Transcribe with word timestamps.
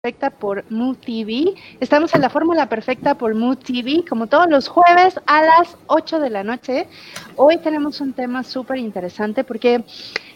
Perfecta 0.00 0.30
por 0.30 0.64
Mood 0.70 0.98
TV. 0.98 1.54
Estamos 1.80 2.14
en 2.14 2.20
la 2.20 2.30
Fórmula 2.30 2.68
Perfecta 2.68 3.16
por 3.16 3.34
Mood 3.34 3.58
TV, 3.58 4.04
como 4.08 4.28
todos 4.28 4.48
los 4.48 4.68
jueves 4.68 5.18
a 5.26 5.42
las 5.42 5.76
8 5.88 6.20
de 6.20 6.30
la 6.30 6.44
noche. 6.44 6.86
Hoy 7.34 7.56
tenemos 7.56 8.00
un 8.00 8.12
tema 8.12 8.44
súper 8.44 8.76
interesante 8.76 9.42
porque 9.42 9.82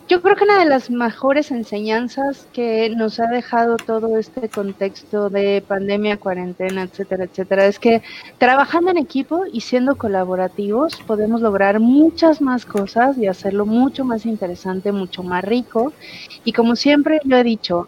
yo 0.09 0.21
creo 0.21 0.35
que 0.35 0.43
una 0.43 0.59
de 0.59 0.65
las 0.65 0.91
mejores 0.91 1.53
enseñanzas 1.53 2.49
que 2.53 2.91
nos 2.91 3.21
ha 3.21 3.29
dejado 3.29 3.77
todo 3.77 4.19
este 4.19 4.49
contexto 4.49 5.31
de 5.31 5.63
pandemia, 5.65 6.17
cuarentena, 6.17 6.83
etcétera, 6.83 7.23
etcétera, 7.23 7.67
es 7.67 7.79
que 7.79 8.03
trabajando 8.39 8.91
en 8.91 8.99
equipo 8.99 9.45
y 9.47 9.61
siendo 9.61 9.95
colaborativos 9.95 11.01
podemos 11.07 11.41
lograr 11.41 11.79
muchas 11.79 12.41
más 12.41 12.67
cosas 12.67 13.17
y 13.17 13.29
hacerlo 13.29 13.65
mucho 13.65 14.05
más 14.05 14.27
interesante, 14.27 14.91
mucho 14.91 15.23
más 15.23 15.45
rico. 15.45 15.93
Y 16.45 16.53
como 16.53 16.75
siempre 16.75 17.21
yo 17.23 17.37
he 17.37 17.45
dicho, 17.45 17.87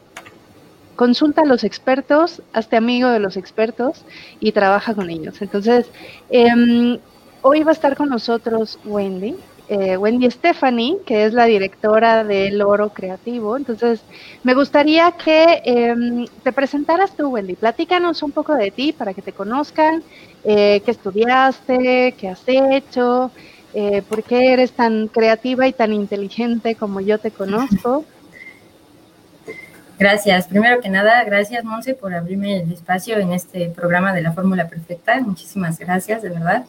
consulta 0.96 1.42
a 1.42 1.45
los 1.45 1.64
expertos, 1.64 2.42
hazte 2.52 2.77
amigo 2.77 3.08
de 3.08 3.18
los 3.18 3.36
expertos 3.36 4.05
y 4.41 4.52
trabaja 4.52 4.95
con 4.95 5.10
ellos. 5.10 5.41
Entonces, 5.42 5.86
em, 6.30 6.98
hoy 7.42 7.62
va 7.62 7.70
a 7.70 7.74
estar 7.74 7.96
con 7.96 8.09
nosotros 8.09 8.78
Wendy, 8.84 9.36
eh, 9.69 9.96
Wendy 9.96 10.30
Stephanie, 10.30 10.98
que 11.06 11.24
es 11.24 11.33
la 11.33 11.46
directora 11.46 12.22
del 12.24 12.60
Oro 12.62 12.91
Creativo. 12.91 13.56
Entonces, 13.56 14.02
me 14.42 14.55
gustaría 14.55 15.12
que 15.12 15.62
em, 15.64 16.27
te 16.42 16.52
presentaras 16.52 17.16
tú, 17.16 17.28
Wendy. 17.28 17.55
Platícanos 17.55 18.22
un 18.22 18.33
poco 18.33 18.55
de 18.55 18.70
ti 18.70 18.92
para 18.92 19.14
que 19.14 19.22
te 19.22 19.33
conozcan, 19.33 20.02
eh, 20.45 20.83
qué 20.84 20.91
estudiaste, 20.91 22.14
qué 22.19 22.28
has 22.28 22.42
hecho, 22.47 23.30
eh, 23.72 24.02
por 24.08 24.22
qué 24.22 24.52
eres 24.52 24.72
tan 24.72 25.08
creativa 25.08 25.66
y 25.66 25.72
tan 25.72 25.92
inteligente 25.92 26.77
como 26.77 27.00
yo 27.00 27.19
te 27.19 27.30
conozco. 27.30 28.05
Gracias. 29.98 30.48
Primero 30.48 30.80
que 30.80 30.89
nada, 30.89 31.23
gracias, 31.25 31.65
Monse, 31.65 31.95
por 31.95 32.15
abrirme 32.15 32.61
el 32.61 32.73
espacio 32.73 33.19
en 33.19 33.33
este 33.33 33.69
programa 33.69 34.12
de 34.12 34.23
la 34.23 34.33
Fórmula 34.33 34.69
Perfecta. 34.69 35.20
Muchísimas 35.20 35.78
gracias, 35.78 36.23
de 36.23 36.31
verdad. 36.31 36.64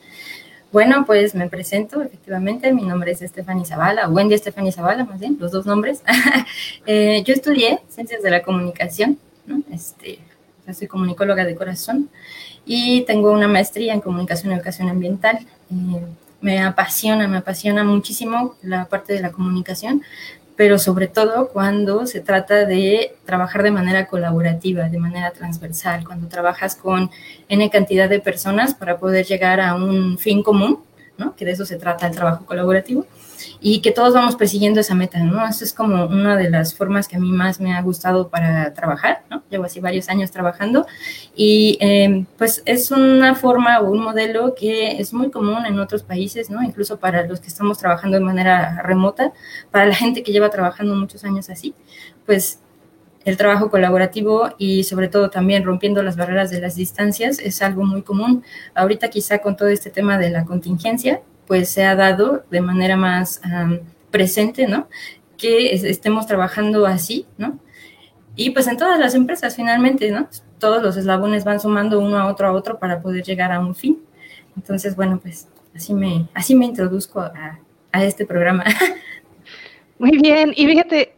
Bueno, 0.71 1.05
pues 1.05 1.33
me 1.35 1.49
presento, 1.49 2.01
efectivamente, 2.01 2.73
mi 2.73 2.83
nombre 2.83 3.11
es 3.11 3.19
Stephanie 3.19 3.65
Zavala, 3.65 4.09
Wendy 4.09 4.37
Stephanie 4.37 4.71
Zavala, 4.71 5.05
más 5.05 5.19
bien, 5.19 5.37
los 5.39 5.51
dos 5.51 5.65
nombres. 5.65 6.03
Eh, 6.87 7.23
yo 7.25 7.33
estudié 7.33 7.79
Ciencias 7.89 8.21
de 8.21 8.29
la 8.29 8.43
Comunicación, 8.43 9.17
¿no? 9.47 9.61
Este, 9.71 10.19
soy 10.71 10.87
comunicóloga 10.87 11.45
de 11.45 11.55
corazón 11.55 12.09
y 12.65 13.01
tengo 13.03 13.31
una 13.31 13.47
maestría 13.47 13.93
en 13.93 14.01
Comunicación 14.01 14.51
y 14.51 14.55
Educación 14.55 14.89
Ambiental. 14.89 15.39
Eh, 15.71 16.01
me 16.41 16.61
apasiona, 16.61 17.27
me 17.27 17.37
apasiona 17.37 17.83
muchísimo 17.83 18.55
la 18.61 18.85
parte 18.85 19.13
de 19.13 19.21
la 19.21 19.31
comunicación, 19.31 20.03
pero 20.55 20.79
sobre 20.79 21.07
todo 21.07 21.49
cuando 21.49 22.07
se 22.07 22.21
trata 22.21 22.65
de 22.65 23.15
trabajar 23.25 23.63
de 23.63 23.71
manera 23.71 24.07
colaborativa, 24.07 24.89
de 24.89 24.97
manera 24.97 25.31
transversal, 25.31 26.05
cuando 26.05 26.27
trabajas 26.27 26.75
con 26.75 27.11
N 27.49 27.69
cantidad 27.69 28.09
de 28.09 28.19
personas 28.19 28.73
para 28.73 28.97
poder 28.97 29.25
llegar 29.25 29.59
a 29.59 29.75
un 29.75 30.17
fin 30.17 30.43
común, 30.43 30.79
¿no? 31.17 31.35
que 31.35 31.45
de 31.45 31.51
eso 31.51 31.65
se 31.65 31.77
trata 31.77 32.07
el 32.07 32.15
trabajo 32.15 32.45
colaborativo 32.45 33.05
y 33.67 33.79
que 33.79 33.89
todos 33.89 34.13
vamos 34.13 34.35
persiguiendo 34.35 34.79
esa 34.79 34.93
meta, 34.93 35.17
¿no? 35.17 35.43
Eso 35.47 35.63
es 35.63 35.73
como 35.73 36.05
una 36.05 36.37
de 36.37 36.51
las 36.51 36.75
formas 36.75 37.07
que 37.07 37.15
a 37.15 37.19
mí 37.19 37.31
más 37.31 37.59
me 37.59 37.73
ha 37.73 37.81
gustado 37.81 38.29
para 38.29 38.71
trabajar, 38.75 39.23
¿no? 39.31 39.41
Llevo 39.49 39.63
así 39.63 39.79
varios 39.79 40.07
años 40.07 40.29
trabajando 40.29 40.85
y 41.35 41.75
em, 41.81 42.27
pues 42.37 42.61
es 42.67 42.91
una 42.91 43.33
forma 43.33 43.79
o 43.79 43.89
un 43.89 44.03
modelo 44.03 44.53
que 44.53 44.99
es 44.99 45.13
muy 45.13 45.31
común 45.31 45.65
en 45.65 45.79
otros 45.79 46.03
países, 46.03 46.51
¿no? 46.51 46.61
Incluso 46.61 46.99
para 46.99 47.25
los 47.25 47.39
que 47.39 47.47
estamos 47.47 47.79
trabajando 47.79 48.19
de 48.19 48.23
manera 48.23 48.83
remota, 48.83 49.33
para 49.71 49.87
la 49.87 49.95
gente 49.95 50.21
que 50.21 50.31
lleva 50.31 50.51
trabajando 50.51 50.93
muchos 50.93 51.23
años 51.23 51.49
así, 51.49 51.73
pues 52.27 52.59
el 53.23 53.35
trabajo 53.35 53.71
colaborativo 53.71 54.51
y 54.59 54.83
sobre 54.83 55.07
todo 55.07 55.31
también 55.31 55.63
rompiendo 55.63 56.03
las 56.03 56.17
barreras 56.17 56.51
de 56.51 56.61
las 56.61 56.75
distancias 56.75 57.39
es 57.39 57.63
algo 57.63 57.83
muy 57.83 58.03
común. 58.03 58.43
Ahorita 58.75 59.09
quizá 59.09 59.39
con 59.39 59.57
todo 59.57 59.69
este 59.69 59.89
tema 59.89 60.19
de 60.19 60.29
la 60.29 60.45
contingencia, 60.45 61.23
pues 61.47 61.69
se 61.69 61.83
ha 61.85 61.95
dado 61.95 62.43
de 62.49 62.61
manera 62.61 62.97
más 62.97 63.41
presente, 64.11 64.67
¿no? 64.67 64.87
Que 65.37 65.73
estemos 65.73 66.27
trabajando 66.27 66.85
así, 66.85 67.25
¿no? 67.37 67.59
Y 68.35 68.49
pues 68.49 68.67
en 68.67 68.77
todas 68.77 68.99
las 68.99 69.15
empresas 69.15 69.55
finalmente, 69.55 70.11
¿no? 70.11 70.27
Todos 70.59 70.81
los 70.81 70.97
eslabones 70.97 71.43
van 71.43 71.59
sumando 71.59 71.99
uno 71.99 72.17
a 72.17 72.27
otro 72.27 72.47
a 72.47 72.51
otro 72.51 72.79
para 72.79 73.01
poder 73.01 73.23
llegar 73.23 73.51
a 73.51 73.59
un 73.59 73.75
fin. 73.75 74.01
Entonces, 74.55 74.95
bueno, 74.95 75.19
pues 75.21 75.47
así 75.75 75.93
me, 75.93 76.27
así 76.33 76.55
me 76.55 76.65
introduzco 76.65 77.19
a, 77.21 77.59
a 77.91 78.03
este 78.03 78.25
programa. 78.25 78.63
Muy 79.99 80.17
bien, 80.17 80.51
y 80.55 80.65
fíjate, 80.65 81.15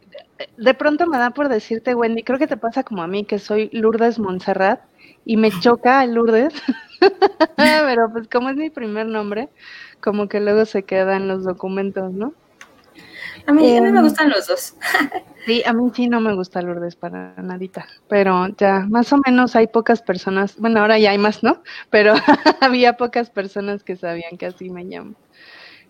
de 0.58 0.74
pronto 0.74 1.08
me 1.08 1.18
da 1.18 1.32
por 1.32 1.50
decirte, 1.50 1.96
Wendy, 1.96 2.24
creo 2.24 2.38
que 2.38 2.48
te 2.48 2.58
pasa 2.58 2.84
como 2.84 3.02
a 3.02 3.08
mí, 3.08 3.26
que 3.26 3.40
soy 3.40 3.70
Lourdes 3.74 4.20
Montserrat, 4.20 4.82
y 5.26 5.38
me 5.38 5.52
choca 5.60 6.04
el 6.04 6.14
Lourdes, 6.14 6.54
pero 7.58 8.12
pues 8.12 8.28
como 8.28 8.50
es 8.50 8.56
mi 8.56 8.70
primer 8.70 9.08
nombre, 9.08 9.50
como 10.02 10.28
que 10.28 10.40
luego 10.40 10.66
se 10.66 10.84
queda 10.84 11.18
en 11.18 11.28
los 11.28 11.44
documentos, 11.44 12.13
¿no? 12.13 12.34
A 13.46 13.53
mí, 13.53 13.78
a 13.78 13.81
mí 13.81 13.91
me 13.91 14.00
em, 14.00 14.03
gustan 14.03 14.30
los 14.30 14.47
dos. 14.47 14.75
sí, 15.46 15.63
a 15.66 15.74
mí 15.74 15.90
sí 15.94 16.08
no 16.08 16.19
me 16.19 16.35
gusta 16.35 16.62
Lourdes 16.62 16.96
para 16.96 17.34
nadita, 17.38 17.88
pero 18.09 18.47
ya, 18.57 18.86
más 18.90 19.13
o 19.13 19.18
menos 19.25 19.56
hay 19.56 19.68
pocas 19.68 20.02
personas, 20.02 20.57
bueno, 20.57 20.81
ahora 20.81 21.00
ya 21.00 21.12
hay 21.12 21.18
más, 21.18 21.44
¿no? 21.44 21.62
Pero 21.90 22.13
había 22.62 22.97
pocas 22.97 23.30
personas 23.30 23.84
que 23.84 23.96
sabían 23.96 24.38
que 24.38 24.47
así 24.47 24.69
me 24.69 24.84
llamo. 24.84 25.16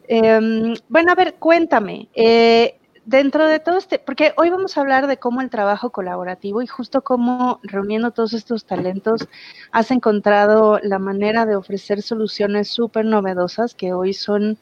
Em, 0.08 0.76
bueno, 0.88 1.12
a 1.12 1.16
ver, 1.16 1.36
cuéntame, 1.36 2.08
eh, 2.14 2.77
dentro 3.08 3.48
de 3.48 3.60
todo 3.62 3.78
este, 3.78 4.00
porque 4.00 4.34
hoy 4.36 4.50
vamos 4.50 4.78
a 4.78 4.82
hablar 4.82 5.08
de 5.08 5.18
cómo 5.18 5.40
el 5.42 5.50
trabajo 5.50 5.92
colaborativo 5.92 6.62
y 6.62 6.68
justo 6.68 7.02
cómo 7.04 7.62
reuniendo 7.64 8.12
todos 8.12 8.34
estos 8.34 8.66
talentos 8.66 9.28
has 9.72 9.92
encontrado 9.92 10.78
la 10.84 11.00
manera 11.00 11.46
de 11.46 11.56
ofrecer 11.56 12.02
soluciones 12.02 12.68
súper 12.68 13.06
novedosas 13.06 13.76
que 13.76 13.94
hoy 13.94 14.14
son, 14.14 14.60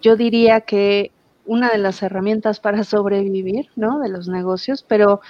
yo 0.00 0.14
diría 0.16 0.60
que 0.60 1.10
una 1.46 1.70
de 1.70 1.78
las 1.78 2.00
herramientas 2.04 2.60
para 2.60 2.84
sobrevivir, 2.84 3.70
¿no? 3.74 3.98
De 3.98 4.08
los 4.08 4.28
negocios, 4.28 4.84
pero 4.86 5.20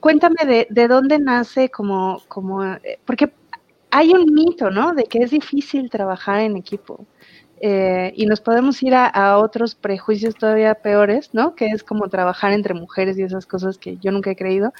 cuéntame 0.00 0.46
de, 0.46 0.66
de 0.70 0.88
dónde 0.88 1.18
nace 1.18 1.70
como, 1.70 2.22
como, 2.28 2.64
eh, 2.64 2.98
porque 3.04 3.34
hay 3.90 4.12
un 4.12 4.32
mito, 4.32 4.70
¿no? 4.70 4.94
De 4.94 5.04
que 5.04 5.18
es 5.18 5.30
difícil 5.32 5.90
trabajar 5.90 6.40
en 6.40 6.56
equipo. 6.56 7.06
Eh, 7.62 8.14
y 8.16 8.24
nos 8.24 8.40
podemos 8.40 8.82
ir 8.82 8.94
a, 8.94 9.36
otros 9.36 9.74
prejuicios 9.74 10.34
todavía 10.34 10.74
peores, 10.74 11.28
¿no? 11.34 11.54
Que 11.54 11.66
es 11.66 11.82
como 11.84 12.08
trabajar 12.08 12.52
entre 12.52 12.72
mujeres 12.72 13.18
y 13.18 13.22
esas 13.22 13.44
cosas 13.44 13.76
que 13.76 13.98
yo 13.98 14.10
nunca 14.12 14.30
he 14.30 14.36
creído. 14.36 14.72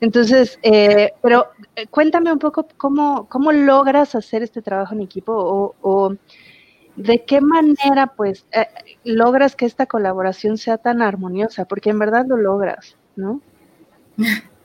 Entonces, 0.00 0.58
eh, 0.62 1.12
pero 1.20 1.48
eh, 1.74 1.88
cuéntame 1.88 2.32
un 2.32 2.38
poco 2.38 2.68
cómo, 2.76 3.28
cómo 3.28 3.50
logras 3.50 4.14
hacer 4.14 4.44
este 4.44 4.62
trabajo 4.62 4.94
en 4.94 5.00
equipo 5.00 5.32
o, 5.32 5.74
o 5.82 6.14
de 6.94 7.24
qué 7.24 7.40
manera, 7.40 8.12
pues, 8.16 8.46
logras 9.04 9.56
que 9.56 9.66
esta 9.66 9.86
colaboración 9.86 10.58
sea 10.58 10.78
tan 10.78 11.02
armoniosa, 11.02 11.64
porque 11.64 11.90
en 11.90 11.98
verdad 11.98 12.24
lo 12.26 12.36
logras, 12.36 12.96
¿no? 13.16 13.40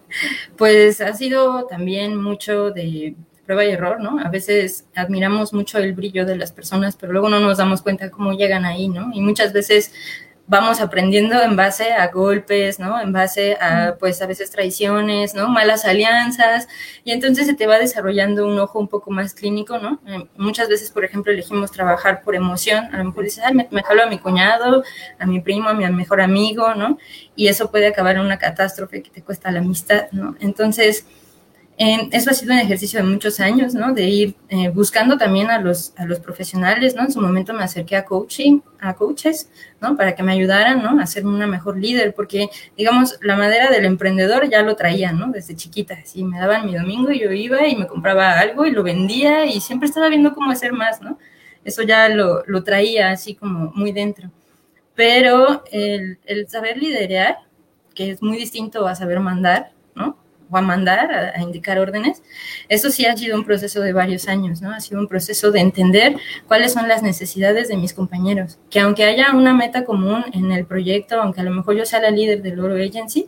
Pues 0.57 1.01
ha 1.01 1.13
sido 1.13 1.66
también 1.66 2.22
mucho 2.22 2.69
de 2.69 3.16
prueba 3.46 3.66
y 3.66 3.72
error, 3.72 4.00
¿no? 4.00 4.20
A 4.20 4.30
veces 4.30 4.86
admiramos 4.96 5.54
mucho 5.54 5.78
el 5.78 5.94
brillo 5.94 6.26
de 6.26 6.36
las 6.36 6.52
personas, 6.52 6.96
pero 6.96 7.12
luego 7.12 7.30
no 7.30 7.40
nos 7.40 7.58
damos 7.58 7.81
cuenta 7.81 8.09
cómo 8.09 8.34
llegan 8.34 8.66
ahí, 8.66 8.88
¿no? 8.88 9.12
Y 9.14 9.22
muchas 9.22 9.54
veces 9.54 9.92
vamos 10.46 10.81
aprendiendo 10.81 11.42
en 11.42 11.56
base 11.56 11.94
a 11.94 12.08
golpes, 12.08 12.78
¿no? 12.78 13.00
En 13.00 13.14
base 13.14 13.58
a, 13.62 13.96
pues, 13.98 14.22
a 14.22 14.28
veces 14.28 14.52
traiciones, 14.52 15.36
¿no? 15.36 15.48
Malas 15.48 15.86
alianzas, 15.86 16.68
y 17.03 17.12
entonces 17.12 17.48
se 17.48 17.53
te 17.53 17.66
va 17.66 17.80
desarrollando 17.80 18.46
un 18.46 18.59
ojo 18.59 18.80
un 18.80 18.88
poco 18.90 19.09
más 19.09 19.34
clínico, 19.34 19.78
¿no? 19.80 20.02
Eh, 20.06 20.28
muchas 20.36 20.68
veces, 20.68 20.92
por 20.92 21.06
ejemplo, 21.06 21.32
elegimos 21.32 21.72
trabajar 21.72 22.22
por 22.24 22.36
emoción, 22.36 22.94
a 22.94 22.98
lo 22.98 23.06
mejor 23.06 23.24
dices, 23.24 23.44
ay, 23.46 23.53
me, 23.53 23.68
me 23.72 23.84
jalo 23.84 24.03
a 24.03 24.08
mi 24.08 24.20
cuñado, 24.20 24.84
a 25.18 25.26
mi 25.26 25.40
primo, 25.40 25.70
a 25.70 25.74
mi 25.74 25.90
mejor 25.90 26.20
amigo, 26.22 26.76
¿no? 26.76 26.98
Y 27.36 27.48
eso 27.48 27.72
puede 27.72 27.88
acabar 27.88 28.16
en 28.16 28.22
una 28.24 28.38
catástrofe 28.38 29.02
que 29.02 29.12
te 29.12 29.22
cuesta 29.24 29.50
la 29.52 29.59
amistad, 29.59 30.08
¿no? 30.12 30.36
Entonces, 30.42 31.06
eso 31.78 32.29
ha 32.29 32.34
sido 32.34 32.53
un 32.53 32.59
ejercicio 32.59 33.00
de 33.01 33.09
muchos 33.09 33.40
años, 33.40 33.73
¿no? 33.73 33.93
De 33.93 34.03
ir 34.03 34.35
eh, 34.49 34.70
buscando 34.70 35.17
también 35.17 35.49
a 35.49 35.59
los, 35.59 35.93
a 35.97 36.05
los 36.05 36.20
profesionales, 36.20 36.96
¿no? 36.96 37.03
En 37.03 37.11
su 37.11 37.20
momento 37.20 37.53
me 37.53 37.64
acerqué 37.64 37.96
a 37.96 38.05
coaching, 38.05 38.59
a 38.79 38.93
coaches, 38.93 39.49
¿no? 39.81 39.97
Para 39.97 40.14
que 40.14 40.22
me 40.22 40.34
ayudaran, 40.34 40.84
¿no? 40.84 40.99
A 41.02 41.08
ser 41.08 41.25
una 41.25 41.47
mejor 41.47 41.78
líder, 41.79 42.14
porque, 42.14 42.49
digamos, 42.78 43.17
la 43.22 43.35
madera 43.35 43.72
del 43.72 43.85
emprendedor 43.85 44.49
ya 44.49 44.61
lo 44.61 44.75
traía, 44.75 45.11
¿no? 45.11 45.31
Desde 45.31 45.55
chiquita, 45.55 45.96
así 45.96 46.23
me 46.23 46.40
daban 46.40 46.67
mi 46.67 46.75
domingo 46.75 47.11
y 47.11 47.20
yo 47.22 47.31
iba 47.31 47.67
y 47.67 47.76
me 47.76 47.87
compraba 47.87 48.40
algo 48.40 48.66
y 48.66 48.72
lo 48.72 48.84
vendía 48.84 49.46
y 49.46 49.59
siempre 49.59 49.87
estaba 49.87 50.09
viendo 50.09 50.34
cómo 50.34 50.52
hacer 50.52 50.73
más, 50.73 51.02
¿no? 51.02 51.17
Eso 51.66 51.81
ya 51.81 52.08
lo, 52.09 52.43
lo 52.46 52.64
traía 52.64 53.09
así 53.11 53.34
como 53.35 53.72
muy 53.73 53.91
dentro. 53.91 54.29
Pero 54.96 55.64
el, 55.72 56.19
el 56.26 56.47
saber 56.47 56.78
liderar, 56.78 57.37
que 57.96 58.11
es 58.11 58.22
muy 58.22 58.37
distinto 58.37 58.87
a 58.87 58.96
saber 58.96 59.19
mandar, 59.19 59.72
¿no? 59.96 60.22
A 60.59 60.61
mandar, 60.61 61.34
a, 61.35 61.41
indicar 61.41 61.79
órdenes. 61.79 62.22
Eso 62.70 62.90
sí 62.90 63.05
ha 63.05 63.16
sido 63.16 63.38
un 63.38 63.46
proceso 63.46 63.82
de 63.82 63.94
varios 63.94 64.28
años, 64.28 64.61
¿no? 64.61 64.72
Ha 64.72 64.79
sido 64.79 65.00
un 65.00 65.08
proceso 65.08 65.52
de 65.52 65.59
entender 65.59 66.16
cuáles 66.47 66.73
son 66.73 66.88
las 66.88 67.03
necesidades 67.03 67.67
de 67.67 67.78
mis 67.78 67.94
compañeros. 67.94 68.59
Que 68.70 68.79
aunque 68.79 69.03
haya 69.03 69.34
una 69.34 69.53
meta 69.53 69.84
común 69.84 70.26
en 70.34 70.52
el 70.52 70.66
proyecto, 70.66 71.22
aunque 71.22 71.41
a 71.41 71.44
lo 71.44 71.52
mejor 71.52 71.76
yo 71.76 71.85
sea 71.85 72.02
la 72.02 72.11
líder 72.11 72.41
del 72.41 72.59
Oro 72.59 72.76
Agency, 72.76 73.28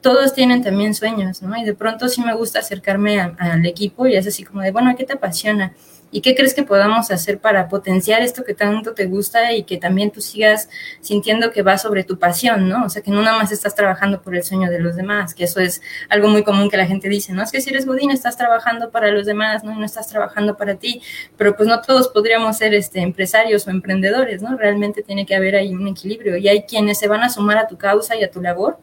todos 0.00 0.34
tienen 0.34 0.62
también 0.62 0.94
sueños, 0.94 1.42
¿no? 1.42 1.56
Y 1.56 1.64
de 1.64 1.74
pronto 1.74 2.08
sí 2.08 2.22
me 2.22 2.34
gusta 2.34 2.60
acercarme 2.60 3.20
al 3.20 3.66
equipo 3.66 4.06
y 4.06 4.14
es 4.14 4.26
así 4.26 4.44
como 4.44 4.62
de, 4.62 4.70
bueno, 4.70 4.94
¿qué 4.96 5.04
te 5.04 5.14
apasiona? 5.14 5.74
¿Y 6.16 6.22
qué 6.22 6.34
crees 6.34 6.54
que 6.54 6.62
podamos 6.62 7.10
hacer 7.10 7.40
para 7.40 7.68
potenciar 7.68 8.22
esto 8.22 8.42
que 8.42 8.54
tanto 8.54 8.94
te 8.94 9.04
gusta 9.04 9.52
y 9.52 9.64
que 9.64 9.76
también 9.76 10.10
tú 10.10 10.22
sigas 10.22 10.70
sintiendo 11.02 11.50
que 11.50 11.60
va 11.60 11.76
sobre 11.76 12.04
tu 12.04 12.18
pasión, 12.18 12.70
¿no? 12.70 12.86
O 12.86 12.88
sea, 12.88 13.02
que 13.02 13.10
no 13.10 13.20
nada 13.20 13.36
más 13.36 13.52
estás 13.52 13.74
trabajando 13.74 14.22
por 14.22 14.34
el 14.34 14.42
sueño 14.42 14.70
de 14.70 14.80
los 14.80 14.96
demás, 14.96 15.34
que 15.34 15.44
eso 15.44 15.60
es 15.60 15.82
algo 16.08 16.28
muy 16.28 16.42
común 16.42 16.70
que 16.70 16.78
la 16.78 16.86
gente 16.86 17.10
dice, 17.10 17.34
¿no? 17.34 17.42
Es 17.42 17.52
que 17.52 17.60
si 17.60 17.68
eres 17.68 17.84
Godín 17.84 18.10
estás 18.10 18.38
trabajando 18.38 18.90
para 18.90 19.10
los 19.10 19.26
demás, 19.26 19.62
¿no? 19.62 19.74
No 19.74 19.84
estás 19.84 20.08
trabajando 20.08 20.56
para 20.56 20.76
ti, 20.76 21.02
pero 21.36 21.54
pues 21.54 21.68
no 21.68 21.82
todos 21.82 22.08
podríamos 22.08 22.56
ser 22.56 22.72
este, 22.72 23.00
empresarios 23.00 23.66
o 23.66 23.70
emprendedores, 23.70 24.40
¿no? 24.40 24.56
Realmente 24.56 25.02
tiene 25.02 25.26
que 25.26 25.34
haber 25.34 25.54
ahí 25.54 25.74
un 25.74 25.86
equilibrio 25.86 26.38
y 26.38 26.48
hay 26.48 26.62
quienes 26.62 26.98
se 26.98 27.08
van 27.08 27.24
a 27.24 27.28
sumar 27.28 27.58
a 27.58 27.68
tu 27.68 27.76
causa 27.76 28.16
y 28.16 28.24
a 28.24 28.30
tu 28.30 28.40
labor 28.40 28.78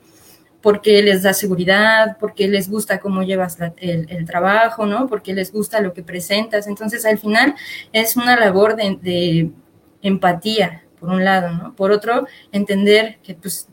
porque 0.64 1.04
les 1.04 1.24
da 1.24 1.34
seguridad, 1.34 2.18
porque 2.22 2.48
les 2.48 2.70
gusta 2.70 3.00
cómo 3.00 3.22
llevas 3.22 3.58
el, 3.82 4.26
trabajo, 4.26 4.86
¿no? 4.86 5.08
Porque 5.08 5.34
les 5.34 5.52
gusta 5.52 5.82
lo 5.82 5.94
que 5.94 6.04
presentas. 6.04 6.68
Entonces, 6.68 7.06
al 7.06 7.20
final 7.20 7.54
es 7.92 8.16
una 8.16 8.40
labor 8.40 8.78
de, 8.78 9.52
empatía, 10.02 10.86
por 11.02 11.10
un 11.10 11.26
lado, 11.26 11.52
¿no? 11.52 11.76
Por 11.76 11.92
otro, 11.92 12.28
entender 12.54 13.18
que, 13.22 13.36
pues, 13.36 13.68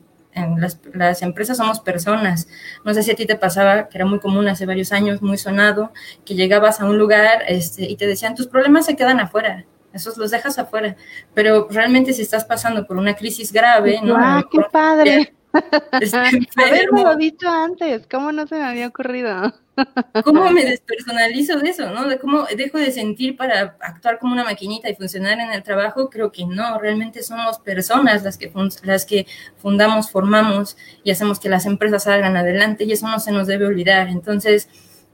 las, 0.93 1.21
empresas 1.21 1.55
somos 1.55 1.79
personas. 1.79 2.49
No 2.83 2.93
sé 2.93 3.03
si 3.03 3.11
a 3.11 3.15
ti 3.15 3.25
te 3.25 3.37
pasaba, 3.37 3.87
que 3.87 3.97
era 3.97 4.05
muy 4.05 4.19
común 4.19 4.49
hace 4.49 4.65
varios 4.65 4.91
años, 4.91 5.21
muy 5.21 5.37
sonado, 5.37 5.93
que 6.25 6.35
llegabas 6.35 6.81
a 6.81 6.85
un 6.85 6.97
lugar 6.97 7.43
este, 7.47 7.89
y 7.89 7.95
te 7.95 8.05
decían, 8.05 8.35
tus 8.35 8.47
problemas 8.47 8.85
se 8.85 8.97
quedan 8.97 9.21
afuera, 9.21 9.63
esos 9.93 10.17
los 10.17 10.29
dejas 10.29 10.59
afuera. 10.59 10.97
Pero 11.33 11.69
realmente 11.71 12.11
si 12.11 12.21
estás 12.21 12.43
pasando 12.43 12.85
por 12.85 12.97
una 12.97 13.15
crisis 13.15 13.53
grave, 13.53 14.01
¿no? 14.03 14.17
¡Ah, 14.17 14.45
qué 14.51 14.59
padre! 14.69 15.33
Haberme 16.55 17.03
lo 17.03 17.15
dicho 17.15 17.49
antes, 17.49 18.07
¿cómo 18.09 18.31
no 18.31 18.47
se 18.47 18.55
me 18.55 18.63
había 18.63 18.87
ocurrido? 18.87 19.53
¿Cómo 20.23 20.49
me 20.51 20.65
despersonalizo 20.65 21.59
de 21.59 21.69
eso, 21.69 21.89
no? 21.89 22.07
De 22.07 22.19
cómo 22.19 22.45
dejo 22.55 22.77
de 22.77 22.91
sentir 22.91 23.35
para 23.35 23.77
actuar 23.81 24.19
como 24.19 24.33
una 24.33 24.43
maquinita 24.43 24.89
y 24.89 24.95
funcionar 24.95 25.39
en 25.39 25.51
el 25.51 25.63
trabajo, 25.63 26.09
creo 26.09 26.31
que 26.31 26.45
no, 26.45 26.77
realmente 26.79 27.23
somos 27.23 27.59
personas 27.59 28.23
las 28.23 28.37
que, 28.37 28.51
las 28.83 29.05
que 29.05 29.25
fundamos, 29.57 30.11
formamos 30.11 30.77
y 31.03 31.11
hacemos 31.11 31.39
que 31.39 31.49
las 31.49 31.65
empresas 31.65 32.03
salgan 32.03 32.37
adelante 32.37 32.83
y 32.83 32.91
eso 32.91 33.07
no 33.07 33.19
se 33.19 33.31
nos 33.31 33.47
debe 33.47 33.65
olvidar. 33.65 34.07
Entonces, 34.09 34.69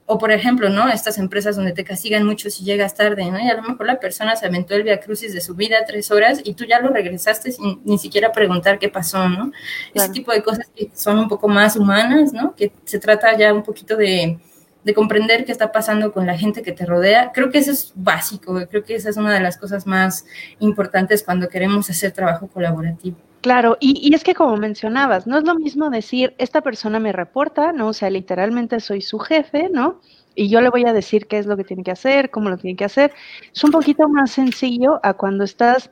o 0.09 0.18
por 0.18 0.31
ejemplo, 0.31 0.69
¿no? 0.69 0.88
Estas 0.88 1.18
empresas 1.18 1.57
donde 1.57 1.74
te 1.74 1.83
castigan 1.83 2.25
mucho 2.25 2.50
si 2.50 2.63
llegas 2.63 2.95
tarde, 2.95 3.30
¿no? 3.30 3.39
Y 3.39 3.50
a 3.50 3.56
lo 3.56 3.62
mejor 3.62 3.86
la 3.86 4.00
persona 4.00 4.38
se 4.38 4.45
aventó 4.45 4.74
el 4.74 4.83
via 4.83 5.01
crucis 5.01 5.33
de 5.33 5.42
su 5.42 5.54
vida 5.54 5.83
tres 5.86 6.09
horas 6.12 6.39
y 6.45 6.54
tú 6.54 6.63
ya 6.63 6.80
lo 6.80 6.89
regresaste 6.89 7.51
sin 7.51 7.81
ni 7.83 7.98
siquiera 7.98 8.31
preguntar 8.31 8.80
qué 8.80 8.88
pasó, 8.88 9.27
¿no? 9.27 9.51
Ese 9.94 10.09
tipo 10.09 10.31
de 10.31 10.42
cosas 10.42 10.65
que 10.74 10.89
son 10.94 11.19
un 11.19 11.27
poco 11.27 11.50
más 11.50 11.75
humanas, 11.75 12.31
¿no? 12.31 12.56
Que 12.56 12.71
se 12.86 13.00
trata 13.00 13.38
ya 13.38 13.54
un 13.54 13.63
poquito 13.63 13.98
de, 13.98 14.39
de 14.86 14.94
comprender 14.94 15.44
qué 15.44 15.51
está 15.51 15.74
pasando 15.74 16.13
con 16.13 16.25
la 16.25 16.38
gente 16.38 16.63
que 16.63 16.71
te 16.71 16.86
rodea. 16.86 17.33
Creo 17.33 17.50
que 17.50 17.57
eso 17.57 17.71
es 17.71 17.92
básico, 17.94 18.65
creo 18.69 18.86
que 18.86 18.95
esa 18.95 19.09
es 19.09 19.18
una 19.18 19.33
de 19.33 19.42
las 19.42 19.57
cosas 19.57 19.86
más 19.86 20.25
importantes 20.59 21.21
cuando 21.21 21.50
queremos 21.50 21.89
hacer 21.89 22.13
trabajo 22.13 22.48
colaborativo. 22.48 23.18
Claro, 23.47 23.77
y, 23.79 24.13
es 24.13 24.25
que 24.25 24.33
como 24.33 24.57
mencionabas, 24.57 25.25
no 25.25 25.38
es 25.38 25.45
lo 25.45 25.55
mismo 25.55 25.89
decir, 25.89 26.35
esta 26.38 26.59
persona 26.61 26.99
me 26.99 27.13
reporta, 27.13 27.71
¿no? 27.71 27.88
O 27.88 27.94
sea, 27.94 28.09
literalmente 28.09 28.81
soy 28.81 28.99
su 28.99 29.19
jefe, 29.19 29.69
¿no? 29.71 30.01
Y 30.35 30.49
yo 30.49 30.59
le 30.59 30.69
voy 30.69 30.83
a 30.85 30.91
decir 30.91 31.27
qué 31.27 31.38
es 31.38 31.45
lo 31.45 31.55
que 31.55 31.63
tiene 31.63 31.81
que 31.83 31.91
hacer, 31.91 32.29
cómo 32.29 32.49
lo 32.49 32.57
tiene 32.57 32.75
que 32.75 32.83
hacer. 32.83 33.13
Es 33.55 33.63
un 33.63 33.71
poquito 33.71 34.09
más 34.09 34.31
sencillo 34.31 34.99
a 35.01 35.13
cuando 35.13 35.45
estás 35.45 35.89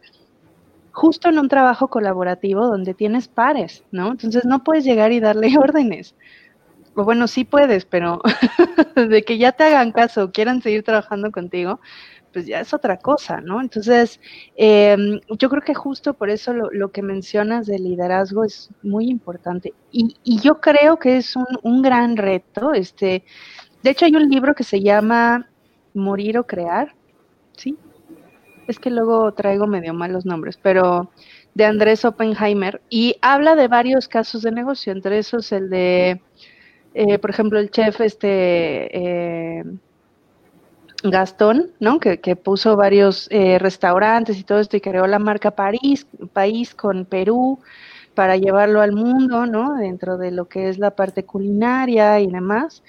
justo 0.91 1.29
en 1.29 1.39
un 1.39 1.49
trabajo 1.49 1.89
colaborativo 1.89 2.67
donde 2.67 2.93
tienes 2.93 3.27
pares, 3.29 3.83
¿no? 3.91 4.11
Entonces 4.11 4.45
no 4.45 4.63
puedes 4.63 4.83
llegar 4.85 5.11
y 5.13 5.21
darle 5.21 5.49
órdenes. 5.59 6.15
O 6.95 7.03
bueno, 7.05 7.27
sí 7.27 7.45
puedes, 7.45 7.85
pero 7.85 8.21
de 8.95 9.23
que 9.23 9.37
ya 9.37 9.51
te 9.53 9.65
hagan 9.65 9.91
caso, 9.93 10.31
quieran 10.31 10.61
seguir 10.61 10.83
trabajando 10.83 11.31
contigo, 11.31 11.79
pues 12.35 12.47
ya 12.47 12.59
es 12.59 12.73
otra 12.73 12.97
cosa, 12.97 13.39
¿no? 13.39 13.61
Entonces, 13.61 14.19
em, 14.57 15.21
yo 15.39 15.49
creo 15.49 15.61
que 15.61 15.73
justo 15.73 16.13
por 16.15 16.29
eso 16.29 16.51
lo, 16.51 16.91
que 16.91 17.01
mencionas 17.01 17.65
del 17.65 17.85
liderazgo 17.85 18.43
es 18.43 18.71
muy 18.83 19.09
importante. 19.09 19.73
Y, 19.89 20.17
yo 20.41 20.59
creo 20.59 20.99
que 20.99 21.15
es 21.15 21.33
un, 21.63 21.81
gran 21.81 22.17
reto. 22.17 22.73
Este, 22.73 23.23
de 23.83 23.89
hecho, 23.89 24.03
hay 24.05 24.17
un 24.17 24.29
libro 24.29 24.53
que 24.53 24.65
se 24.65 24.81
llama 24.81 25.47
Morir 25.93 26.37
o 26.39 26.45
Crear, 26.45 26.93
¿sí? 27.55 27.77
Es 28.67 28.79
que 28.79 28.89
luego 28.89 29.33
traigo 29.33 29.65
medio 29.65 29.93
malos 29.93 30.25
nombres, 30.25 30.59
pero 30.61 31.11
de 31.53 31.63
Andrés 31.63 32.03
Oppenheimer, 32.03 32.81
y 32.89 33.15
habla 33.21 33.55
de 33.55 33.69
varios 33.69 34.09
casos 34.09 34.41
de 34.41 34.51
negocio, 34.51 34.91
entre 34.91 35.19
esos 35.19 35.53
el 35.53 35.69
de, 35.69 36.21
eh, 36.95 37.17
por 37.17 37.29
ejemplo, 37.29 37.59
el 37.59 37.71
chef 37.71 38.01
este... 38.01 39.59
Eh, 39.59 39.63
Gastón, 41.11 41.71
¿no? 41.79 41.99
Que, 41.99 42.17
puso 42.35 42.75
varios 42.75 43.27
eh, 43.31 43.57
restaurantes 43.59 44.37
y 44.37 44.43
todo 44.43 44.59
esto 44.59 44.77
y 44.77 44.81
creó 44.81 45.07
la 45.07 45.19
marca 45.19 45.51
París, 45.51 46.07
país 46.33 46.75
con 46.75 47.05
Perú 47.05 47.59
para 48.13 48.37
llevarlo 48.37 48.81
al 48.81 48.93
mundo, 48.93 49.45
¿no? 49.45 49.75
Dentro 49.75 50.17
de 50.17 50.31
lo 50.31 50.47
que 50.47 50.69
es 50.69 50.79
la 50.79 50.91
parte 50.91 51.25
culinaria 51.25 52.19
y 52.19 52.27
demás. 52.27 52.83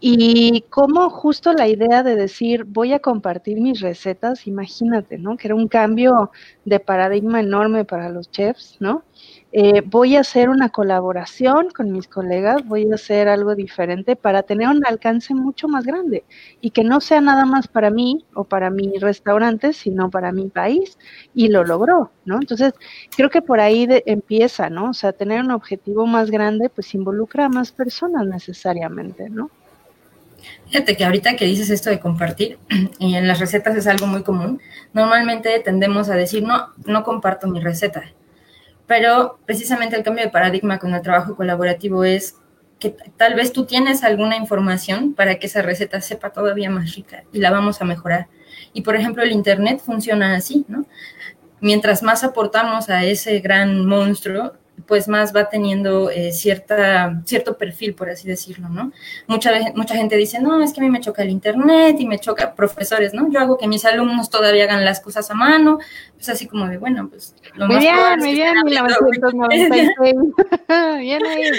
Y 0.00 0.62
como 0.70 1.10
justo 1.10 1.52
la 1.52 1.66
idea 1.66 2.04
de 2.04 2.14
decir, 2.14 2.62
voy 2.64 2.92
a 2.92 3.00
compartir 3.00 3.60
mis 3.60 3.80
recetas, 3.80 4.46
imagínate, 4.46 5.18
¿no? 5.18 5.36
Que 5.36 5.48
era 5.48 5.56
un 5.56 5.66
cambio 5.66 6.30
de 6.64 6.78
paradigma 6.78 7.40
enorme 7.40 7.84
para 7.84 8.08
los 8.08 8.30
chefs, 8.30 8.76
¿no? 8.78 9.02
Eh, 9.50 9.80
voy 9.84 10.14
a 10.14 10.20
hacer 10.20 10.50
una 10.50 10.68
colaboración 10.68 11.70
con 11.70 11.90
mis 11.90 12.06
colegas, 12.06 12.64
voy 12.64 12.88
a 12.92 12.94
hacer 12.94 13.26
algo 13.28 13.56
diferente 13.56 14.14
para 14.14 14.44
tener 14.44 14.68
un 14.68 14.86
alcance 14.86 15.34
mucho 15.34 15.66
más 15.66 15.84
grande 15.84 16.24
y 16.60 16.70
que 16.70 16.84
no 16.84 17.00
sea 17.00 17.20
nada 17.20 17.44
más 17.44 17.66
para 17.66 17.90
mí 17.90 18.24
o 18.34 18.44
para 18.44 18.70
mi 18.70 18.92
restaurante, 18.98 19.72
sino 19.72 20.10
para 20.10 20.30
mi 20.30 20.48
país 20.48 20.96
y 21.34 21.48
lo 21.48 21.64
logró, 21.64 22.12
¿no? 22.24 22.36
Entonces, 22.38 22.72
creo 23.16 23.30
que 23.30 23.42
por 23.42 23.58
ahí 23.58 23.88
empieza, 24.06 24.70
¿no? 24.70 24.90
O 24.90 24.94
sea, 24.94 25.12
tener 25.12 25.40
un 25.42 25.50
objetivo 25.50 26.06
más 26.06 26.30
grande, 26.30 26.68
pues 26.70 26.94
involucra 26.94 27.46
a 27.46 27.48
más 27.48 27.72
personas 27.72 28.26
necesariamente, 28.28 29.28
¿no? 29.30 29.50
Fíjate 30.68 30.96
que 30.96 31.04
ahorita 31.04 31.36
que 31.36 31.44
dices 31.44 31.70
esto 31.70 31.90
de 31.90 32.00
compartir, 32.00 32.58
y 32.98 33.14
en 33.14 33.26
las 33.26 33.40
recetas 33.40 33.76
es 33.76 33.86
algo 33.86 34.06
muy 34.06 34.22
común, 34.22 34.60
normalmente 34.92 35.58
tendemos 35.60 36.08
a 36.08 36.14
decir, 36.14 36.42
no, 36.42 36.68
no 36.84 37.02
comparto 37.04 37.46
mi 37.46 37.60
receta 37.60 38.04
pero 38.88 39.38
precisamente 39.44 39.94
el 39.94 40.02
cambio 40.02 40.24
de 40.24 40.30
paradigma 40.30 40.78
con 40.78 40.92
el 40.94 41.02
trabajo 41.02 41.36
colaborativo 41.36 42.02
es 42.02 42.36
que 42.80 42.96
tal 43.16 43.34
vez 43.34 43.52
tú 43.52 43.66
tienes 43.66 44.02
alguna 44.02 44.36
información 44.36 45.12
para 45.12 45.38
que 45.38 45.46
esa 45.46 45.62
receta 45.62 46.00
sepa 46.00 46.30
todavía 46.30 46.70
más 46.70 46.94
rica 46.96 47.24
y 47.32 47.38
la 47.38 47.50
vamos 47.50 47.82
a 47.82 47.84
mejorar. 47.84 48.28
Y 48.72 48.82
por 48.82 48.96
ejemplo, 48.96 49.22
el 49.22 49.32
Internet 49.32 49.82
funciona 49.84 50.34
así, 50.34 50.64
¿no? 50.68 50.86
Mientras 51.60 52.02
más 52.02 52.24
aportamos 52.24 52.88
a 52.88 53.04
ese 53.04 53.40
gran 53.40 53.84
monstruo, 53.84 54.54
pues 54.86 55.08
más 55.08 55.34
va 55.34 55.48
teniendo 55.48 56.10
eh, 56.10 56.32
cierta, 56.32 57.20
cierto 57.24 57.56
perfil, 57.56 57.94
por 57.94 58.10
así 58.10 58.28
decirlo, 58.28 58.68
¿no? 58.68 58.92
Mucha, 59.26 59.52
mucha 59.74 59.94
gente 59.94 60.16
dice, 60.16 60.40
no, 60.40 60.62
es 60.62 60.72
que 60.72 60.80
a 60.80 60.84
mí 60.84 60.90
me 60.90 61.00
choca 61.00 61.22
el 61.22 61.30
internet 61.30 61.96
y 61.98 62.06
me 62.06 62.18
choca 62.18 62.54
profesores, 62.54 63.14
¿no? 63.14 63.30
Yo 63.30 63.40
hago 63.40 63.58
que 63.58 63.66
mis 63.66 63.84
alumnos 63.84 64.30
todavía 64.30 64.64
hagan 64.64 64.84
las 64.84 65.00
cosas 65.00 65.30
a 65.30 65.34
mano, 65.34 65.78
pues 66.14 66.28
así 66.28 66.46
como 66.46 66.68
de, 66.68 66.78
bueno, 66.78 67.08
pues 67.08 67.34
lo 67.54 67.66
muy 67.66 67.78
bien, 67.78 67.96
muy 68.18 68.32
bien, 68.32 68.54
1996. 68.64 69.90
bien 70.98 71.26
ahí. 71.26 71.50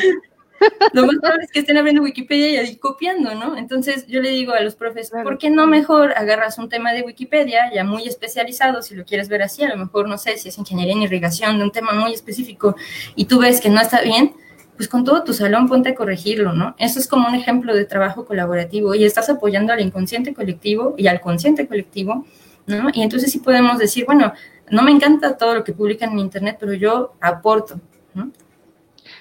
Lo 0.94 1.06
más 1.06 1.16
probable 1.18 1.46
es 1.46 1.51
que 1.51 1.60
estén 1.60 1.78
abriendo 1.78 2.01
Wikipedia 2.01 2.63
y 2.63 2.75
copiando, 2.78 3.36
¿no? 3.36 3.58
Entonces 3.58 4.06
yo 4.08 4.22
le 4.22 4.30
digo 4.30 4.54
a 4.54 4.62
los 4.62 4.75
profes, 4.75 5.12
¿por 5.24 5.38
qué 5.38 5.50
no 5.50 5.68
mejor 5.68 6.13
agarras 6.18 6.58
un 6.58 6.70
tema 6.70 6.94
de 6.94 7.01
Wikipedia 7.01 7.72
ya 7.74 7.84
muy 7.84 8.08
especializado, 8.08 8.82
si 8.82 8.96
lo 8.96 9.06
quieres 9.06 9.30
ver 9.30 9.42
así, 9.42 9.63
a 9.63 9.70
lo 9.70 9.78
mejor, 9.78 10.08
no 10.08 10.18
sé, 10.18 10.38
si 10.38 10.50
es 10.50 10.58
ingeniería 10.58 10.94
en 10.94 11.04
irrigación, 11.04 11.58
de 11.58 11.63
un 11.63 11.72
tema 11.72 11.94
muy 11.94 12.13
específico, 12.13 12.75
y 13.16 13.25
tú 13.25 13.39
ves 13.39 13.62
que 13.62 13.70
no 13.70 13.82
está 13.82 14.01
bien, 14.01 14.34
pues 14.75 14.88
con 14.88 15.04
todo 15.04 15.24
tu 15.24 15.34
salón 15.34 15.68
ponte 15.68 15.89
a 15.89 15.96
corregirlo, 15.96 16.54
¿no? 16.54 16.75
Eso 16.80 17.00
es 17.00 17.08
como 17.08 17.28
un 17.28 17.36
ejemplo 17.36 17.75
de 17.75 17.84
trabajo 17.84 18.25
colaborativo 18.25 18.96
y 18.96 19.04
estás 19.04 19.30
apoyando 19.30 19.74
al 19.74 19.82
inconsciente 19.82 20.34
colectivo 20.34 20.96
y 20.98 21.08
al 21.08 21.20
consciente 21.20 21.68
colectivo, 21.68 22.25
¿no? 22.66 22.89
Y 22.94 23.01
entonces 23.01 23.30
sí 23.30 23.39
podemos 23.39 23.78
decir, 23.78 24.06
bueno, 24.06 24.32
no 24.70 24.82
me 24.84 24.92
encanta 24.92 25.36
todo 25.36 25.56
lo 25.56 25.63
que 25.63 25.74
publican 25.74 26.13
en 26.13 26.20
Internet, 26.20 26.58
pero 26.60 26.74
yo 26.74 27.13
aporto, 27.20 27.82
¿no? 28.13 28.32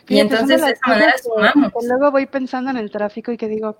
Y 0.09 0.21
entonces 0.21 0.63
de 0.63 0.71
esa 0.73 0.89
manera 0.89 1.15
sumamos. 1.19 1.73
luego 1.85 2.11
voy 2.11 2.27
pensando 2.27 2.71
en 2.71 2.77
el 2.77 2.91
tráfico 2.91 3.31
y 3.33 3.37
que 3.37 3.49
digo, 3.49 3.77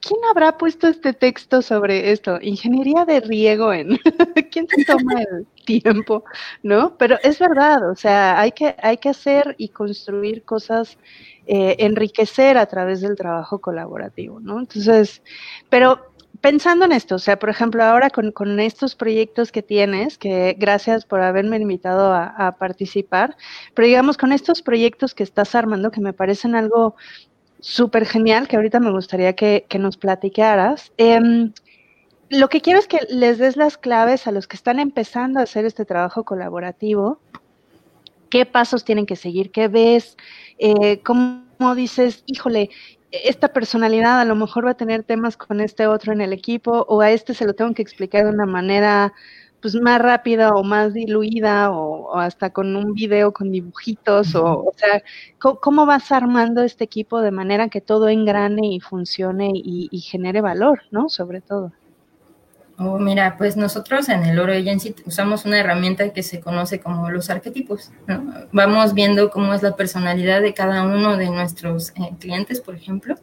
¿quién 0.00 0.20
habrá 0.30 0.56
puesto 0.56 0.88
este 0.88 1.12
texto 1.12 1.62
sobre 1.62 2.10
esto? 2.12 2.38
Ingeniería 2.40 3.04
de 3.04 3.20
riego 3.20 3.72
en 3.72 3.98
quién 4.50 4.66
se 4.68 4.84
toma 4.84 5.22
el 5.22 5.46
tiempo, 5.64 6.24
¿no? 6.62 6.96
Pero 6.96 7.18
es 7.22 7.38
verdad, 7.38 7.90
o 7.90 7.94
sea, 7.94 8.40
hay 8.40 8.52
que, 8.52 8.74
hay 8.82 8.98
que 8.98 9.10
hacer 9.10 9.54
y 9.58 9.68
construir 9.68 10.44
cosas, 10.44 10.98
eh, 11.46 11.76
enriquecer 11.78 12.58
a 12.58 12.66
través 12.66 13.00
del 13.00 13.16
trabajo 13.16 13.60
colaborativo, 13.60 14.40
¿no? 14.40 14.58
Entonces, 14.58 15.22
pero 15.68 16.08
pensando 16.40 16.84
en 16.84 16.92
esto, 16.92 17.16
o 17.16 17.18
sea, 17.18 17.38
por 17.38 17.50
ejemplo, 17.50 17.82
ahora 17.84 18.10
con, 18.10 18.60
estos 18.60 18.94
proyectos 18.94 19.52
que 19.52 19.62
tienes, 19.62 20.18
que 20.18 20.56
gracias 20.58 21.04
por 21.04 21.20
haberme 21.20 21.56
invitado 21.56 22.12
a, 22.12 22.56
participar, 22.58 23.36
pero 23.74 23.86
digamos 23.86 24.16
con 24.16 24.32
estos 24.32 24.62
proyectos 24.62 25.14
que 25.14 25.22
estás 25.22 25.54
armando, 25.54 25.90
que 25.90 26.00
me 26.00 26.12
parecen 26.12 26.54
algo 26.54 26.96
súper 27.60 28.06
genial 28.06 28.46
que 28.46 28.56
ahorita 28.56 28.80
me 28.80 28.90
gustaría 28.90 29.34
que, 29.34 29.66
nos 29.78 29.96
platicaras. 29.96 30.92
Em, 30.96 31.52
lo 32.30 32.48
que 32.48 32.60
quiero 32.60 32.78
es 32.78 32.86
que 32.86 32.98
les 33.08 33.38
des 33.38 33.56
las 33.56 33.78
claves 33.78 34.26
a 34.26 34.32
los 34.32 34.46
que 34.46 34.56
están 34.56 34.78
empezando 34.78 35.40
a 35.40 35.44
hacer 35.44 35.64
este 35.64 35.84
trabajo 35.84 36.24
colaborativo. 36.24 37.20
¿Qué 38.30 38.44
pasos 38.44 38.84
tienen 38.84 39.06
que 39.06 39.16
seguir? 39.16 39.50
¿Qué 39.50 39.68
ves? 39.68 40.16
Eh, 40.58 41.00
¿Cómo 41.02 41.74
dices, 41.74 42.22
híjole, 42.26 42.70
esta 43.10 43.52
personalidad 43.52 44.20
a 44.20 44.24
lo 44.24 44.34
mejor 44.36 44.66
va 44.66 44.72
a 44.72 44.76
tener 44.76 45.02
temas 45.04 45.36
con 45.36 45.60
este 45.60 45.86
otro 45.86 46.12
en 46.12 46.20
el 46.20 46.32
equipo 46.32 46.84
o 46.88 47.00
a 47.00 47.10
este 47.10 47.34
se 47.34 47.46
lo 47.46 47.54
tengo 47.54 47.74
que 47.74 47.82
explicar 47.82 48.24
de 48.24 48.30
una 48.30 48.46
manera 48.46 49.12
pues 49.60 49.74
más 49.74 50.00
rápida 50.00 50.50
o 50.50 50.62
más 50.62 50.94
diluida 50.94 51.70
o, 51.72 52.16
hasta 52.16 52.50
con 52.50 52.76
un 52.76 52.94
video 52.94 53.32
con 53.32 53.50
dibujitos 53.50 54.34
o, 54.34 54.64
o 54.64 54.72
sea, 54.76 55.02
¿cómo, 55.38 55.86
vas 55.86 56.12
armando 56.12 56.62
este 56.62 56.84
equipo 56.84 57.20
de 57.20 57.32
manera 57.32 57.68
que 57.68 57.80
todo 57.80 58.08
engrane 58.08 58.74
y 58.74 58.80
funcione 58.80 59.50
y, 59.54 59.88
y 59.90 60.00
genere 60.00 60.40
valor, 60.40 60.82
¿no? 60.90 61.08
Sobre 61.08 61.40
todo. 61.40 61.72
Oh, 62.80 62.96
mira, 63.00 63.36
pues 63.36 63.56
nosotros 63.56 64.08
en 64.08 64.22
el 64.22 64.38
Oro 64.38 64.52
Agency 64.52 64.94
usamos 65.04 65.44
una 65.44 65.58
herramienta 65.58 66.12
que 66.12 66.22
se 66.22 66.38
conoce 66.38 66.78
como 66.78 67.10
los 67.10 67.28
arquetipos. 67.28 67.90
Vamos 68.52 68.94
viendo 68.94 69.30
cómo 69.30 69.52
es 69.52 69.64
la 69.64 69.74
personalidad 69.74 70.40
de 70.40 70.54
cada 70.54 70.84
uno 70.84 71.16
de 71.16 71.28
nuestros 71.28 71.90
eh, 71.90 72.14
clientes, 72.20 72.60
por 72.60 72.76
ejemplo, 72.76 73.16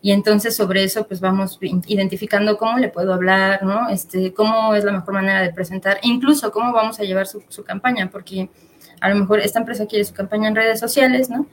y 0.00 0.12
entonces 0.12 0.56
sobre 0.56 0.84
eso 0.84 1.06
pues 1.06 1.20
vamos 1.20 1.58
identificando 1.60 2.56
cómo 2.56 2.78
le 2.78 2.88
puedo 2.88 3.12
hablar, 3.12 3.62
¿no? 3.62 3.90
Este, 3.90 4.32
cómo 4.32 4.74
es 4.74 4.84
la 4.84 4.92
mejor 4.92 5.12
manera 5.12 5.42
de 5.42 5.52
presentar, 5.52 5.98
incluso 6.00 6.50
cómo 6.50 6.72
vamos 6.72 6.98
a 6.98 7.02
llevar 7.02 7.26
su, 7.26 7.42
campaña, 7.62 8.08
porque 8.10 8.48
a 9.02 9.10
lo 9.10 9.16
mejor 9.16 9.40
esta 9.40 9.58
empresa 9.58 9.84
quiere 9.84 10.06
su 10.06 10.14
campaña 10.14 10.48
en 10.48 10.56
redes 10.56 10.80
sociales, 10.80 11.28
¿no? 11.28 11.46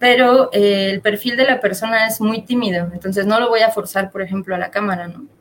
Pero 0.00 0.50
eh, 0.52 0.90
el 0.90 1.00
perfil 1.02 1.36
de 1.36 1.44
la 1.44 1.60
persona 1.60 2.08
es 2.08 2.20
muy 2.20 2.42
tímido, 2.42 2.90
entonces 2.92 3.26
no 3.26 3.38
lo 3.38 3.48
voy 3.48 3.60
a 3.60 3.70
forzar, 3.70 4.10
por 4.10 4.22
ejemplo, 4.22 4.56
a 4.56 4.58
la 4.58 4.72
cámara, 4.72 5.06
¿no? 5.06 5.35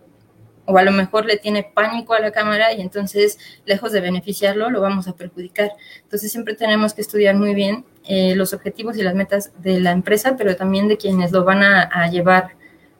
O 0.66 0.78
a 0.78 0.84
lo 0.84 0.92
mejor 0.92 1.26
le 1.26 1.38
tiene 1.38 1.64
pánico 1.64 2.14
a 2.14 2.20
la 2.20 2.32
cámara 2.32 2.74
y 2.74 2.82
entonces, 2.82 3.38
lejos 3.66 3.92
de 3.92 4.02
beneficiarlo, 4.02 4.70
lo 4.70 4.82
vamos 4.82 5.08
a 5.08 5.16
perjudicar. 5.16 5.72
Entonces, 6.04 6.32
siempre 6.32 6.56
tenemos 6.56 6.94
que 6.94 7.02
estudiar 7.02 7.36
muy 7.36 7.54
bien 7.54 7.86
eh, 8.08 8.36
los 8.36 8.54
objetivos 8.54 8.98
y 8.98 9.04
las 9.04 9.16
metas 9.16 9.52
de 9.62 9.80
la 9.80 9.92
empresa, 9.92 10.36
pero 10.38 10.56
también 10.56 10.88
de 10.88 10.98
quienes 10.98 11.32
lo 11.32 11.44
van 11.44 11.64
a 11.64 12.08
llevar 12.10 12.56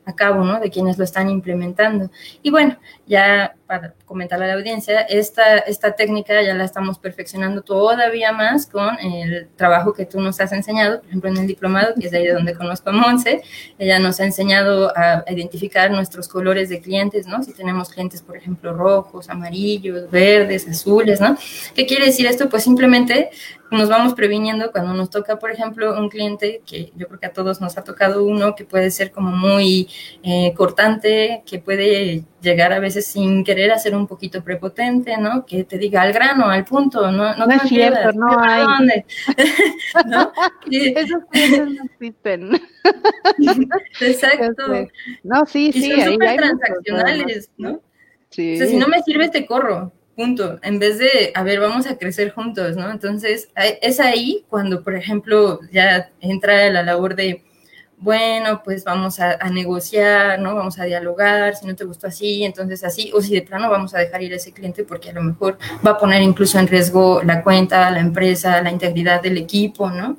a 0.06 0.14
cabo, 0.14 0.44
¿no? 0.44 0.60
De 0.60 0.70
quienes 0.70 0.96
lo 0.96 1.04
están 1.04 1.28
implementando. 1.28 2.10
Y 2.42 2.50
bueno, 2.50 2.78
ya 3.06 3.56
para 3.66 3.94
comentarle 4.04 4.44
a 4.46 4.48
la 4.48 4.54
audiencia, 4.54 5.00
esta, 5.00 5.58
esta 5.58 5.92
técnica 5.96 6.42
ya 6.42 6.54
la 6.54 6.64
estamos 6.64 6.98
perfeccionando 6.98 7.62
todavía 7.62 8.32
más 8.32 8.66
con 8.66 8.98
el 9.00 9.48
trabajo 9.56 9.92
que 9.92 10.06
tú 10.06 10.20
nos 10.20 10.40
has 10.40 10.52
enseñado, 10.52 11.00
por 11.00 11.08
ejemplo, 11.08 11.30
en 11.30 11.36
el 11.38 11.46
diplomado, 11.46 11.94
que 11.98 12.06
es 12.06 12.12
de 12.12 12.18
ahí 12.18 12.26
de 12.26 12.32
donde 12.32 12.54
conozco 12.54 12.90
a 12.90 12.92
Monse, 12.92 13.42
ella 13.78 13.98
nos 13.98 14.20
ha 14.20 14.24
enseñado 14.24 14.92
a 14.96 15.24
identificar 15.28 15.90
nuestros 15.90 16.28
colores 16.28 16.68
de 16.68 16.80
clientes, 16.80 17.26
¿no? 17.26 17.42
Si 17.42 17.52
tenemos 17.52 17.88
clientes, 17.88 18.22
por 18.22 18.36
ejemplo, 18.36 18.72
rojos, 18.72 19.28
amarillos, 19.28 20.10
verdes, 20.10 20.68
azules, 20.68 21.20
¿no? 21.20 21.36
¿Qué 21.74 21.86
quiere 21.86 22.06
decir 22.06 22.26
esto? 22.26 22.48
Pues 22.48 22.62
simplemente 22.62 23.30
nos 23.70 23.88
vamos 23.88 24.14
previniendo 24.14 24.70
cuando 24.70 24.94
nos 24.94 25.10
toca, 25.10 25.38
por 25.38 25.50
ejemplo, 25.50 25.98
un 25.98 26.08
cliente, 26.08 26.62
que 26.66 26.92
yo 26.96 27.08
creo 27.08 27.20
que 27.20 27.26
a 27.26 27.32
todos 27.32 27.60
nos 27.60 27.76
ha 27.76 27.84
tocado 27.84 28.24
uno, 28.24 28.54
que 28.54 28.64
puede 28.64 28.90
ser 28.90 29.10
como 29.10 29.30
muy 29.32 29.88
eh, 30.22 30.52
cortante, 30.56 31.42
que 31.46 31.58
puede 31.58 32.24
llegar 32.40 32.72
a 32.72 32.78
veces 32.78 33.06
sin 33.06 33.42
querer 33.56 33.78
ser 33.78 33.96
un 33.96 34.06
poquito 34.06 34.44
prepotente, 34.44 35.16
¿no? 35.16 35.46
Que 35.46 35.64
te 35.64 35.78
diga 35.78 36.02
al 36.02 36.12
grano, 36.12 36.50
al 36.50 36.64
punto, 36.64 37.10
no, 37.10 37.34
no, 37.34 37.46
no 37.46 37.54
es 37.54 37.62
cierto, 37.62 38.12
no 38.12 38.38
hay. 38.38 38.66
¿No? 40.06 40.30
Esos 40.70 41.24
clientes 41.30 41.68
no 41.68 41.84
existen. 41.84 42.50
Exacto. 44.00 44.88
No, 45.22 45.46
sí, 45.46 45.70
y 45.72 45.80
sí. 45.80 45.90
Son 45.90 46.12
súper 46.12 46.36
transaccionales, 46.36 47.50
¿no? 47.56 47.80
Sí. 48.28 48.54
O 48.54 48.58
sea, 48.58 48.66
si 48.66 48.76
no 48.76 48.88
me 48.88 49.02
sirve, 49.02 49.30
te 49.30 49.46
corro 49.46 49.92
punto, 50.14 50.58
en 50.62 50.78
vez 50.78 50.98
de, 50.98 51.30
a 51.34 51.42
ver, 51.42 51.60
vamos 51.60 51.86
a 51.86 51.98
crecer 51.98 52.30
juntos, 52.30 52.74
¿no? 52.74 52.90
Entonces, 52.90 53.50
es 53.54 54.00
ahí 54.00 54.46
cuando, 54.48 54.82
por 54.82 54.94
ejemplo, 54.94 55.60
ya 55.70 56.10
entra 56.20 56.70
la 56.70 56.82
labor 56.82 57.14
de, 57.14 57.44
bueno, 57.98 58.62
pues 58.62 58.84
vamos 58.84 59.20
a, 59.20 59.36
negociar, 59.50 60.38
¿no? 60.38 60.54
Vamos 60.54 60.78
a 60.78 60.84
dialogar, 60.84 61.56
si 61.56 61.66
no 61.66 61.74
te 61.74 61.84
gustó 61.84 62.08
así, 62.08 62.44
entonces 62.44 62.84
así, 62.84 63.10
o 63.14 63.22
si 63.22 63.34
de 63.34 63.42
plano 63.42 63.70
vamos 63.70 63.94
a 63.94 63.98
dejar 63.98 64.22
ir 64.22 64.32
a 64.32 64.36
ese 64.36 64.52
cliente 64.52 64.84
porque 64.84 65.10
a 65.10 65.12
lo 65.14 65.22
mejor 65.22 65.58
va 65.86 65.92
a 65.92 65.98
poner 65.98 66.22
incluso 66.22 66.58
en 66.58 66.68
riesgo 66.68 67.22
la 67.22 67.42
cuenta, 67.42 67.90
la 67.90 68.00
empresa, 68.00 68.60
la 68.62 68.70
integridad 68.70 69.22
del 69.22 69.38
equipo, 69.38 69.90
¿no? 69.90 70.18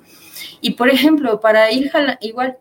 Y 0.60 0.72
por 0.72 0.90
ejemplo, 0.90 1.40
para 1.40 1.72
ir 1.72 1.92
igual, 2.22 2.58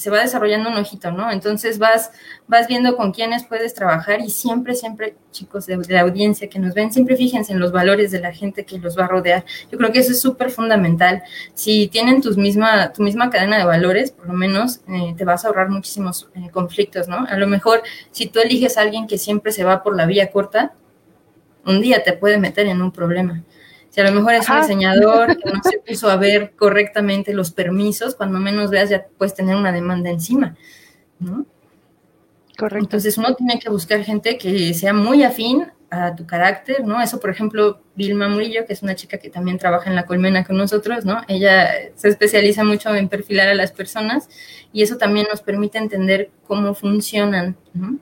se 0.00 0.08
va 0.08 0.20
desarrollando 0.20 0.70
un 0.70 0.78
ojito, 0.78 1.10
¿no? 1.10 1.30
Entonces 1.30 1.78
vas, 1.78 2.10
vas 2.48 2.66
viendo 2.66 2.96
con 2.96 3.12
quiénes 3.12 3.44
puedes 3.44 3.74
trabajar 3.74 4.22
y 4.22 4.30
siempre, 4.30 4.74
siempre, 4.74 5.14
chicos 5.30 5.66
de, 5.66 5.76
la 5.76 6.00
audiencia 6.00 6.48
que 6.48 6.58
nos 6.58 6.72
ven, 6.72 6.90
siempre 6.90 7.16
fíjense 7.16 7.52
en 7.52 7.60
los 7.60 7.70
valores 7.70 8.10
de 8.10 8.18
la 8.18 8.32
gente 8.32 8.64
que 8.64 8.78
los 8.78 8.98
va 8.98 9.04
a 9.04 9.08
rodear. 9.08 9.44
Yo 9.70 9.76
creo 9.76 9.92
que 9.92 9.98
eso 9.98 10.12
es 10.12 10.20
súper 10.22 10.50
fundamental. 10.50 11.22
Si 11.52 11.88
tienen 11.88 12.22
tus 12.22 12.38
misma, 12.38 12.94
tu 12.94 13.02
misma 13.02 13.28
cadena 13.28 13.58
de 13.58 13.64
valores, 13.64 14.10
por 14.10 14.26
lo 14.26 14.32
menos 14.32 14.80
eh, 14.88 15.14
te 15.18 15.26
vas 15.26 15.44
a 15.44 15.48
ahorrar 15.48 15.68
muchísimos 15.68 16.30
eh, 16.34 16.48
conflictos, 16.50 17.06
¿no? 17.06 17.26
A 17.28 17.36
lo 17.36 17.46
mejor 17.46 17.82
si 18.10 18.24
tú 18.24 18.40
eliges 18.40 18.78
a 18.78 18.80
alguien 18.80 19.06
que 19.06 19.18
siempre 19.18 19.52
se 19.52 19.64
va 19.64 19.82
por 19.82 19.94
la 19.94 20.06
vía 20.06 20.30
corta, 20.30 20.72
un 21.66 21.82
día 21.82 22.02
te 22.02 22.14
puede 22.14 22.38
meter 22.38 22.66
en 22.68 22.80
un 22.80 22.90
problema. 22.90 23.44
Si 23.90 24.00
a 24.00 24.04
lo 24.04 24.12
mejor 24.12 24.34
es 24.34 24.48
un 24.48 24.60
diseñador 24.60 25.36
que 25.36 25.50
no 25.50 25.60
se 25.62 25.78
puso 25.78 26.08
a 26.08 26.16
ver 26.16 26.52
correctamente 26.56 27.34
los 27.34 27.50
permisos, 27.50 28.14
cuando 28.14 28.38
menos 28.38 28.70
veas 28.70 28.88
ya 28.88 29.04
puedes 29.18 29.34
tener 29.34 29.56
una 29.56 29.72
demanda 29.72 30.10
encima, 30.10 30.56
¿no? 31.18 31.44
Correcto. 32.56 32.84
Entonces 32.84 33.18
uno 33.18 33.34
tiene 33.34 33.58
que 33.58 33.68
buscar 33.68 34.02
gente 34.04 34.38
que 34.38 34.72
sea 34.74 34.92
muy 34.92 35.24
afín 35.24 35.66
a 35.90 36.14
tu 36.14 36.24
carácter, 36.24 36.86
¿no? 36.86 37.02
Eso, 37.02 37.18
por 37.18 37.30
ejemplo, 37.30 37.80
Vilma 37.96 38.28
Murillo, 38.28 38.64
que 38.64 38.74
es 38.74 38.82
una 38.82 38.94
chica 38.94 39.18
que 39.18 39.28
también 39.28 39.58
trabaja 39.58 39.90
en 39.90 39.96
la 39.96 40.06
colmena 40.06 40.44
con 40.44 40.56
nosotros, 40.56 41.04
¿no? 41.04 41.22
Ella 41.26 41.68
se 41.96 42.08
especializa 42.08 42.62
mucho 42.62 42.94
en 42.94 43.08
perfilar 43.08 43.48
a 43.48 43.54
las 43.54 43.72
personas 43.72 44.28
y 44.72 44.82
eso 44.82 44.98
también 44.98 45.26
nos 45.28 45.40
permite 45.40 45.78
entender 45.78 46.30
cómo 46.46 46.74
funcionan, 46.74 47.56
¿no? 47.74 47.98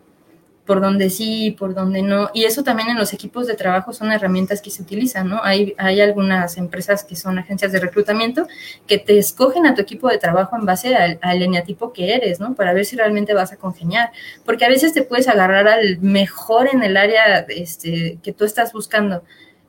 Por 0.69 0.83
donde 0.83 1.09
sí, 1.09 1.57
por 1.59 1.73
donde 1.73 2.03
no. 2.03 2.29
Y 2.35 2.45
eso 2.45 2.63
también 2.63 2.91
en 2.91 2.99
los 2.99 3.15
equipos 3.15 3.47
de 3.47 3.55
trabajo 3.55 3.95
son 3.95 4.13
herramientas 4.13 4.61
que 4.61 4.69
se 4.69 4.83
utilizan, 4.83 5.27
¿no? 5.27 5.41
Hay, 5.43 5.75
hay 5.79 6.03
algunas 6.03 6.59
empresas 6.59 7.05
que 7.05 7.17
son 7.17 7.39
agencias 7.39 7.73
de 7.73 7.81
reclutamiento 7.81 8.47
que 8.87 8.99
te 8.99 9.17
escogen 9.17 9.65
a 9.65 9.75
tu 9.75 9.81
equipo 9.81 10.11
de 10.11 10.19
trabajo 10.19 10.57
en 10.57 10.67
base 10.67 10.95
al, 10.95 11.19
al 11.23 11.41
eneatipo 11.41 11.95
que 11.95 12.15
eres, 12.15 12.39
¿no? 12.39 12.55
Para 12.55 12.75
ver 12.75 12.85
si 12.85 12.97
realmente 12.97 13.33
vas 13.33 13.51
a 13.51 13.57
congeniar. 13.57 14.13
Porque 14.45 14.67
a 14.67 14.69
veces 14.69 14.93
te 14.93 15.01
puedes 15.01 15.27
agarrar 15.27 15.69
al 15.69 16.01
mejor 16.01 16.69
en 16.71 16.83
el 16.83 16.99
área 16.99 17.47
este, 17.49 18.19
que 18.23 18.35
tú 18.35 18.45
estás 18.45 18.75
buscando 18.75 19.23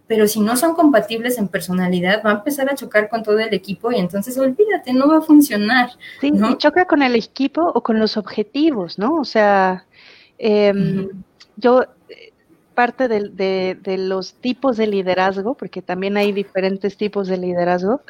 pero 0.09 0.27
si 0.27 0.39
no 0.39 0.57
son 0.57 0.73
compatibles 0.73 1.37
en 1.37 1.49
personalidad, 1.49 2.23
va 2.25 2.31
a 2.31 2.33
empezar 2.33 2.67
a 2.67 2.73
chocar 2.73 3.09
con 3.09 3.21
todo 3.21 3.37
el 3.37 3.53
equipo 3.53 3.91
y 3.91 3.99
entonces 3.99 4.35
olvídate, 4.39 4.91
no 4.91 5.07
va 5.07 5.19
a 5.19 5.21
funcionar. 5.21 5.91
Sí, 6.19 6.31
¿no? 6.31 6.57
choca 6.57 6.85
con 6.85 7.03
el 7.03 7.15
equipo 7.15 7.61
o 7.61 7.83
con 7.83 7.99
los 7.99 8.17
objetivos, 8.17 8.97
¿no? 8.97 9.17
O 9.17 9.23
sea, 9.23 9.85
Em, 10.39 11.09
yo, 11.57 11.83
parte 12.79 13.09
de, 13.09 13.75
de, 13.75 13.97
los 13.97 14.35
tipos 14.35 14.77
de 14.77 14.87
liderazgo, 14.87 15.53
porque 15.53 15.81
también 15.81 16.15
hay 16.15 16.31
diferentes 16.31 16.95
tipos 16.95 17.27
de 17.27 17.37
liderazgo, 17.37 18.03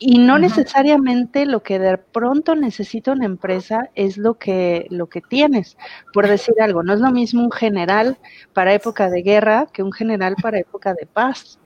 y 0.00 0.18
no 0.18 0.36
necesariamente 0.36 1.46
lo 1.46 1.62
que 1.62 1.78
de 1.78 1.96
pronto 1.96 2.56
necesita 2.56 3.12
una 3.12 3.24
empresa 3.24 3.88
es 3.94 4.16
lo 4.16 4.34
que, 4.34 4.88
lo 4.90 5.06
que 5.06 5.20
tienes, 5.20 5.76
por 6.12 6.26
decir 6.26 6.56
algo. 6.60 6.82
No 6.82 6.94
es 6.94 6.98
lo 6.98 7.12
mismo 7.12 7.44
un 7.44 7.52
general 7.52 8.18
para 8.52 8.74
época 8.74 9.10
de 9.10 9.22
guerra 9.22 9.68
que 9.72 9.84
un 9.84 9.92
general 9.92 10.34
para 10.42 10.58
época 10.58 10.92
de 10.92 11.06
paz. 11.06 11.60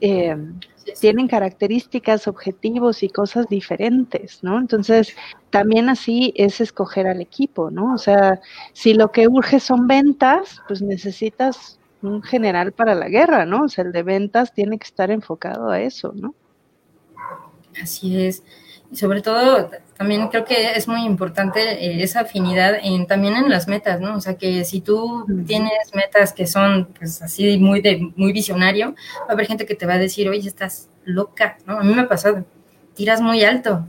Eh, 0.00 0.34
tienen 1.00 1.28
características, 1.28 2.28
objetivos 2.28 3.02
y 3.02 3.08
cosas 3.08 3.48
diferentes, 3.48 4.42
¿no? 4.42 4.58
Entonces, 4.58 5.14
también 5.50 5.88
así 5.88 6.32
es 6.36 6.60
escoger 6.60 7.06
al 7.06 7.20
equipo, 7.20 7.70
¿no? 7.70 7.94
O 7.94 7.98
sea, 7.98 8.40
si 8.72 8.94
lo 8.94 9.12
que 9.12 9.28
urge 9.28 9.60
son 9.60 9.86
ventas, 9.86 10.62
pues 10.66 10.82
necesitas 10.82 11.78
un 12.02 12.22
general 12.22 12.72
para 12.72 12.94
la 12.94 13.08
guerra, 13.08 13.44
¿no? 13.44 13.64
O 13.64 13.68
sea, 13.68 13.84
el 13.84 13.92
de 13.92 14.02
ventas 14.02 14.52
tiene 14.52 14.78
que 14.78 14.86
estar 14.86 15.10
enfocado 15.10 15.70
a 15.70 15.80
eso, 15.80 16.12
¿no? 16.14 16.34
Así 17.82 18.20
es. 18.20 18.42
Y 18.90 18.96
sobre 18.96 19.20
todo, 19.20 19.70
también 19.98 20.28
creo 20.28 20.44
que 20.44 20.74
es 20.76 20.86
muy 20.86 21.04
importante 21.04 21.60
eh, 21.60 22.04
esa 22.04 22.20
afinidad 22.20 22.78
en, 22.80 23.08
también 23.08 23.34
en 23.34 23.50
las 23.50 23.66
metas, 23.66 24.00
¿no? 24.00 24.14
O 24.14 24.20
sea, 24.20 24.38
que 24.38 24.64
si 24.64 24.80
tú 24.80 25.26
tienes 25.44 25.92
metas 25.92 26.32
que 26.32 26.46
son, 26.46 26.86
pues, 26.96 27.20
así 27.20 27.58
muy 27.58 27.80
de 27.80 28.12
muy 28.14 28.32
visionario, 28.32 28.94
va 29.22 29.30
a 29.30 29.32
haber 29.32 29.46
gente 29.46 29.66
que 29.66 29.74
te 29.74 29.86
va 29.86 29.94
a 29.94 29.98
decir, 29.98 30.28
oye, 30.28 30.48
estás 30.48 30.88
loca, 31.04 31.58
¿no? 31.66 31.80
A 31.80 31.82
mí 31.82 31.92
me 31.92 32.02
ha 32.02 32.08
pasado, 32.08 32.44
tiras 32.94 33.20
muy 33.20 33.42
alto, 33.42 33.88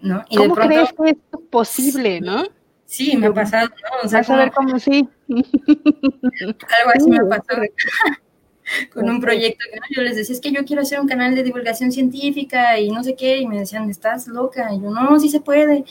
¿no? 0.00 0.24
Y 0.30 0.36
¿Cómo 0.36 0.50
de 0.50 0.54
pronto, 0.54 0.74
crees 0.74 0.92
que 0.92 1.10
es 1.10 1.40
posible, 1.50 2.20
no? 2.20 2.44
Sí, 2.86 3.16
me 3.16 3.26
ha 3.26 3.34
pasado, 3.34 3.70
¿no? 3.70 4.06
O 4.06 4.08
sea, 4.08 4.20
a 4.20 4.36
ver 4.36 4.52
cómo 4.52 4.78
sí. 4.78 5.08
Algo 5.28 6.90
así 6.94 7.10
me 7.10 7.18
ha 7.18 7.28
pasado. 7.28 7.62
con 8.92 9.08
un 9.08 9.20
proyecto 9.20 9.64
que 9.72 9.94
yo 9.94 10.02
les 10.02 10.16
decía, 10.16 10.34
es 10.34 10.40
que 10.40 10.52
yo 10.52 10.64
quiero 10.64 10.82
hacer 10.82 11.00
un 11.00 11.08
canal 11.08 11.34
de 11.34 11.42
divulgación 11.42 11.92
científica 11.92 12.78
y 12.78 12.90
no 12.90 13.02
sé 13.04 13.14
qué, 13.14 13.38
y 13.38 13.46
me 13.46 13.58
decían, 13.58 13.88
estás 13.90 14.26
loca, 14.28 14.72
y 14.72 14.80
yo, 14.80 14.90
no, 14.90 15.18
sí 15.20 15.28
se 15.28 15.40
puede. 15.40 15.84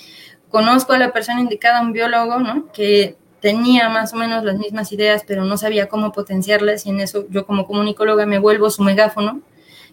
conozco 0.49 0.93
a 0.93 0.97
la 0.97 1.11
persona 1.13 1.41
indicada, 1.41 1.81
un 1.81 1.93
biólogo, 1.93 2.39
¿no? 2.39 2.71
Que 2.71 3.17
tenía 3.39 3.89
más 3.89 4.13
o 4.13 4.17
menos 4.17 4.43
las 4.43 4.57
mismas 4.57 4.91
ideas, 4.91 5.23
pero 5.27 5.45
no 5.45 5.57
sabía 5.57 5.87
cómo 5.87 6.11
potenciarlas 6.11 6.85
y 6.85 6.89
en 6.89 7.01
eso 7.01 7.25
yo 7.29 7.45
como 7.45 7.65
comunicóloga 7.67 8.25
me 8.25 8.39
vuelvo 8.39 8.69
su 8.69 8.83
megáfono. 8.83 9.41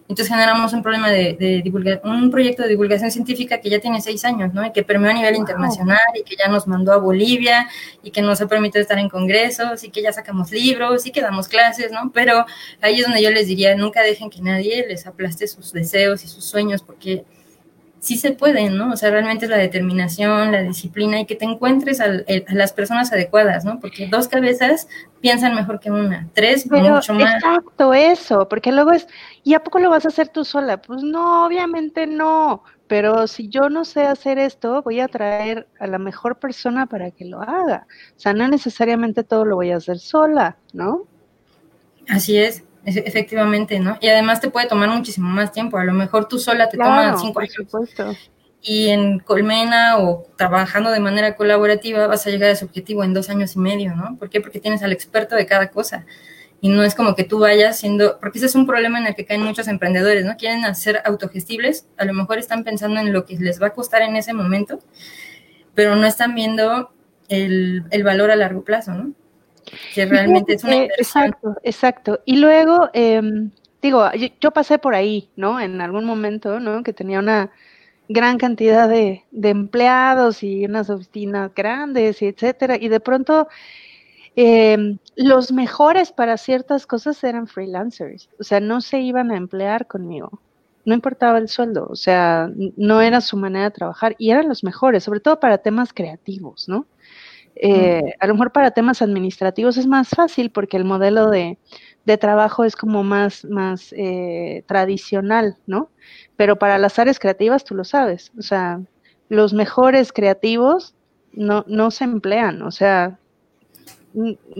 Entonces 0.07 0.27
generamos 0.27 0.71
un 0.73 0.83
problema 0.83 1.09
de, 1.09 1.33
de 1.33 1.99
un 2.03 2.29
proyecto 2.29 2.61
de 2.61 2.69
divulgación 2.69 3.09
científica 3.09 3.59
que 3.59 3.71
ya 3.71 3.79
tiene 3.79 4.01
seis 4.01 4.23
años, 4.23 4.53
¿no? 4.53 4.63
Y 4.63 4.71
que 4.71 4.83
permeó 4.83 5.09
a 5.09 5.13
nivel 5.13 5.35
internacional 5.35 5.97
y 6.13 6.23
que 6.23 6.35
ya 6.35 6.47
nos 6.47 6.67
mandó 6.67 6.93
a 6.93 6.97
Bolivia 6.97 7.67
y 8.03 8.11
que 8.11 8.21
nos 8.21 8.39
ha 8.39 8.47
permitido 8.47 8.83
estar 8.83 8.99
en 8.99 9.09
congresos 9.09 9.83
y 9.83 9.89
que 9.89 10.03
ya 10.03 10.13
sacamos 10.13 10.51
libros 10.51 11.07
y 11.07 11.11
que 11.11 11.21
damos 11.21 11.47
clases, 11.47 11.91
¿no? 11.91 12.11
Pero 12.13 12.45
ahí 12.81 12.99
es 12.99 13.05
donde 13.05 13.23
yo 13.23 13.31
les 13.31 13.47
diría, 13.47 13.75
nunca 13.75 14.03
dejen 14.03 14.29
que 14.29 14.41
nadie 14.41 14.85
les 14.87 15.07
aplaste 15.07 15.47
sus 15.47 15.73
deseos 15.73 16.23
y 16.23 16.27
sus 16.27 16.45
sueños 16.45 16.83
porque 16.83 17.25
sí 18.05 18.17
se 18.17 18.33
puede, 18.33 18.69
¿no? 18.69 18.91
O 18.91 18.97
sea, 18.97 19.09
realmente 19.09 19.45
es 19.45 19.51
la 19.51 19.57
determinación, 19.57 20.51
la 20.51 20.61
disciplina 20.61 21.19
y 21.19 21.25
que 21.25 21.35
te 21.35 21.45
encuentres 21.45 21.99
a 21.99 22.07
las 22.53 22.71
personas 22.71 23.11
adecuadas, 23.11 23.65
¿no? 23.65 23.79
Porque 23.79 24.07
dos 24.07 24.27
cabezas 24.27 24.87
piensan 25.21 25.55
mejor 25.55 25.79
que 25.79 25.89
una, 25.89 26.29
tres 26.35 26.69
mucho 26.69 27.15
más. 27.15 27.33
Exacto, 27.33 27.95
eso, 27.95 28.47
porque 28.47 28.71
luego 28.71 28.91
es, 28.91 29.07
¿y 29.43 29.55
a 29.55 29.63
poco 29.63 29.79
lo 29.79 29.89
vas 29.89 30.05
a 30.05 30.09
hacer 30.09 30.27
tú 30.27 30.45
sola? 30.45 30.79
Pues 30.79 31.01
no, 31.01 31.47
obviamente 31.47 32.05
no, 32.05 32.61
pero 32.85 33.25
si 33.25 33.49
yo 33.49 33.71
no 33.71 33.83
sé 33.85 34.03
hacer 34.03 34.37
esto, 34.37 34.83
voy 34.83 34.99
a 34.99 35.07
traer 35.07 35.67
a 35.79 35.87
la 35.87 35.97
mejor 35.97 36.37
persona 36.37 36.85
para 36.85 37.09
que 37.09 37.25
lo 37.25 37.41
haga. 37.41 37.87
O 38.15 38.19
sea, 38.19 38.33
no 38.33 38.47
necesariamente 38.47 39.23
todo 39.23 39.45
lo 39.45 39.55
voy 39.55 39.71
a 39.71 39.77
hacer 39.77 39.97
sola, 39.97 40.57
¿no? 40.73 41.07
Así 42.07 42.37
es 42.37 42.63
efectivamente, 42.85 43.79
¿no? 43.79 43.97
Y 43.99 44.07
además 44.07 44.39
te 44.39 44.49
puede 44.49 44.67
tomar 44.67 44.89
muchísimo 44.89 45.29
más 45.29 45.51
tiempo, 45.51 45.77
a 45.77 45.83
lo 45.83 45.93
mejor 45.93 46.27
tú 46.27 46.39
sola 46.39 46.69
te 46.69 46.77
toma 46.77 47.17
cinco 47.17 47.39
años. 47.39 47.53
Supuesto. 47.53 48.15
Y 48.61 48.89
en 48.89 49.19
Colmena 49.19 49.99
o 49.99 50.25
trabajando 50.37 50.89
de 50.89 50.99
manera 50.99 51.35
colaborativa 51.35 52.07
vas 52.07 52.25
a 52.25 52.29
llegar 52.29 52.49
a 52.49 52.53
ese 52.53 52.65
objetivo 52.65 53.03
en 53.03 53.13
dos 53.13 53.29
años 53.29 53.55
y 53.55 53.59
medio, 53.59 53.95
¿no? 53.95 54.17
¿Por 54.17 54.29
qué? 54.29 54.41
Porque 54.41 54.59
tienes 54.59 54.81
al 54.81 54.91
experto 54.91 55.35
de 55.35 55.45
cada 55.45 55.69
cosa. 55.69 56.05
Y 56.61 56.69
no 56.69 56.83
es 56.83 56.95
como 56.95 57.15
que 57.15 57.23
tú 57.23 57.39
vayas 57.39 57.77
siendo, 57.77 58.19
porque 58.19 58.39
ese 58.39 58.47
es 58.47 58.55
un 58.55 58.65
problema 58.65 58.97
en 58.97 59.07
el 59.07 59.15
que 59.15 59.25
caen 59.25 59.43
muchos 59.43 59.67
emprendedores, 59.67 60.25
¿no? 60.25 60.35
Quieren 60.35 60.65
hacer 60.65 61.01
autogestibles, 61.05 61.85
a 61.97 62.05
lo 62.05 62.13
mejor 62.13 62.39
están 62.39 62.63
pensando 62.63 62.99
en 62.99 63.13
lo 63.13 63.25
que 63.25 63.37
les 63.37 63.61
va 63.61 63.67
a 63.67 63.73
costar 63.73 64.01
en 64.01 64.15
ese 64.15 64.33
momento, 64.33 64.79
pero 65.75 65.95
no 65.95 66.07
están 66.07 66.33
viendo 66.33 66.91
el, 67.29 67.83
el 67.91 68.03
valor 68.03 68.31
a 68.31 68.35
largo 68.35 68.63
plazo, 68.63 68.93
¿no? 68.93 69.13
Que 69.93 70.05
realmente 70.05 70.53
es 70.53 70.63
una 70.63 70.83
Exacto, 70.83 71.55
exacto. 71.63 72.19
Y 72.25 72.37
luego, 72.37 72.89
em, 72.93 73.51
digo, 73.81 74.09
yo, 74.41 74.51
pasé 74.51 74.79
por 74.79 74.95
ahí, 74.95 75.29
¿no? 75.35 75.59
En 75.59 75.81
algún 75.81 76.05
momento, 76.05 76.59
¿no? 76.59 76.83
Que 76.83 76.93
tenía 76.93 77.19
una 77.19 77.51
gran 78.07 78.37
cantidad 78.37 78.87
de, 78.87 79.23
empleados 79.31 80.43
y 80.43 80.65
unas 80.65 80.89
oficinas 80.89 81.53
grandes 81.55 82.21
y 82.21 82.27
etcétera. 82.27 82.77
Y 82.79 82.89
de 82.89 82.99
pronto, 82.99 83.47
em, 84.35 84.97
los 85.15 85.51
mejores 85.51 86.11
para 86.11 86.37
ciertas 86.37 86.85
cosas 86.87 87.23
eran 87.23 87.47
freelancers. 87.47 88.29
O 88.39 88.43
sea, 88.43 88.59
no 88.59 88.81
se 88.81 88.99
iban 88.99 89.31
a 89.31 89.37
emplear 89.37 89.87
conmigo. 89.87 90.41
No 90.85 90.93
importaba 90.93 91.39
el 91.39 91.49
sueldo, 91.49 91.87
o 91.89 91.95
sea, 91.95 92.51
no 92.77 93.01
era 93.01 93.19
su 93.21 93.37
manera 93.37 93.65
de 93.65 93.71
trabajar 93.71 94.15
y 94.19 94.29
eran 94.29 94.47
los 94.47 94.63
mejores, 94.63 95.03
sobre 95.03 95.19
todo 95.19 95.39
para 95.39 95.57
temas 95.57 95.93
creativos, 95.93 96.69
¿no? 96.69 96.85
Eh, 97.55 98.13
a 98.19 98.27
lo 98.27 98.33
mejor 98.33 98.51
para 98.51 98.71
temas 98.71 99.01
administrativos 99.01 99.77
es 99.77 99.87
más 99.87 100.09
fácil 100.09 100.51
porque 100.51 100.75
el 100.77 100.83
modelo 100.83 101.29
de, 101.29 101.57
trabajo 102.19 102.65
es 102.65 102.75
como 102.75 103.03
más, 103.03 103.45
más 103.45 103.93
eh, 103.97 104.63
tradicional, 104.67 105.57
¿no? 105.65 105.89
Pero 106.35 106.57
para 106.57 106.77
las 106.77 106.99
áreas 106.99 107.17
creativas 107.17 107.63
tú 107.63 107.73
lo 107.73 107.83
sabes, 107.83 108.31
o 108.37 108.41
sea, 108.41 108.81
los 109.29 109.53
mejores 109.53 110.11
creativos 110.11 110.95
no, 111.33 111.63
no 111.67 111.91
se 111.91 112.03
emplean, 112.03 112.61
o 112.61 112.71
sea, 112.71 113.17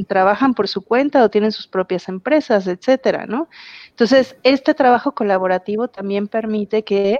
trabajan 0.07 0.53
por 0.53 0.67
su 0.67 0.81
cuenta 0.81 1.23
o 1.23 1.29
tienen 1.29 1.51
sus 1.51 1.67
propias 1.67 2.09
empresas, 2.09 2.67
etcétera, 2.67 3.25
¿no? 3.25 3.47
Entonces, 3.89 4.35
este 4.43 4.73
trabajo 4.73 5.13
colaborativo 5.13 5.87
también 5.87 6.27
permite 6.27 6.83
que 6.83 7.19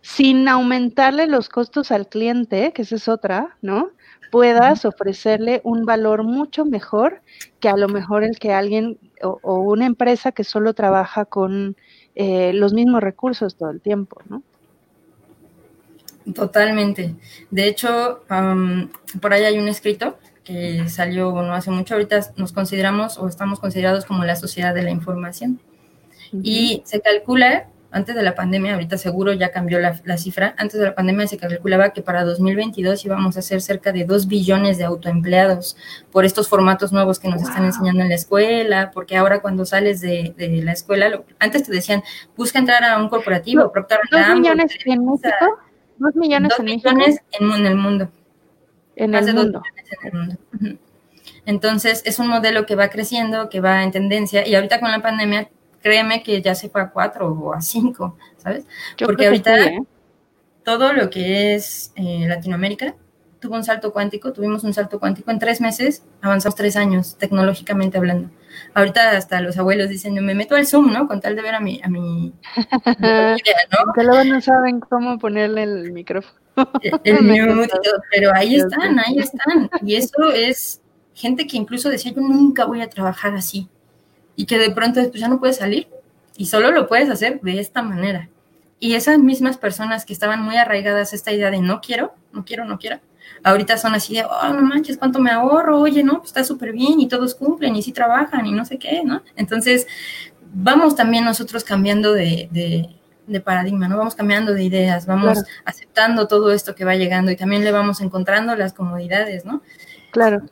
sin 0.00 0.48
aumentarle 0.48 1.26
los 1.26 1.48
costos 1.48 1.90
al 1.90 2.08
cliente, 2.08 2.72
que 2.72 2.82
esa 2.82 2.94
es 2.94 3.08
otra, 3.08 3.56
¿no? 3.60 3.90
Puedas 4.30 4.84
ofrecerle 4.84 5.60
un 5.64 5.84
valor 5.84 6.22
mucho 6.22 6.64
mejor 6.64 7.22
que 7.60 7.68
a 7.68 7.76
lo 7.76 7.88
mejor 7.88 8.24
el 8.24 8.38
que 8.38 8.52
alguien 8.52 8.98
o, 9.22 9.60
una 9.60 9.86
empresa 9.86 10.32
que 10.32 10.44
solo 10.44 10.74
trabaja 10.74 11.24
con 11.24 11.76
eh, 12.14 12.52
los 12.52 12.74
mismos 12.74 13.02
recursos 13.02 13.56
todo 13.56 13.70
el 13.70 13.80
tiempo, 13.80 14.20
¿no? 14.28 14.42
Totalmente. 16.34 17.14
De 17.50 17.68
hecho, 17.68 18.22
por 19.20 19.32
ahí 19.32 19.44
hay 19.44 19.58
un 19.58 19.68
escrito 19.68 20.18
que 20.42 20.88
salió 20.88 21.30
no 21.30 21.54
hace 21.54 21.70
mucho. 21.70 21.94
Ahorita 21.94 22.20
nos 22.36 22.52
consideramos 22.52 23.18
o 23.18 23.28
estamos 23.28 23.60
considerados 23.60 24.04
como 24.04 24.24
la 24.24 24.34
sociedad 24.34 24.74
de 24.74 24.82
la 24.82 24.90
información. 24.90 25.60
Y 26.42 26.82
se 26.84 27.00
calcula 27.00 27.68
antes 27.90 28.14
de 28.14 28.22
la 28.22 28.34
pandemia, 28.34 28.74
ahorita 28.74 28.98
seguro 28.98 29.32
ya 29.32 29.50
cambió 29.50 29.78
la, 29.78 30.18
cifra, 30.18 30.54
antes 30.58 30.78
de 30.78 30.86
la 30.86 30.94
pandemia 30.94 31.26
se 31.26 31.38
calculaba 31.38 31.90
que 31.90 32.02
para 32.02 32.24
2022 32.24 33.04
íbamos 33.04 33.36
a 33.36 33.42
ser 33.42 33.60
cerca 33.60 33.92
de 33.92 34.04
2 34.04 34.26
billones 34.26 34.78
de 34.78 34.84
autoempleados 34.84 35.76
por 36.10 36.24
estos 36.24 36.48
formatos 36.48 36.92
nuevos 36.92 37.18
que 37.18 37.28
nos 37.28 37.42
están 37.42 37.64
enseñando 37.64 38.02
en 38.02 38.08
la 38.08 38.14
escuela, 38.14 38.90
porque 38.92 39.16
ahora 39.16 39.40
cuando 39.40 39.64
sales 39.64 40.00
de, 40.00 40.34
la 40.64 40.72
escuela, 40.72 41.22
antes 41.38 41.64
te 41.64 41.72
decían, 41.72 42.02
busca 42.36 42.58
entrar 42.58 42.84
a 42.84 42.98
un 42.98 43.08
corporativo, 43.08 43.70
Procter 43.72 44.00
¿Dos 44.10 44.40
millones 44.40 44.76
en 44.84 45.04
México? 45.04 45.28
¿Dos 45.98 46.14
millones 46.16 46.52
en 46.58 46.64
millones 46.64 47.20
en, 47.32 47.66
el 47.66 47.76
mundo. 47.76 48.10
En 48.96 49.14
el 49.14 49.34
mundo. 49.34 49.62
en 50.02 50.08
el 50.08 50.14
mundo. 50.14 50.80
Entonces, 51.46 52.02
es 52.04 52.18
un 52.18 52.26
modelo 52.26 52.66
que 52.66 52.74
va 52.74 52.88
creciendo, 52.88 53.48
que 53.48 53.60
va 53.60 53.84
en 53.84 53.92
tendencia, 53.92 54.46
y 54.46 54.56
ahorita 54.56 54.80
con 54.80 54.90
la 54.90 55.00
pandemia 55.00 55.48
créeme 55.86 56.24
que 56.24 56.42
ya 56.42 56.56
se 56.56 56.68
fue 56.68 56.82
a 56.82 56.90
cuatro 56.90 57.28
o 57.28 57.52
a 57.54 57.60
cinco, 57.60 58.16
¿sabes? 58.38 58.66
Porque 58.98 59.26
ahorita 59.26 59.66
¿eh? 59.66 59.78
todo 60.64 60.92
lo 60.92 61.10
que 61.10 61.54
es 61.54 61.92
eh, 61.94 62.26
Latinoamérica 62.26 62.96
tuvo 63.38 63.54
un 63.54 63.62
salto 63.62 63.92
cuántico, 63.92 64.32
tuvimos 64.32 64.64
un 64.64 64.74
salto 64.74 64.98
cuántico 64.98 65.30
en 65.30 65.38
tres 65.38 65.60
meses, 65.60 66.04
avanzamos 66.22 66.56
tres 66.56 66.74
años 66.76 67.16
tecnológicamente 67.18 67.98
hablando. 67.98 68.30
Ahorita 68.74 69.10
hasta 69.12 69.40
los 69.40 69.58
abuelos 69.58 69.88
dicen, 69.88 70.14
me 70.14 70.34
meto 70.34 70.56
al 70.56 70.66
Zoom, 70.66 70.92
¿no? 70.92 71.06
Con 71.06 71.20
tal 71.20 71.36
de 71.36 71.42
ver 71.42 71.54
a 71.54 71.60
mi... 71.60 71.80
A 71.84 71.88
mi, 71.88 72.34
¿no? 72.98 73.92
Que 73.94 74.02
luego 74.02 74.24
no 74.24 74.40
saben 74.40 74.80
cómo 74.80 75.18
ponerle 75.20 75.62
el 75.62 75.92
micrófono. 75.92 76.40
el 77.04 77.16
pero 78.10 78.34
ahí 78.34 78.56
están, 78.56 78.98
ahí 78.98 79.20
están. 79.20 79.70
Y 79.82 79.94
eso 79.94 80.32
es 80.34 80.82
gente 81.14 81.46
que 81.46 81.56
incluso 81.56 81.90
decía, 81.90 82.10
yo 82.12 82.22
nunca 82.22 82.64
voy 82.64 82.80
a 82.80 82.90
trabajar 82.90 83.36
así 83.36 83.68
y 84.36 84.46
que 84.46 84.58
de 84.58 84.70
pronto 84.70 85.00
después 85.00 85.20
ya 85.20 85.28
no 85.28 85.40
puedes 85.40 85.56
salir 85.56 85.88
y 86.36 86.46
solo 86.46 86.70
lo 86.70 86.86
puedes 86.86 87.10
hacer 87.10 87.40
de 87.40 87.58
esta 87.58 87.82
manera. 87.82 88.28
Y 88.78 88.94
esas 88.94 89.18
mismas 89.18 89.56
personas 89.56 90.04
que 90.04 90.12
estaban 90.12 90.42
muy 90.42 90.56
arraigadas 90.56 91.12
a 91.12 91.16
esta 91.16 91.32
idea 91.32 91.50
de 91.50 91.60
no 91.60 91.80
quiero, 91.80 92.14
no 92.32 92.44
quiero, 92.44 92.66
no 92.66 92.78
quiero, 92.78 93.00
ahorita 93.42 93.78
son 93.78 93.94
así 93.94 94.14
de, 94.14 94.24
oh, 94.24 94.52
no 94.52 94.62
manches, 94.62 94.98
cuánto 94.98 95.18
me 95.18 95.30
ahorro, 95.30 95.80
oye, 95.80 96.02
no, 96.02 96.18
pues 96.18 96.28
está 96.28 96.44
súper 96.44 96.72
bien 96.72 97.00
y 97.00 97.08
todos 97.08 97.34
cumplen 97.34 97.76
y 97.76 97.82
sí 97.82 97.92
trabajan 97.92 98.44
y 98.46 98.52
no 98.52 98.64
sé 98.64 98.78
qué, 98.78 99.02
¿no? 99.04 99.22
Entonces, 99.36 99.86
vamos 100.52 100.96
también 100.96 101.24
nosotros 101.24 101.64
cambiando 101.64 102.12
de, 102.12 102.48
de, 102.50 103.40
paradigma, 103.40 103.88
¿no? 103.88 103.98
Vamos 103.98 104.14
cambiando 104.14 104.54
de 104.54 104.64
ideas, 104.64 105.06
vamos 105.06 105.42
aceptando 105.64 106.26
todo 106.26 106.52
esto 106.52 106.74
que 106.74 106.84
va 106.84 106.94
llegando 106.94 107.30
y 107.30 107.36
también 107.36 107.64
le 107.64 107.72
vamos 107.72 108.00
encontrando 108.00 108.54
las 108.56 108.72
comodidades, 108.72 109.44
¿no? 109.44 109.62
Claro. 110.10 110.42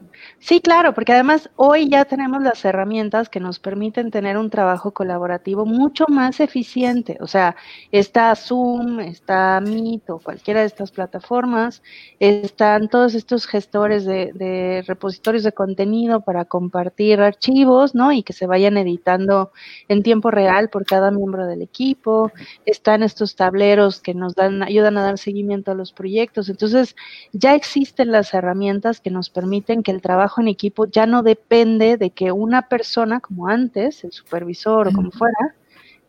Sí, 0.46 0.60
claro, 0.60 0.92
porque 0.92 1.14
además 1.14 1.48
hoy 1.56 1.88
ya 1.88 2.04
tenemos 2.04 2.42
las 2.42 2.62
herramientas 2.66 3.30
que 3.30 3.40
nos 3.40 3.58
permiten 3.58 4.10
tener 4.10 4.36
un 4.36 4.50
trabajo 4.50 4.92
colaborativo 4.92 5.64
mucho 5.64 6.04
más 6.06 6.38
eficiente. 6.38 7.16
O 7.20 7.26
sea, 7.26 7.56
está 7.90 8.36
Zoom, 8.36 9.00
está 9.00 9.58
Meet 9.62 10.10
o 10.10 10.18
cualquiera 10.18 10.60
de 10.60 10.66
estas 10.66 10.90
plataformas, 10.90 11.82
están 12.20 12.90
todos 12.90 13.14
estos 13.14 13.46
gestores 13.46 14.04
de, 14.04 14.84
repositorios 14.86 15.44
de 15.44 15.52
contenido 15.52 16.20
para 16.20 16.44
compartir 16.44 17.22
archivos, 17.22 17.94
¿no? 17.94 18.12
Y 18.12 18.22
que 18.22 18.34
se 18.34 18.46
vayan 18.46 18.76
editando 18.76 19.50
en 19.88 20.02
tiempo 20.02 20.30
real 20.30 20.68
por 20.68 20.84
cada 20.84 21.10
miembro 21.10 21.46
del 21.46 21.62
equipo. 21.62 22.30
Están 22.66 23.02
estos 23.02 23.34
tableros 23.34 24.02
que 24.02 24.12
nos 24.12 24.34
dan, 24.34 24.62
ayudan 24.62 24.98
a 24.98 25.04
dar 25.04 25.16
seguimiento 25.16 25.70
a 25.70 25.74
los 25.74 25.92
proyectos. 25.94 26.50
Entonces, 26.50 26.96
ya 27.32 27.54
existen 27.54 28.12
las 28.12 28.34
herramientas 28.34 29.00
que 29.00 29.10
nos 29.10 29.30
permiten 29.30 29.82
que 29.82 29.90
el 29.90 30.02
trabajo 30.02 30.33
en 30.40 30.48
equipo 30.48 30.86
ya 30.86 31.06
no 31.06 31.22
depende 31.22 31.96
de 31.96 32.10
que 32.10 32.32
una 32.32 32.68
persona, 32.68 33.20
como 33.20 33.48
antes, 33.48 34.04
el 34.04 34.12
supervisor 34.12 34.88
o 34.88 34.92
como 34.92 35.10
fuera, 35.10 35.54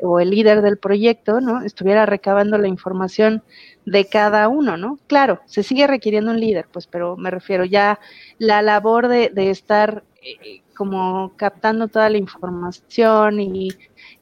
o 0.02 0.20
el 0.20 0.30
líder 0.30 0.62
del 0.62 0.78
proyecto, 0.78 1.42
¿no? 1.42 1.62
Estuviera 1.62 2.06
recabando 2.06 2.58
la 2.58 2.68
información 2.68 3.44
de 3.86 4.06
cada 4.06 4.48
uno, 4.48 4.78
¿no? 4.78 5.00
Claro, 5.08 5.42
se 5.46 5.64
sigue 5.64 5.88
requiriendo 5.88 6.32
un 6.32 6.40
líder, 6.40 6.68
pues, 6.72 6.88
pero 6.88 7.16
me 7.18 7.32
refiero 7.32 7.66
ya 7.66 8.00
la 8.38 8.62
labor 8.62 9.08
de, 9.08 9.32
estar 9.50 10.04
eh, 10.22 10.62
como 10.76 11.34
captando 11.38 11.88
toda 11.88 12.10
la 12.10 12.18
información 12.18 13.40
y 13.40 13.70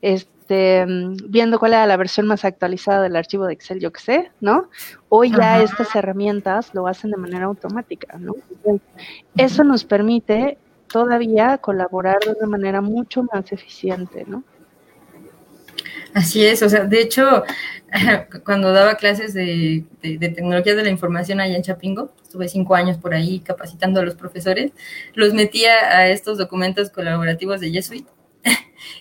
este, 0.01 0.32
viendo 0.47 1.59
cuál 1.59 1.73
era 1.73 1.85
la 1.85 1.97
versión 1.97 2.27
más 2.27 2.45
actualizada 2.45 3.01
del 3.01 3.15
archivo 3.15 3.45
de 3.45 3.53
Excel, 3.53 3.79
yo 3.79 3.91
que 3.91 4.01
sé, 4.01 4.31
¿no? 4.41 4.69
Hoy 5.09 5.31
ya 5.31 5.61
estas 5.61 5.95
herramientas 5.95 6.73
lo 6.73 6.87
hacen 6.87 7.11
de 7.11 7.17
manera 7.17 7.45
automática, 7.45 8.17
¿no? 8.17 8.35
Eso 9.37 9.63
nos 9.63 9.83
permite 9.83 10.57
todavía 10.87 11.57
colaborar 11.57 12.19
de 12.19 12.31
una 12.31 12.47
manera 12.47 12.81
mucho 12.81 13.23
más 13.23 13.51
eficiente, 13.51 14.25
¿no? 14.27 14.43
Así 16.13 16.45
es, 16.45 16.61
o 16.61 16.69
sea, 16.69 16.85
de 16.85 17.01
hecho, 17.01 17.43
cuando 18.45 18.71
daba 18.71 18.95
clases 18.95 19.33
de, 19.33 19.83
tecnología 20.01 20.75
de 20.75 20.83
la 20.83 20.89
información 20.89 21.39
allá 21.39 21.55
en 21.55 21.63
Chapingo, 21.63 22.11
estuve 22.21 22.47
cinco 22.47 22.75
años 22.75 22.97
por 22.97 23.13
ahí 23.13 23.39
capacitando 23.39 23.99
a 23.99 24.03
los 24.03 24.15
profesores, 24.15 24.71
los 25.15 25.33
metía 25.33 25.73
a 25.89 26.09
estos 26.09 26.37
documentos 26.37 26.89
colaborativos 26.89 27.59
de 27.59 27.71
Jesuit 27.71 28.07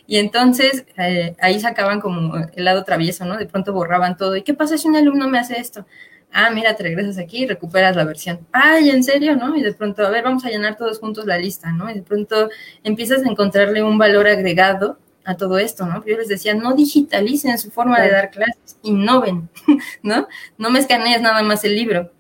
y 0.07 0.19
entonces 0.19 0.85
eh, 0.97 1.35
ahí 1.41 1.61
sacaban 1.61 2.01
como 2.01 2.37
el 2.37 2.65
lado 2.65 2.85
travieso, 2.85 3.25
¿no? 3.25 3.37
De 3.37 3.47
pronto 3.47 3.73
borraban 3.73 4.17
todo. 4.17 4.37
¿Y 4.37 4.43
qué 4.43 4.55
pasa 4.55 4.79
si 4.79 4.89
un 4.89 4.97
alumno 4.97 5.29
me 5.29 5.39
hace 5.39 5.59
esto? 5.59 5.87
Ah, 6.33 6.51
mira, 6.51 6.75
te 6.75 6.83
regresas 6.83 7.19
aquí 7.19 7.45
y 7.45 7.47
recuperas 7.47 7.95
la 7.95 8.05
versión. 8.05 8.41
Ay, 8.53 8.89
¿en 8.91 9.05
serio? 9.05 9.37
¿No? 9.37 9.55
Y 9.55 9.63
de 9.63 9.75
pronto, 9.75 10.07
a 10.07 10.11
ver, 10.11 10.25
vamos 10.25 10.45
a 10.45 10.49
llenar 10.49 10.77
todos 10.77 10.99
juntos 10.99 11.27
la 11.27 11.37
lista, 11.37 11.73
¿no? 11.73 11.91
Y 11.91 11.95
de 11.95 12.03
pronto 12.03 12.49
empiezas 12.83 13.23
a 13.23 13.29
encontrarle 13.29 13.83
un 13.83 13.99
valor 13.99 14.27
agregado 14.27 14.99
a 15.25 15.37
todo 15.37 15.59
esto, 15.59 15.87
¿no? 15.87 16.05
Yo 16.05 16.17
les 16.17 16.29
decía, 16.29 16.55
no 16.55 16.75
digitalicen 16.75 17.59
su 17.59 17.71
forma 17.71 18.01
de 18.01 18.11
dar 18.11 18.31
clases, 18.31 18.79
innoven, 18.83 19.49
¿no? 20.03 20.27
No 20.59 20.71
me 20.71 20.79
escanees 20.79 21.21
nada 21.21 21.43
más 21.43 21.65
el 21.65 21.77
libro, 21.77 22.11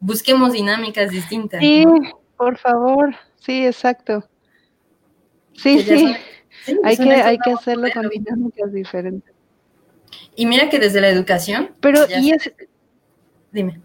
busquemos 0.00 0.52
dinámicas 0.52 1.10
distintas. 1.10 1.60
Sí, 1.60 1.84
por 2.36 2.56
favor, 2.56 3.14
sí, 3.40 3.66
exacto. 3.66 4.24
Sí, 5.54 5.80
sí, 5.82 6.14
hay, 6.84 6.96
que, 6.96 7.12
hay 7.12 7.38
que 7.38 7.52
hacerlo 7.52 7.88
con 7.92 8.08
dinámicas 8.08 8.72
diferentes. 8.72 9.34
Y 10.34 10.46
mira 10.46 10.68
que 10.68 10.78
desde 10.78 11.00
la 11.00 11.08
educación... 11.08 11.70
Pero, 11.80 12.00
y 12.08 12.32
es... 12.32 12.52
Dime. 13.52 13.80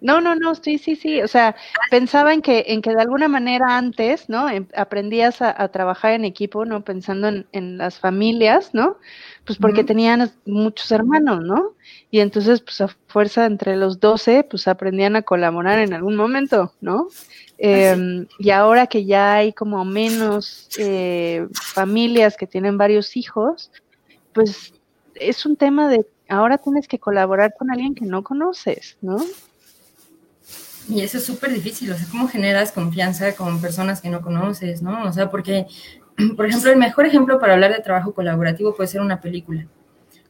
No, 0.00 0.20
no, 0.20 0.36
no, 0.36 0.54
sí, 0.54 0.78
sí, 0.78 0.94
sí. 0.94 1.22
O 1.22 1.28
sea, 1.28 1.56
pensaba 1.90 2.32
en 2.32 2.40
que, 2.40 2.64
en 2.68 2.82
que 2.82 2.94
de 2.94 3.00
alguna 3.00 3.26
manera 3.26 3.76
antes, 3.76 4.28
¿no? 4.28 4.48
Em, 4.48 4.66
aprendías 4.76 5.42
a, 5.42 5.68
trabajar 5.68 6.12
en 6.12 6.24
equipo, 6.24 6.64
¿no? 6.64 6.84
Pensando 6.84 7.28
en, 7.28 7.78
las 7.78 7.98
familias, 7.98 8.70
¿no? 8.74 8.98
Pues 9.44 9.58
porque 9.58 9.82
tenían 9.82 10.30
muchos 10.46 10.92
hermanos, 10.92 11.42
¿no? 11.42 11.74
Y 12.10 12.20
entonces, 12.20 12.60
pues 12.60 12.80
a 12.80 12.88
fuerza 13.08 13.46
entre 13.46 13.76
los 13.76 13.98
doce, 13.98 14.44
pues 14.44 14.68
aprendían 14.68 15.16
a 15.16 15.22
colaborar 15.22 15.80
en 15.80 15.92
algún 15.94 16.14
momento, 16.14 16.72
¿no? 16.80 17.08
Em, 17.58 18.26
y 18.38 18.50
ahora 18.50 18.86
que 18.86 19.04
ya 19.04 19.34
hay 19.34 19.52
como 19.52 19.84
menos 19.84 20.68
eh, 20.78 21.48
familias 21.52 22.36
que 22.36 22.46
tienen 22.46 22.78
varios 22.78 23.16
hijos, 23.16 23.72
pues 24.32 24.72
es 25.16 25.44
un 25.44 25.56
tema 25.56 25.88
de 25.88 26.06
ahora 26.28 26.58
tienes 26.58 26.86
que 26.86 27.00
colaborar 27.00 27.54
con 27.58 27.70
alguien 27.70 27.96
que 27.96 28.04
no 28.04 28.22
conoces, 28.22 28.96
¿no? 29.00 29.18
Y 30.88 31.00
eso 31.00 31.18
es 31.18 31.24
súper 31.24 31.52
difícil, 31.52 31.90
o 31.92 31.96
sea, 31.96 32.06
¿cómo 32.10 32.28
generas 32.28 32.72
confianza 32.72 33.34
con 33.34 33.60
personas 33.60 34.00
que 34.00 34.08
no 34.08 34.22
conoces, 34.22 34.80
no? 34.80 35.04
O 35.04 35.12
sea, 35.12 35.28
porque, 35.28 35.66
por 36.36 36.46
ejemplo, 36.46 36.70
el 36.70 36.78
mejor 36.78 37.06
ejemplo 37.06 37.40
para 37.40 37.54
hablar 37.54 37.72
de 37.72 37.82
trabajo 37.82 38.14
colaborativo 38.14 38.74
puede 38.74 38.88
ser 38.88 39.00
una 39.00 39.20
película 39.20 39.66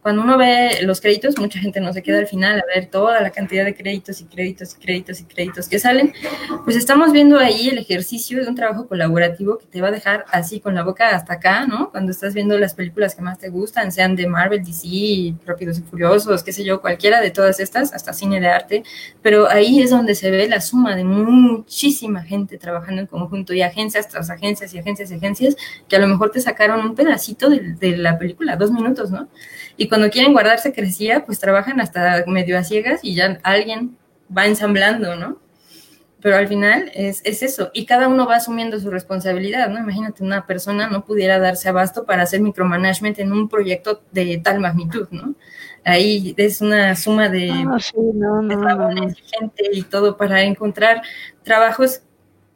cuando 0.09 0.23
uno 0.23 0.39
ve 0.39 0.79
los 0.85 1.03
créditos, 1.03 1.37
mucha 1.39 1.59
gente 1.59 1.83
no 1.83 1.93
se 1.93 2.03
queda 2.03 2.17
al 2.17 2.27
final 2.27 2.61
a 2.61 2.65
ver 2.75 2.87
toda 2.87 3.21
la 3.21 3.29
cantidad 3.29 3.63
de 3.63 3.75
créditos 3.75 4.23
y 4.23 4.25
créditos 4.25 4.75
y 4.75 4.81
créditos 4.81 5.21
y 5.21 5.25
créditos 5.25 5.69
que 5.69 5.79
salen, 5.79 6.15
pues 6.65 6.77
estamos 6.77 7.13
viendo 7.13 7.39
ahí 7.39 7.69
el 7.69 7.77
ejercicio 7.77 8.43
de 8.43 8.49
un 8.49 8.55
trabajo 8.55 8.89
colaborativo 8.89 9.59
que 9.59 9.67
te 9.67 9.83
va 9.83 9.89
a 9.89 9.91
dejar 9.91 10.25
así 10.33 10.61
con 10.61 10.75
la 10.75 10.83
boca 10.83 11.11
hasta 11.11 11.35
acá, 11.35 11.67
¿no? 11.67 11.91
Cuando 11.91 12.11
estás 12.11 12.33
viendo 12.33 12.57
las 12.57 12.73
películas 12.73 13.15
que 13.15 13.21
más 13.21 13.39
te 13.39 13.51
gustan, 13.51 13.93
sean 13.93 14.17
de 14.17 14.27
Marvel, 14.27 14.65
DC, 14.65 15.35
Rápidos 15.45 15.79
y 15.79 15.83
Furiosos, 15.83 16.43
qué 16.43 16.53
sé 16.53 16.65
yo, 16.65 16.81
cualquiera 16.81 17.21
de 17.21 17.31
todas 17.31 17.61
estas, 17.61 17.93
hasta 17.93 18.15
cine 18.15 18.41
de 18.41 18.49
arte, 18.49 18.85
pero 19.21 19.47
ahí 19.51 19.83
es 19.83 19.91
donde 19.91 20.15
se 20.15 20.31
ve 20.31 20.49
la 20.49 20.63
suma 20.63 20.97
de 20.97 21.05
muchísima 21.05 22.23
gente 22.23 22.57
trabajando 22.57 23.03
en 23.03 23.09
conjunto 23.09 23.53
y 23.53 23.61
agencias 23.61 24.09
tras 24.09 24.31
agencias 24.31 24.73
y 24.73 24.79
agencias 24.79 25.11
y 25.11 25.17
agencias 25.17 25.57
que 25.87 25.97
a 25.97 25.99
lo 25.99 26.07
mejor 26.07 26.31
te 26.31 26.41
sacaron 26.41 26.81
un 26.81 26.95
pedacito 26.95 27.51
de, 27.51 27.75
de 27.75 27.99
la 27.99 28.19
película, 28.19 28.57
dos 28.57 28.73
minutos, 28.73 29.11
¿no? 29.11 29.29
Y 29.81 29.89
cuando 29.89 30.11
quieren 30.11 30.33
guardarse 30.33 30.73
crecía, 30.73 31.25
pues 31.25 31.39
trabajan 31.39 31.81
hasta 31.81 32.25
medio 32.27 32.59
a 32.59 32.65
ciegas 32.65 32.99
y 33.05 33.15
ya 33.15 33.39
alguien 33.45 33.97
va 34.37 34.45
ensamblando, 34.47 35.15
¿no? 35.15 35.39
Pero 36.21 36.37
al 36.37 36.49
final 36.49 36.91
es, 36.95 37.21
es, 37.25 37.45
eso, 37.45 37.71
y 37.73 37.87
cada 37.87 38.09
uno 38.09 38.27
va 38.27 38.35
asumiendo 38.35 38.81
su 38.81 38.91
responsabilidad, 38.91 39.71
¿no? 39.71 39.79
Imagínate, 39.79 40.25
una 40.25 40.47
persona 40.47 40.89
no 40.89 41.05
pudiera 41.05 41.39
darse 41.39 41.69
abasto 41.69 42.05
para 42.05 42.25
hacer 42.25 42.41
micromanagement 42.41 43.21
en 43.21 43.33
un 43.33 43.49
proyecto 43.49 44.03
de 44.11 44.39
tal 44.39 44.59
magnitud, 44.59 45.07
¿no? 45.13 45.37
Ahí 45.85 46.35
es 46.37 46.61
una 46.61 46.97
suma 46.97 47.29
de, 47.29 47.53
ah, 47.53 47.79
gente 47.79 49.71
y 49.73 49.83
todo 49.83 50.17
para 50.17 50.43
encontrar 50.43 51.03
trabajos 51.45 52.03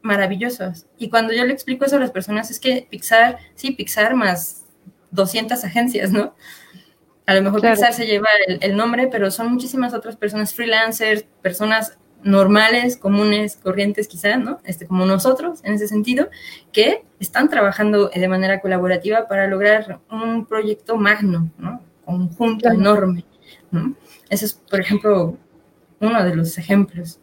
maravillosos. 0.02 0.86
Y 0.98 1.08
cuando 1.08 1.32
yo 1.32 1.44
le 1.44 1.52
explico 1.52 1.84
eso 1.84 1.96
a 1.96 2.00
las 2.00 2.10
personas, 2.10 2.50
es 2.50 2.58
que 2.58 2.88
Pixar, 2.90 3.38
sí, 3.54 3.70
Pixar 3.70 4.16
más 4.16 4.64
200 5.12 5.62
agencias, 5.62 6.10
¿no? 6.10 6.34
A 7.26 7.34
lo 7.34 7.42
mejor 7.42 7.60
Pixar 7.60 7.92
se 7.92 8.06
lleva 8.06 8.28
el, 8.60 8.76
nombre, 8.76 9.08
pero 9.08 9.30
son 9.30 9.52
muchísimas 9.52 9.94
otras 9.94 10.16
personas 10.16 10.54
freelancers, 10.54 11.24
personas 11.40 11.98
normales, 12.22 12.96
comunes, 12.96 13.56
corrientes 13.56 14.08
quizás, 14.08 14.38
¿no? 14.38 14.58
Este, 14.64 14.86
como 14.86 15.06
nosotros, 15.06 15.60
en 15.64 15.74
ese 15.74 15.88
sentido, 15.88 16.28
que 16.72 17.04
están 17.20 17.48
trabajando 17.48 18.08
de 18.08 18.28
manera 18.28 18.60
colaborativa 18.60 19.28
para 19.28 19.46
lograr 19.46 20.00
un 20.10 20.46
proyecto 20.46 20.96
magno, 20.96 21.50
¿no? 21.58 21.80
Conjunto 22.04 22.68
enorme, 22.68 23.24
¿no? 23.70 23.94
Ese 24.28 24.46
es, 24.46 24.54
por 24.54 24.80
ejemplo, 24.80 25.36
uno 26.00 26.24
de 26.24 26.34
los 26.34 26.58
ejemplos. 26.58 27.20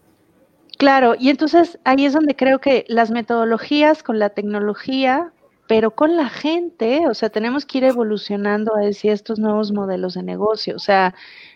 Claro, 0.78 1.16
y 1.20 1.30
entonces 1.30 1.78
ahí 1.84 2.06
es 2.06 2.14
donde 2.14 2.38
creo 2.38 2.60
que 2.60 2.86
las 2.88 3.12
metodologías 3.12 4.02
con 4.02 4.18
la 4.18 4.30
tecnología 4.30 5.34
pero 5.70 5.92
con 5.96 6.18
la 6.18 6.30
gente, 6.30 7.08
o 7.08 7.14
sea, 7.14 7.30
tenemos 7.30 7.66
que 7.68 7.78
ir 7.80 7.86
evolucionando 7.86 8.76
a 8.76 8.82
decir 8.82 9.12
estos 9.12 9.38
nuevos 9.40 9.72
modelos 9.72 10.16
de 10.16 10.24
negocio, 10.24 10.76
o 10.76 10.80
sea, 10.80 11.14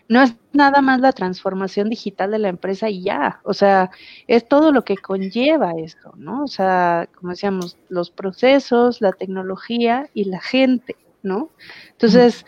no 0.08 0.22
es 0.22 0.36
nada 0.52 0.82
más 0.82 1.00
la 1.00 1.12
transformación 1.12 1.90
digital 1.90 2.30
de 2.30 2.38
la 2.38 2.48
empresa 2.48 2.88
y 2.90 3.02
ya, 3.02 3.40
o 3.44 3.54
sea, 3.54 3.90
es 4.28 4.46
todo 4.48 4.72
lo 4.72 4.84
que 4.84 4.96
conlleva 4.98 5.72
esto, 5.78 6.12
¿no? 6.16 6.44
O 6.44 6.48
sea, 6.48 7.08
como 7.16 7.32
decíamos, 7.32 7.76
los 7.88 8.12
procesos, 8.12 9.00
la 9.00 9.12
tecnología 9.12 10.08
y 10.14 10.26
la 10.26 10.40
gente, 10.40 10.96
¿no? 11.24 11.50
Entonces, 11.92 12.46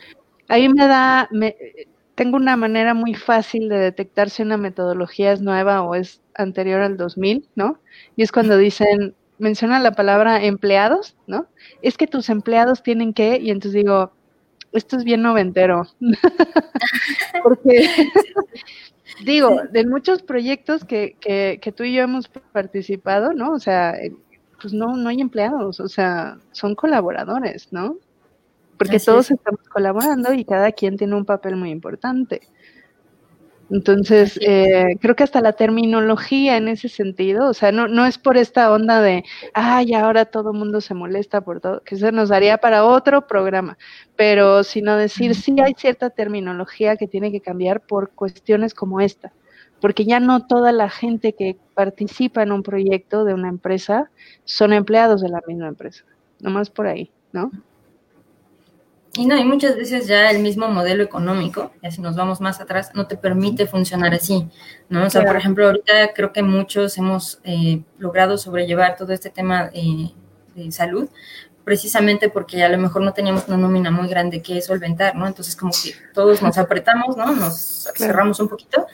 ahí 0.49 0.69
me 0.69 0.87
da, 0.87 1.29
tengo 2.15 2.37
una 2.37 2.57
manera 2.57 2.95
muy 2.95 3.15
fácil 3.15 3.69
de 3.69 3.79
detectar 3.79 4.31
si 4.31 4.43
una 4.43 4.57
metodología 4.57 5.33
es 5.33 5.43
nueva 5.43 5.83
o 5.83 5.95
es 5.97 6.23
anterior 6.35 6.81
al 6.81 6.97
2000, 6.97 7.49
¿no? 7.57 7.81
Y 8.17 8.23
es 8.23 8.33
cuando 8.33 8.57
dicen, 8.57 9.15
menciona 9.39 9.81
la 9.81 9.93
palabra 9.93 10.43
empleados, 10.45 11.17
¿no? 11.27 11.47
Es 11.83 11.97
que 11.97 12.07
tus 12.07 12.29
empleados 12.29 12.83
tienen 12.83 13.13
que, 13.13 13.39
y 13.39 13.51
entonces 13.51 13.73
digo, 13.73 14.13
esto 14.73 14.97
es 14.97 15.05
bien 15.05 15.23
noventero. 15.23 15.87
Porque, 17.43 17.89
digo, 19.25 19.63
de 19.71 19.87
muchos 19.87 20.23
proyectos 20.23 20.85
que, 20.85 21.17
que, 21.21 21.59
que, 21.61 21.73
tú 21.73 21.85
y 21.85 21.95
yo 21.95 22.03
hemos 22.03 22.29
participado, 22.29 23.33
¿no? 23.33 23.53
O 23.53 23.59
sea, 23.59 23.91
eh, 23.91 24.15
pues 24.61 24.73
no, 24.73 24.97
no 24.97 25.09
hay 25.09 25.21
empleados, 25.21 25.81
o 25.81 25.89
sea, 25.89 26.39
son 26.53 26.75
colaboradores, 26.75 27.73
¿no? 27.73 27.97
Porque 28.79 29.01
todos 29.01 29.31
estamos 29.31 29.61
colaborando 29.71 30.35
y 30.35 30.45
cada 30.45 30.71
quien 30.73 30.97
tiene 30.99 31.15
un 31.15 31.25
papel 31.25 31.57
muy 31.57 31.71
importante. 31.71 32.43
Entonces, 33.69 34.39
eh, 34.43 34.97
creo 35.01 35.17
que 35.17 35.25
hasta 35.25 35.41
la 35.41 35.53
terminología 35.55 36.57
en 36.57 36.69
ese 36.69 36.89
sentido, 36.89 37.49
o 37.51 37.55
sea, 37.55 37.73
no, 37.73 37.89
no 37.89 38.07
es 38.07 38.17
por 38.17 38.37
esta 38.37 38.71
onda 38.73 39.01
de, 39.01 39.25
ay, 39.55 39.93
ahora 39.93 40.25
todo 40.27 40.53
el 40.53 40.59
mundo 40.59 40.81
se 40.81 40.95
molesta 40.95 41.41
por 41.41 41.61
todo, 41.61 41.83
que 41.83 41.97
se 41.97 42.13
nos 42.13 42.29
daría 42.29 42.59
para 42.59 42.85
otro 42.85 43.27
programa, 43.27 43.77
pero 44.15 44.63
sino 44.63 44.97
decir, 44.97 45.35
sí 45.35 45.57
hay 45.61 45.75
cierta 45.77 46.11
terminología 46.11 46.97
que 46.97 47.09
tiene 47.09 47.33
que 47.33 47.41
cambiar 47.41 47.81
por 47.85 48.11
cuestiones 48.13 48.73
como 48.73 49.01
esta, 49.01 49.33
porque 49.81 50.05
ya 50.05 50.21
no 50.21 50.47
toda 50.47 50.71
la 50.71 50.89
gente 50.89 51.33
que 51.35 51.59
participa 51.75 52.43
en 52.45 52.53
un 52.53 52.63
proyecto 52.63 53.25
de 53.25 53.35
una 53.35 53.49
empresa 53.49 54.11
son 54.45 54.73
empleados 54.75 55.21
de 55.23 55.29
la 55.29 55.41
misma 55.47 55.67
empresa, 55.67 56.05
nomás 56.39 56.71
por 56.71 56.87
ahí, 56.87 57.11
¿no? 57.33 57.51
Y 59.17 59.25
no, 59.25 59.37
y 59.39 59.45
muchas 59.45 59.77
veces 59.77 60.07
ya 60.07 60.31
el 60.31 60.41
mismo 60.41 60.69
modelo 60.69 61.03
económico, 61.03 61.73
y 61.83 61.87
así 61.87 62.03
nos 62.03 62.17
vamos 62.17 62.43
más 62.43 62.61
atrás, 62.61 62.91
no 62.95 63.07
te 63.07 63.17
permite 63.17 63.67
funcionar 63.67 64.13
así, 64.13 64.47
¿no? 64.91 65.07
O 65.07 65.11
sea, 65.11 65.25
por 65.25 65.37
ejemplo, 65.37 65.67
ahorita 65.67 66.13
creo 66.15 66.33
que 66.35 66.43
muchos 66.43 66.99
hemos 66.99 67.41
eh, 67.45 67.83
logrado 67.99 68.37
sobrellevar 68.37 68.97
todo 68.97 69.15
este 69.15 69.31
tema 69.31 69.71
de 69.71 70.13
salud, 70.71 71.09
precisamente 71.65 72.29
porque 72.29 72.63
a 72.63 72.69
lo 72.69 72.77
mejor 72.77 73.03
no 73.03 73.13
teníamos 73.13 73.49
una 73.49 73.57
nómina 73.57 73.91
muy 73.91 74.07
grande 74.07 74.43
que 74.43 74.61
solventar, 74.61 75.17
¿no? 75.17 75.27
Entonces 75.27 75.57
como 75.57 75.73
que 75.73 75.95
todos 76.13 76.43
nos 76.43 76.59
apretamos, 76.59 77.17
¿no? 77.17 77.35
Nos 77.35 77.89
cerramos 77.97 78.39
un 78.39 78.49
poquito 78.49 78.87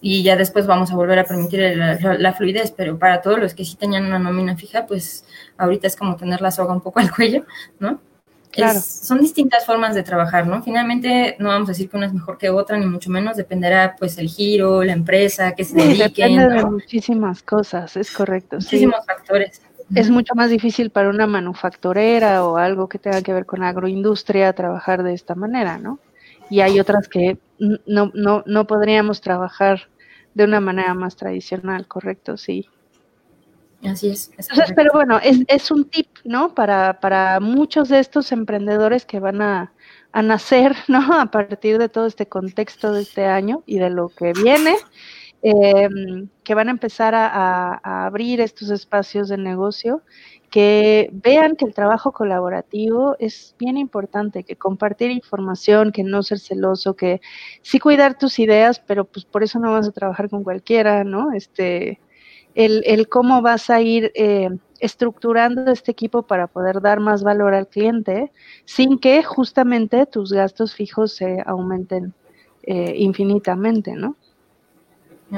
y 0.00 0.22
ya 0.22 0.36
después 0.36 0.66
vamos 0.66 0.92
a 0.92 0.94
volver 0.94 1.18
a 1.18 1.24
permitir 1.24 1.76
la, 1.76 2.32
fluidez, 2.32 2.70
pero 2.70 2.98
para 2.98 3.20
todos 3.20 3.38
los 3.38 3.54
que 3.54 3.64
sí 3.64 3.76
tenían 3.76 4.06
una 4.06 4.18
nómina 4.18 4.56
fija, 4.56 4.86
pues 4.86 5.24
ahorita 5.56 5.88
es 5.88 5.96
como 5.96 6.16
tener 6.16 6.40
la 6.40 6.52
soga 6.52 6.72
un 6.72 6.80
poco 6.80 7.00
al 7.00 7.10
cuello, 7.14 7.44
¿no? 7.80 8.00
Son 8.82 9.20
distintas 9.20 9.64
formas 9.66 9.94
de 9.94 10.02
trabajar, 10.02 10.46
¿no? 10.46 10.62
Finalmente 10.62 11.36
no 11.38 11.48
vamos 11.48 11.68
a 11.68 11.72
decir 11.72 11.88
que 11.88 11.96
una 11.96 12.06
es 12.06 12.14
mejor 12.14 12.38
que 12.38 12.50
otra, 12.50 12.78
ni 12.78 12.86
mucho 12.86 13.10
menos, 13.10 13.36
dependerá 13.36 13.96
pues 13.98 14.18
el 14.18 14.28
giro, 14.28 14.82
la 14.82 14.92
empresa, 14.92 15.54
que 15.54 15.64
se 15.64 15.76
dediquen. 15.76 16.36
Depende 16.36 16.48
de 16.48 16.64
muchísimas 16.64 17.42
cosas, 17.42 17.96
es 17.96 18.10
correcto. 18.10 18.56
Muchísimos 18.56 19.04
factores. 19.06 19.62
Es 19.94 20.10
mucho 20.10 20.34
más 20.34 20.50
difícil 20.50 20.90
para 20.90 21.08
una 21.08 21.26
manufacturera 21.26 22.44
o 22.44 22.58
algo 22.58 22.88
que 22.88 22.98
tenga 22.98 23.22
que 23.22 23.32
ver 23.32 23.46
con 23.46 23.62
agroindustria 23.62 24.52
trabajar 24.52 25.02
de 25.02 25.14
esta 25.14 25.34
manera, 25.34 25.78
¿no? 25.78 25.98
Y 26.50 26.60
hay 26.60 26.78
otras 26.78 27.08
que 27.08 27.38
no, 27.58 28.10
no, 28.14 28.42
no 28.46 28.66
podríamos 28.66 29.20
trabajar 29.20 29.88
de 30.34 30.44
una 30.44 30.60
manera 30.60 30.94
más 30.94 31.16
tradicional, 31.16 31.86
correcto, 31.86 32.36
sí. 32.36 32.68
Así 33.84 34.08
es. 34.08 34.30
pero 34.74 34.90
bueno, 34.92 35.18
es, 35.22 35.38
es, 35.46 35.70
un 35.70 35.84
tip, 35.84 36.08
¿no? 36.24 36.54
Para, 36.54 36.98
para 37.00 37.38
muchos 37.38 37.88
de 37.88 38.00
estos 38.00 38.32
emprendedores 38.32 39.06
que 39.06 39.20
van 39.20 39.40
a, 39.40 39.72
a, 40.12 40.22
nacer, 40.22 40.74
¿no? 40.88 41.12
A 41.18 41.26
partir 41.30 41.78
de 41.78 41.88
todo 41.88 42.06
este 42.06 42.26
contexto 42.26 42.92
de 42.92 43.02
este 43.02 43.26
año 43.26 43.62
y 43.66 43.78
de 43.78 43.90
lo 43.90 44.08
que 44.08 44.32
viene, 44.32 44.74
em, 45.42 46.28
que 46.42 46.54
van 46.54 46.68
a 46.68 46.72
empezar 46.72 47.14
a, 47.14 47.80
a, 47.82 48.06
abrir 48.06 48.40
estos 48.40 48.70
espacios 48.70 49.28
de 49.28 49.38
negocio, 49.38 50.02
que 50.50 51.10
vean 51.12 51.54
que 51.56 51.66
el 51.66 51.74
trabajo 51.74 52.10
colaborativo 52.12 53.16
es 53.20 53.54
bien 53.58 53.76
importante, 53.76 54.42
que 54.44 54.56
compartir 54.56 55.10
información, 55.10 55.92
que 55.92 56.02
no 56.02 56.22
ser 56.22 56.40
celoso, 56.40 56.96
que 56.96 57.20
sí 57.62 57.78
cuidar 57.78 58.18
tus 58.18 58.38
ideas, 58.38 58.80
pero 58.80 59.04
pues 59.04 59.24
por 59.24 59.44
eso 59.44 59.58
no 59.60 59.72
vas 59.72 59.86
a 59.86 59.92
trabajar 59.92 60.28
con 60.30 60.42
cualquiera, 60.42 61.04
¿no? 61.04 61.32
Este, 61.32 62.00
el, 62.58 63.08
cómo 63.08 63.40
vas 63.40 63.70
a 63.70 63.80
ir 63.80 64.10
eh, 64.16 64.48
estructurando 64.80 65.70
este 65.70 65.92
equipo 65.92 66.22
para 66.22 66.48
poder 66.48 66.80
dar 66.80 66.98
más 66.98 67.22
valor 67.22 67.54
al 67.54 67.68
cliente 67.68 68.32
sin 68.64 68.98
que 68.98 69.22
justamente 69.22 70.06
tus 70.06 70.32
gastos 70.32 70.74
fijos 70.74 71.12
se 71.12 71.38
aumenten 71.46 72.14
eh, 72.64 72.94
infinitamente, 72.96 73.92
¿no? 73.92 74.16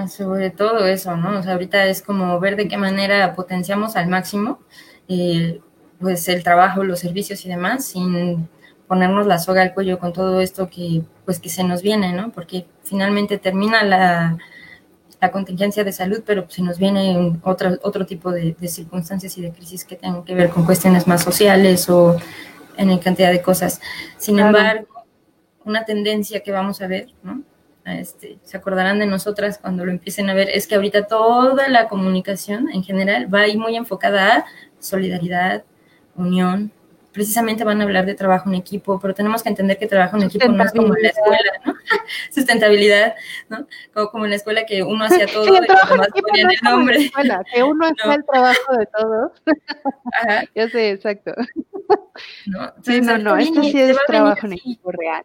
Sobre 0.09 0.51
todo 0.51 0.87
eso, 0.87 1.17
¿no? 1.17 1.39
O 1.39 1.43
sea, 1.43 1.53
ahorita 1.53 1.87
es 1.87 2.01
como 2.01 2.39
ver 2.41 2.57
de 2.57 2.69
qué 2.69 2.79
manera 2.79 3.35
potenciamos 3.35 3.97
al 3.97 4.09
máximo 4.09 4.61
eh, 5.09 5.61
pues 6.01 6.27
el 6.29 6.43
trabajo, 6.43 6.85
los 6.85 7.01
servicios 7.01 7.45
y 7.45 7.51
demás, 7.51 7.85
sin 7.85 8.49
ponernos 8.87 9.27
la 9.27 9.39
soga 9.39 9.63
al 9.63 9.75
cuello 9.75 9.99
con 9.99 10.13
todo 10.13 10.41
esto 10.41 10.71
que 10.71 11.03
pues 11.27 11.39
que 11.39 11.51
se 11.51 11.65
nos 11.65 11.83
viene, 11.83 12.15
¿no? 12.15 12.31
Porque 12.31 12.67
finalmente 12.83 13.37
termina 13.37 13.83
la, 13.83 14.39
la 15.21 15.31
contingencia 15.31 15.85
de 15.85 15.93
salud, 15.93 16.23
pero 16.25 16.49
se 16.49 16.63
nos 16.63 16.79
viene 16.79 17.39
otro, 17.43 17.79
otro 17.83 18.07
tipo 18.07 18.33
de, 18.33 18.57
circunstancias 18.67 19.37
y 19.37 19.43
de 19.43 19.53
crisis 19.53 19.85
que 19.85 19.97
tengan 19.97 20.25
que 20.25 20.35
ver 20.35 20.51
con 20.51 20.65
cuestiones 20.65 21.07
más 21.07 21.23
sociales 21.23 21.89
o 21.91 22.17
en 22.77 22.99
cantidad 22.99 23.31
de 23.31 23.43
cosas. 23.43 23.81
Sin 24.17 24.39
embargo, 24.39 24.89
una 25.65 25.85
tendencia 25.85 26.41
que 26.41 26.53
vamos 26.53 26.81
a 26.81 26.87
ver, 26.87 27.09
¿no? 27.23 27.43
Este, 27.85 28.39
se 28.45 28.57
acordarán 28.57 28.99
de 28.99 29.07
nosotras 29.07 29.59
cuando 29.59 29.85
lo 29.85 29.91
empiecen 29.91 30.31
a 30.31 30.35
ver, 30.35 30.49
es 30.51 30.67
que 30.67 30.75
ahorita 30.75 31.07
toda 31.07 31.69
la 31.69 31.89
comunicación 31.89 32.71
en 32.71 32.83
general 32.83 33.33
va 33.33 33.41
ahí 33.41 33.57
muy 33.57 33.77
enfocada 33.77 34.37
a 34.37 34.45
solidaridad, 34.79 35.65
unión, 36.15 36.73
precisamente 37.13 37.65
van 37.65 37.81
a 37.81 37.85
hablar 37.85 38.07
de 38.07 38.15
trabajo 38.15 38.49
en 38.49 38.55
equipo, 38.57 39.01
pero 39.01 39.15
tenemos 39.15 39.43
que 39.43 39.49
entender 39.49 39.79
que 39.79 39.87
trabajo 39.87 40.17
en 40.17 40.25
equipo 40.25 40.49
no 40.49 40.65
es 40.65 40.73
como 40.73 40.95
en 40.97 41.03
la 41.03 41.09
escuela, 41.09 41.53
¿no? 41.65 41.75
Sustentabilidad, 42.31 43.15
¿no? 43.49 43.67
Como, 44.11 44.25
en 44.25 44.31
la 44.31 44.37
escuela 44.37 44.65
que 44.65 44.83
uno 44.83 45.05
hacía 45.05 45.27
todo 45.27 45.45
y 45.45 45.49
los 45.49 45.61
demás 45.61 46.09
ponían 46.09 46.51
el 46.51 46.59
nombre. 46.63 47.11
que 47.53 47.63
uno 47.63 47.87
hacía 47.99 48.15
el 48.15 48.25
trabajo 48.25 48.77
de 48.77 48.87
todos. 48.87 49.33
Ajá. 50.13 50.45
Ya 50.55 50.69
sé, 50.69 50.91
exacto. 50.91 51.33
No, 52.47 52.73
sí, 52.83 53.01
no, 53.01 53.19
no, 53.19 53.37
esto 53.37 53.63
sí 53.63 53.81
es 53.81 53.97
trabajo 54.07 54.47
en 54.47 54.55
equipo 54.55 54.91
real. 54.93 55.25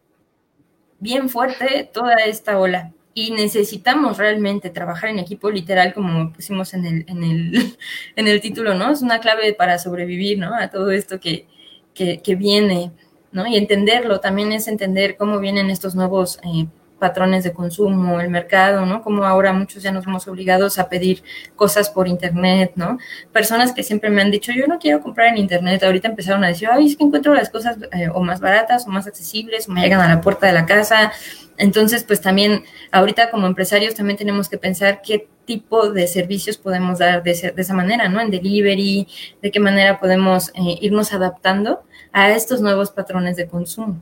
Bien 1.00 1.30
fuerte 1.30 1.90
toda 1.92 2.16
esta 2.16 2.58
ola 2.60 2.92
y 3.14 3.32
necesitamos 3.32 4.18
realmente 4.18 4.70
trabajar 4.70 5.10
en 5.10 5.20
equipo 5.20 5.50
literal 5.50 5.94
como 5.94 6.34
pusimos 6.34 6.74
en 6.74 6.86
el, 6.86 7.06
en 7.08 7.24
el, 7.24 7.78
en 8.16 8.28
el 8.28 8.42
título, 8.42 8.74
¿no? 8.74 8.92
Es 8.92 9.02
una 9.02 9.20
clave 9.20 9.54
para 9.54 9.80
sobrevivir, 9.80 10.38
¿no? 10.38 10.54
A 10.54 10.70
todo 10.70 10.92
esto 10.92 11.20
que, 11.20 11.48
que, 11.96 12.36
viene, 12.36 12.92
¿no? 13.32 13.48
Y 13.48 13.56
entenderlo 13.56 14.20
también 14.20 14.52
es 14.52 14.68
entender 14.68 15.18
cómo 15.18 15.40
vienen 15.40 15.72
estos 15.72 15.96
nuevos 15.96 16.40
eh, 16.44 16.68
patrones 17.06 17.44
de 17.44 17.54
consumo, 17.54 18.20
el 18.20 18.32
mercado, 18.32 18.84
¿no? 18.84 19.04
Como 19.04 19.26
ahora 19.26 19.54
muchos 19.54 19.84
ya 19.84 19.92
nos 19.92 20.08
hemos 20.08 20.28
obligados 20.28 20.80
a 20.80 20.90
pedir 20.90 21.22
cosas 21.56 21.92
por 21.92 22.08
internet, 22.08 22.72
¿no? 22.74 22.98
Personas 23.32 23.74
que 23.74 23.84
siempre 23.84 24.10
me 24.10 24.24
han 24.24 24.32
dicho, 24.32 24.52
yo 24.52 24.66
no 24.66 24.80
quiero 24.80 25.02
comprar 25.02 25.28
en 25.28 25.38
internet, 25.38 25.84
ahorita 25.84 26.08
empezaron 26.08 26.44
a 26.44 26.48
decir, 26.48 26.68
ay, 26.72 26.88
es 26.88 26.98
que 26.98 27.04
encuentro 27.04 27.36
las 27.36 27.52
cosas 27.52 27.78
eh, 27.92 28.10
o 28.12 28.24
más 28.24 28.40
baratas 28.40 28.88
o 28.88 28.90
más 28.90 29.06
accesibles 29.06 29.70
o 29.70 29.72
me 29.72 29.82
llegan 29.82 30.02
a 30.02 30.10
la 30.16 30.20
puerta 30.20 30.48
de 30.48 30.54
la 30.54 30.66
casa. 30.66 31.12
Entonces, 31.58 32.04
pues 32.04 32.22
también 32.22 32.64
ahorita 32.92 33.30
como 33.30 33.46
empresarios 33.46 33.94
también 33.94 34.18
tenemos 34.18 34.50
que 34.50 34.58
pensar 34.58 35.04
qué 35.04 35.28
tipo 35.46 35.92
de 35.92 36.08
servicios 36.08 36.58
podemos 36.58 36.98
dar 36.98 37.22
de, 37.22 37.54
esa 37.56 37.74
manera, 37.76 38.10
¿no? 38.10 38.20
En 38.20 38.32
delivery, 38.32 39.08
de 39.44 39.52
qué 39.52 39.60
manera 39.60 40.00
podemos 40.00 40.50
eh, 40.56 40.80
irnos 40.82 41.14
adaptando 41.14 41.84
a 42.12 42.32
estos 42.32 42.62
nuevos 42.62 42.90
patrones 42.90 43.36
de 43.36 43.46
consumo. 43.46 44.02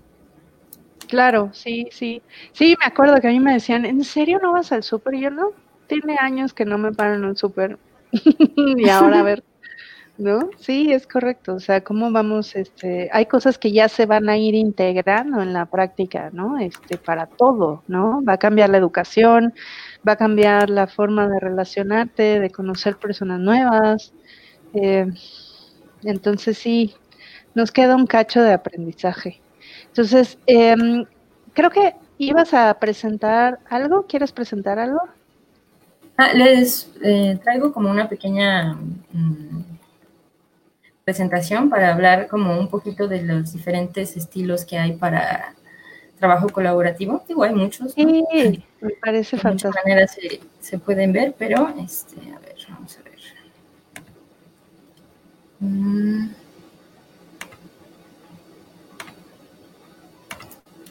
Claro, 1.14 1.52
sí, 1.54 1.88
sí. 1.92 2.24
Sí, 2.54 2.76
me 2.80 2.86
acuerdo 2.88 3.20
que 3.22 3.28
a 3.28 3.32
mí 3.32 3.40
me 3.40 3.54
decían, 3.54 3.86
¿en 3.86 4.04
serio 4.04 4.40
no 4.42 4.52
vas 4.54 4.72
al 4.72 4.82
súper? 4.84 5.14
Y 5.14 5.22
yo 5.22 5.30
no, 5.30 5.50
tiene 5.88 6.18
años 6.20 6.54
que 6.54 6.66
no 6.66 6.78
me 6.80 6.92
paro 6.92 7.14
en 7.16 7.26
un 7.26 7.36
súper. 7.36 7.78
y 8.78 8.90
ahora 8.90 9.20
a 9.20 9.24
ver, 9.24 9.44
¿no? 10.18 10.54
Sí, 10.58 10.94
es 10.94 11.08
correcto. 11.08 11.56
O 11.56 11.60
sea, 11.60 11.84
cómo 11.84 12.12
vamos, 12.12 12.56
este, 12.56 13.10
hay 13.14 13.28
cosas 13.28 13.58
que 13.60 13.72
ya 13.74 13.90
se 13.90 14.06
van 14.08 14.30
a 14.30 14.38
ir 14.38 14.56
integrando 14.56 15.42
en 15.42 15.54
la 15.54 15.68
práctica, 15.68 16.32
¿no? 16.34 16.58
Este, 16.60 16.98
para 16.98 17.28
todo, 17.28 17.84
¿no? 17.88 18.24
Va 18.24 18.34
a 18.34 18.40
cambiar 18.40 18.70
la 18.72 18.78
educación, 18.80 19.54
va 20.08 20.14
a 20.14 20.18
cambiar 20.18 20.70
la 20.70 20.88
forma 20.88 21.28
de 21.30 21.40
relacionarte, 21.40 22.40
de 22.40 22.52
conocer 22.52 22.98
personas 22.98 23.40
nuevas. 23.40 24.14
Eh, 24.74 25.08
entonces 26.04 26.58
sí, 26.58 26.96
nos 27.56 27.72
queda 27.72 27.96
un 27.96 28.08
cacho 28.08 28.42
de 28.44 28.54
aprendizaje. 28.54 29.44
Entonces, 29.94 30.40
em, 30.48 31.06
creo 31.54 31.70
que 31.70 31.94
ibas 32.18 32.52
a 32.56 32.74
presentar 32.80 33.60
algo. 33.70 34.08
¿Quieres 34.08 34.32
presentar 34.32 34.80
algo? 34.80 35.02
Ah, 36.18 36.34
les 36.34 36.90
eh, 37.04 37.38
traigo 37.44 37.72
como 37.72 37.92
una 37.92 38.10
pequeña 38.10 38.74
mm, 38.74 39.62
presentación 41.06 41.70
para 41.70 41.94
hablar 41.94 42.28
como 42.28 42.60
un 42.60 42.70
poquito 42.70 43.08
de 43.08 43.22
los 43.22 43.54
diferentes 43.54 44.18
estilos 44.18 44.66
que 44.66 44.80
hay 44.80 44.94
para 44.94 45.54
trabajo 46.18 46.50
colaborativo. 46.50 47.24
Digo, 47.28 47.44
hay 47.44 47.54
muchos. 47.54 47.94
Sí, 47.94 48.04
me 48.82 48.90
parece 49.00 49.38
fantástico. 49.38 49.74
De 49.74 49.80
muchas 49.80 49.86
maneras 49.86 50.18
se, 50.60 50.80
pueden 50.80 51.14
ver, 51.14 51.36
pero 51.38 51.72
este, 51.78 52.16
a 52.32 52.40
ver, 52.40 52.56
vamos 52.68 52.98
a 52.98 53.02
ver. 53.04 53.14
Mm. 55.60 56.43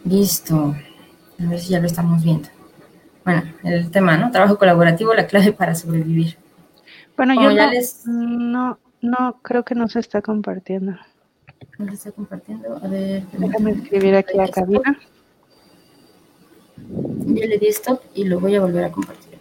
Listo. 0.04 0.74
A 1.38 1.44
ver 1.48 1.60
si 1.60 1.70
ya 1.70 1.80
lo 1.80 1.86
estamos 1.86 2.22
viendo. 2.22 2.48
Bueno, 3.24 3.42
el 3.62 3.90
tema, 3.90 4.16
¿no? 4.16 4.30
Trabajo 4.30 4.58
colaborativo, 4.58 5.14
la 5.14 5.26
clave 5.26 5.52
para 5.52 5.74
sobrevivir. 5.74 6.36
Bueno, 7.16 7.34
yo 7.34 7.50
ya 7.50 7.66
no, 7.66 7.72
les... 7.72 8.06
no, 8.06 8.78
no, 9.00 9.38
creo 9.42 9.64
que 9.64 9.74
no 9.74 9.88
se 9.88 10.00
está 10.00 10.22
compartiendo. 10.22 10.96
No 11.78 11.86
se 11.88 11.94
está 11.94 12.12
compartiendo. 12.12 12.80
A 12.82 12.88
ver. 12.88 13.24
Déjame 13.32 13.72
escribir 13.72 14.16
aquí 14.16 14.38
a 14.38 14.48
cabina. 14.48 14.98
Ya 17.26 17.46
le 17.46 17.58
di 17.58 17.66
stop 17.68 18.00
y 18.14 18.24
lo 18.24 18.40
voy 18.40 18.56
a 18.56 18.60
volver 18.60 18.84
a 18.84 18.92
compartir. 18.92 19.32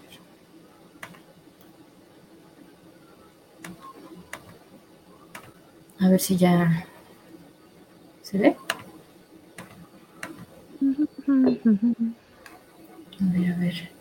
A 6.00 6.10
ver 6.10 6.20
si 6.20 6.36
ya 6.36 6.88
se 8.24 8.38
ve. 8.38 8.58
A 10.82 10.86
ver, 13.20 13.52
a 13.52 13.58
ver. 13.58 13.92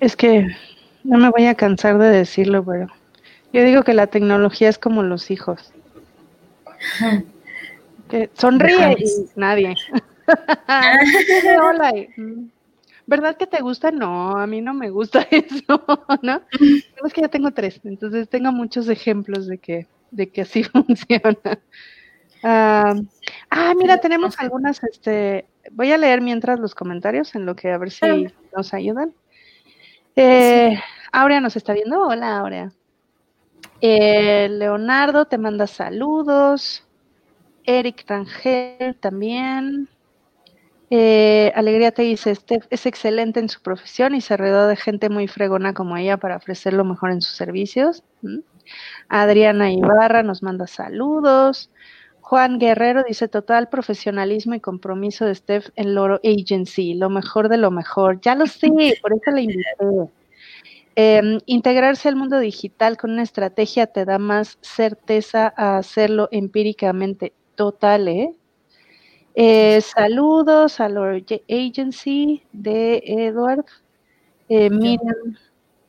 Es 0.00 0.16
que 0.16 0.48
no 1.04 1.18
me 1.18 1.30
voy 1.30 1.46
a 1.46 1.54
cansar 1.54 1.98
de 1.98 2.08
decirlo, 2.08 2.64
pero 2.64 2.88
yo 3.52 3.62
digo 3.64 3.82
que 3.82 3.94
la 3.94 4.08
tecnología 4.08 4.68
es 4.68 4.78
como 4.78 5.02
los 5.02 5.30
hijos. 5.30 5.72
que 8.08 8.30
sonríe 8.34 8.96
y 8.98 9.28
nadie. 9.36 9.74
Hola. 11.62 11.92
¿Verdad 13.06 13.36
que 13.36 13.46
te 13.46 13.62
gusta? 13.62 13.90
No, 13.90 14.36
a 14.36 14.46
mí 14.46 14.60
no 14.60 14.74
me 14.74 14.90
gusta 14.90 15.26
eso, 15.30 15.82
¿no? 16.22 16.42
Es 17.04 17.12
que 17.12 17.22
ya 17.22 17.28
tengo 17.28 17.52
tres, 17.52 17.80
entonces 17.84 18.28
tengo 18.28 18.52
muchos 18.52 18.88
ejemplos 18.88 19.46
de 19.46 19.58
que, 19.58 19.86
de 20.10 20.30
que 20.30 20.42
así 20.42 20.62
funciona. 20.64 21.58
Ah, 22.42 22.94
mira, 23.76 23.98
tenemos 23.98 24.38
algunas, 24.38 24.82
este, 24.82 25.46
voy 25.72 25.92
a 25.92 25.98
leer 25.98 26.20
mientras 26.20 26.58
los 26.60 26.74
comentarios 26.74 27.34
en 27.34 27.46
lo 27.46 27.56
que 27.56 27.70
a 27.70 27.78
ver 27.78 27.90
si 27.90 28.28
nos 28.56 28.74
ayudan. 28.74 29.12
Eh, 30.16 30.78
Aurea 31.12 31.40
nos 31.40 31.56
está 31.56 31.72
viendo. 31.72 32.06
Hola, 32.06 32.38
Aurea. 32.38 32.72
Eh, 33.80 34.48
Leonardo 34.50 35.26
te 35.26 35.38
manda 35.38 35.66
saludos. 35.66 36.84
Eric 37.64 38.04
Rangel 38.08 38.96
también. 38.96 39.88
Eh, 40.90 41.52
Alegría 41.54 41.92
te 41.92 42.02
dice, 42.02 42.34
Steph 42.34 42.66
es 42.70 42.86
excelente 42.86 43.40
en 43.40 43.50
su 43.50 43.60
profesión 43.60 44.14
y 44.14 44.22
se 44.22 44.36
rodeó 44.38 44.66
de 44.66 44.76
gente 44.76 45.10
muy 45.10 45.28
fregona 45.28 45.74
como 45.74 45.96
ella 45.96 46.16
para 46.16 46.36
ofrecer 46.36 46.72
lo 46.72 46.84
mejor 46.84 47.10
en 47.10 47.20
sus 47.20 47.36
servicios. 47.36 48.02
¿Mm? 48.22 48.38
Adriana 49.08 49.70
Ibarra 49.70 50.22
nos 50.22 50.42
manda 50.42 50.66
saludos. 50.66 51.70
Juan 52.28 52.58
Guerrero 52.58 53.04
dice 53.04 53.26
total 53.26 53.70
profesionalismo 53.70 54.54
y 54.54 54.60
compromiso 54.60 55.24
de 55.24 55.34
Steph 55.34 55.70
en 55.76 55.94
Loro 55.94 56.20
Agency, 56.22 56.92
lo 56.92 57.08
mejor 57.08 57.48
de 57.48 57.56
lo 57.56 57.70
mejor. 57.70 58.20
Ya 58.20 58.34
lo 58.34 58.44
sé, 58.44 58.68
por 59.02 59.14
eso 59.14 59.30
la 59.30 59.40
invité. 59.40 59.64
Em, 60.94 61.38
integrarse 61.46 62.06
al 62.06 62.16
mundo 62.16 62.38
digital 62.38 62.98
con 62.98 63.12
una 63.12 63.22
estrategia 63.22 63.86
te 63.86 64.04
da 64.04 64.18
más 64.18 64.58
certeza 64.60 65.54
a 65.56 65.78
hacerlo 65.78 66.28
empíricamente. 66.30 67.32
Total, 67.54 68.06
¿eh? 68.08 68.34
Eh, 69.34 69.80
saludos 69.80 70.80
a 70.80 70.90
la 70.90 71.18
Agency 71.48 72.42
de 72.52 73.02
Edward. 73.06 73.64
Eh, 74.50 74.68
Miriam 74.68 75.38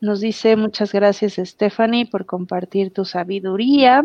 nos 0.00 0.20
dice 0.20 0.56
muchas 0.56 0.92
gracias 0.92 1.34
Stephanie 1.36 2.06
por 2.06 2.24
compartir 2.24 2.92
tu 2.92 3.04
sabiduría. 3.04 4.02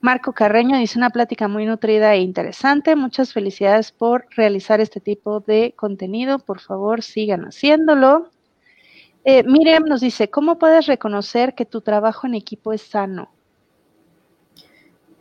Marco 0.00 0.32
Carreño 0.32 0.76
dice 0.76 0.98
una 0.98 1.10
plática 1.10 1.48
muy 1.48 1.64
nutrida 1.64 2.14
e 2.14 2.20
interesante. 2.20 2.94
Muchas 2.94 3.32
felicidades 3.32 3.90
por 3.90 4.26
realizar 4.36 4.80
este 4.80 5.00
tipo 5.00 5.40
de 5.40 5.72
contenido. 5.76 6.38
Por 6.40 6.60
favor, 6.60 7.02
sigan 7.02 7.46
haciéndolo. 7.46 8.30
Eh, 9.24 9.42
Miriam 9.44 9.84
nos 9.84 10.00
dice, 10.00 10.28
¿cómo 10.28 10.58
puedes 10.58 10.86
reconocer 10.86 11.54
que 11.54 11.64
tu 11.64 11.80
trabajo 11.80 12.26
en 12.26 12.34
equipo 12.34 12.72
es 12.72 12.82
sano? 12.82 13.30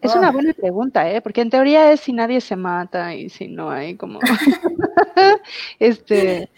Es 0.02 0.16
una 0.16 0.32
buena 0.32 0.54
pregunta, 0.54 1.12
¿eh? 1.12 1.22
Porque 1.22 1.42
en 1.42 1.50
teoría 1.50 1.92
es 1.92 2.00
si 2.00 2.14
nadie 2.14 2.40
se 2.40 2.56
mata 2.56 3.14
y 3.16 3.30
si 3.30 3.50
no 3.50 3.70
hay 3.70 3.96
como 3.96 4.20
este 5.80 6.50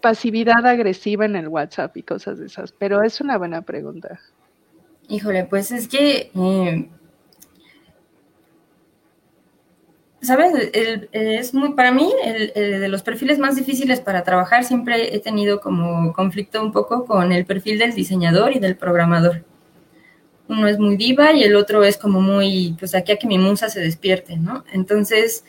pasividad 0.00 0.66
agresiva 0.66 1.24
en 1.24 1.36
el 1.36 1.48
WhatsApp 1.48 1.96
y 1.96 2.02
cosas 2.02 2.38
de 2.38 2.46
esas. 2.46 2.72
Pero 2.72 3.02
es 3.02 3.20
una 3.20 3.38
buena 3.38 3.62
pregunta. 3.62 4.20
Híjole, 5.08 5.44
pues 5.44 5.72
es 5.72 5.88
que 5.88 6.30
eh, 6.34 6.88
¿Sabes? 10.22 10.70
es 11.12 11.54
muy, 11.54 11.72
para 11.72 11.92
mí, 11.92 12.12
el, 12.22 12.52
de 12.54 12.88
los 12.88 13.02
perfiles 13.02 13.38
más 13.38 13.56
difíciles 13.56 14.00
para 14.00 14.22
trabajar, 14.22 14.64
siempre 14.64 15.14
he 15.14 15.20
tenido 15.20 15.60
como 15.60 16.12
conflicto 16.12 16.62
un 16.62 16.72
poco 16.72 17.06
con 17.06 17.32
el 17.32 17.46
perfil 17.46 17.78
del 17.78 17.94
diseñador 17.94 18.54
y 18.54 18.58
del 18.58 18.76
programador 18.76 19.44
uno 20.50 20.66
es 20.66 20.78
muy 20.78 20.96
diva 20.96 21.32
y 21.32 21.44
el 21.44 21.54
otro 21.54 21.84
es 21.84 21.96
como 21.96 22.20
muy, 22.20 22.74
pues 22.78 22.94
aquí 22.94 23.12
a 23.12 23.16
que 23.16 23.26
mi 23.26 23.38
musa 23.38 23.68
se 23.70 23.80
despierte, 23.80 24.36
¿no? 24.36 24.64
Entonces, 24.72 25.44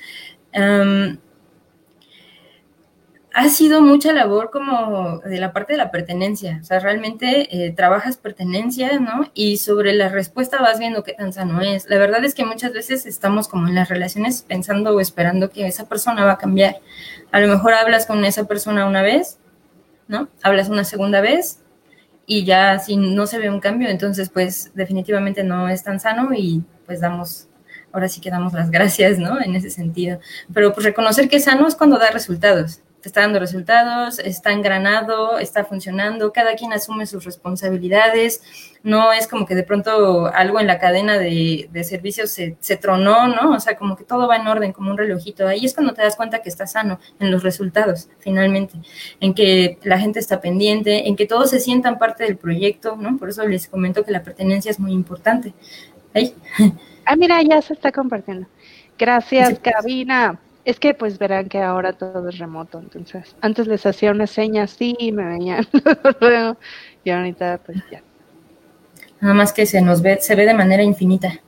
ha 3.34 3.48
sido 3.48 3.82
mucha 3.82 4.12
labor 4.12 4.52
como 4.52 5.20
de 5.20 5.40
la 5.40 5.54
parte 5.54 5.74
de 5.74 5.78
la 5.78 5.90
pertenencia, 5.90 6.60
o 6.62 6.66
sea, 6.66 6.80
realmente 6.80 7.66
eh, 7.66 7.72
trabajas 7.72 8.18
pertenencia, 8.18 9.00
¿no? 9.00 9.32
Y 9.34 9.58
sobre 9.58 9.94
la 9.94 10.10
respuesta 10.10 10.62
vas 10.62 10.80
viendo 10.80 11.04
qué 11.04 11.14
tan 11.14 11.32
sano 11.32 11.62
es. 11.62 11.90
La 11.90 11.98
verdad 11.98 12.26
es 12.26 12.36
que 12.36 12.44
muchas 12.44 12.74
veces 12.74 13.06
estamos 13.06 13.48
como 13.48 13.70
en 13.70 13.76
las 13.76 13.88
relaciones 13.88 14.42
pensando 14.42 14.94
o 14.94 15.00
esperando 15.00 15.50
que 15.50 15.66
esa 15.66 15.88
persona 15.88 16.26
va 16.26 16.34
a 16.34 16.38
cambiar. 16.38 16.82
A 17.32 17.40
lo 17.40 17.48
mejor 17.48 17.74
hablas 17.74 18.06
con 18.06 18.26
esa 18.26 18.48
persona 18.48 18.86
una 18.86 19.02
vez, 19.02 19.40
¿no? 20.10 20.28
Hablas 20.44 20.68
una 20.68 20.84
segunda 20.84 21.22
vez 21.22 21.62
y 22.26 22.44
ya 22.44 22.80
si 22.80 22.98
no 22.98 23.28
se 23.28 23.40
ve 23.40 23.50
un 23.50 23.62
cambio, 23.62 23.88
entonces 23.88 24.30
pues 24.30 24.72
definitivamente 24.76 25.46
no 25.46 25.70
es 25.70 25.84
tan 25.84 26.02
sano 26.02 26.34
y 26.36 26.64
pues 26.86 27.00
damos, 27.00 27.48
ahora 27.94 28.10
sí 28.10 28.20
que 28.20 28.30
damos 28.30 28.52
las 28.52 28.72
gracias, 28.72 29.20
¿no? 29.20 29.42
En 29.42 29.56
ese 29.56 29.70
sentido. 29.70 30.20
Pero 30.54 30.74
pues 30.74 30.86
reconocer 30.86 31.30
que 31.30 31.40
sano 31.40 31.66
es 31.66 31.76
cuando 31.76 31.98
da 31.98 32.12
resultados 32.12 32.82
te 33.02 33.10
está 33.10 33.22
dando 33.22 33.40
resultados, 33.40 34.20
está 34.20 34.52
engranado, 34.52 35.40
está 35.40 35.66
funcionando, 35.66 36.32
cada 36.32 36.56
quien 36.56 36.72
asume 36.72 37.08
sus 37.08 37.26
responsabilidades, 37.26 38.44
no 38.84 39.12
es 39.12 39.28
como 39.28 39.46
que 39.46 39.56
de 39.56 39.64
pronto 39.64 40.28
algo 40.28 40.60
en 40.60 40.68
la 40.68 40.78
cadena 40.78 41.18
de, 41.18 41.70
servicios 41.84 42.30
se, 42.30 42.58
se, 42.60 42.78
tronó, 42.78 43.28
¿no? 43.28 43.52
O 43.52 43.60
sea, 43.60 43.76
como 43.76 43.96
que 43.96 44.04
todo 44.04 44.28
va 44.28 44.36
en 44.36 44.48
orden, 44.48 44.72
como 44.72 44.92
un 44.92 44.98
relojito. 44.98 45.48
Ahí 45.48 45.66
es 45.66 45.74
cuando 45.74 45.94
te 45.94 46.02
das 46.04 46.16
cuenta 46.16 46.42
que 46.42 46.50
está 46.50 46.68
sano 46.68 47.00
en 47.20 47.32
los 47.32 47.44
resultados, 47.44 48.08
finalmente, 48.20 48.76
en 49.20 49.34
que 49.34 49.80
la 49.84 50.00
gente 50.00 50.20
está 50.20 50.40
pendiente, 50.40 51.08
en 51.08 51.16
que 51.16 51.26
todos 51.26 51.50
se 51.50 51.60
sientan 51.60 51.98
parte 51.98 52.24
del 52.24 52.38
proyecto, 52.38 52.96
¿no? 52.96 53.18
Por 53.18 53.30
eso 53.30 53.48
les 53.48 53.68
comento 53.68 54.04
que 54.04 54.12
la 54.12 54.24
pertenencia 54.24 54.70
es 54.70 54.80
muy 54.80 54.92
importante. 54.92 55.54
Ahí. 56.14 56.36
Ah, 57.06 57.16
mira, 57.16 57.42
ya 57.42 57.62
se 57.62 57.74
está 57.74 57.92
compartiendo. 57.92 58.48
Gracias, 58.98 59.60
cabina. 59.64 60.40
Es 60.64 60.80
que 60.80 60.94
pues 60.94 61.18
verán 61.18 61.50
que 61.50 61.60
ahora 61.60 61.94
todo 61.94 62.30
es 62.30 62.38
remoto, 62.38 62.80
entonces 62.80 63.36
antes 63.42 63.68
les 63.68 63.86
hacía 63.86 64.12
una 64.12 64.28
seña 64.28 64.64
así 64.64 64.96
y 65.00 65.12
me 65.12 65.26
veían 65.26 65.66
y 67.04 67.10
ahorita 67.10 67.60
pues 67.66 67.78
ya. 67.90 68.02
Nada 69.20 69.34
más 69.34 69.54
que 69.54 69.66
se 69.66 69.82
nos 69.82 70.02
ve, 70.02 70.20
se 70.20 70.36
ve 70.36 70.46
de 70.46 70.54
manera 70.54 70.84
infinita. 70.84 71.40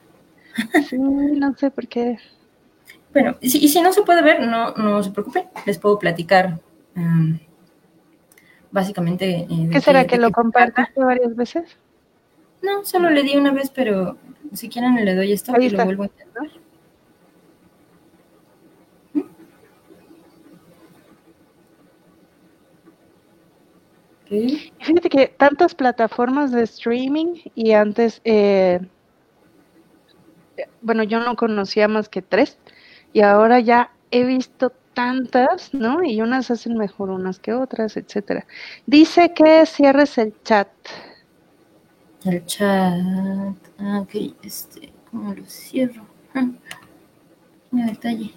Sí, 0.87 0.97
no 0.97 1.55
sé 1.57 1.71
por 1.71 1.87
qué. 1.87 2.17
Bueno, 3.11 3.35
y 3.41 3.49
si, 3.49 3.81
no 3.81 3.93
se 3.93 4.01
puede 4.01 4.23
ver, 4.23 4.41
no, 4.41 4.71
no 4.73 5.03
se 5.03 5.11
preocupen, 5.11 5.45
les 5.65 5.77
puedo 5.77 5.99
platicar 5.99 6.59
um, 6.95 7.37
básicamente. 8.71 9.47
Eh, 9.49 9.69
¿Qué 9.71 9.79
será 9.79 10.05
que 10.05 10.17
lo 10.17 10.31
compartiste 10.31 10.99
varias 10.99 11.35
veces? 11.35 11.77
No, 12.63 12.83
solo 12.85 13.09
le 13.09 13.23
di 13.23 13.35
una 13.35 13.51
vez, 13.51 13.69
pero 13.69 14.17
si 14.53 14.69
quieren 14.69 14.95
le 15.03 15.15
doy 15.15 15.31
esto 15.31 15.53
y 15.59 15.69
lo 15.69 15.83
vuelvo 15.83 16.03
a 16.03 16.05
intentar. 16.07 16.62
Fíjate 24.79 25.09
que 25.09 25.27
tantas 25.27 25.75
plataformas 25.75 26.51
de 26.51 26.63
streaming 26.63 27.35
y 27.55 27.71
antes, 27.73 28.21
eh, 28.23 28.79
bueno, 30.81 31.03
yo 31.03 31.19
no 31.19 31.35
conocía 31.35 31.87
más 31.87 32.09
que 32.09 32.21
tres 32.21 32.57
y 33.11 33.21
ahora 33.21 33.59
ya 33.59 33.91
he 34.11 34.23
visto 34.23 34.71
tantas, 34.93 35.73
¿no? 35.73 36.03
Y 36.03 36.21
unas 36.21 36.51
hacen 36.51 36.77
mejor 36.77 37.09
unas 37.09 37.39
que 37.39 37.53
otras, 37.53 37.97
etcétera. 37.97 38.45
Dice 38.85 39.33
que 39.33 39.65
cierres 39.65 40.17
el 40.17 40.33
chat. 40.43 40.67
El 42.25 42.45
chat. 42.45 43.55
Ah, 43.79 43.99
ok, 44.01 44.35
este, 44.43 44.93
¿cómo 45.11 45.33
lo 45.33 45.45
cierro? 45.45 46.05
Ah, 46.33 46.47
detalle. 47.71 48.33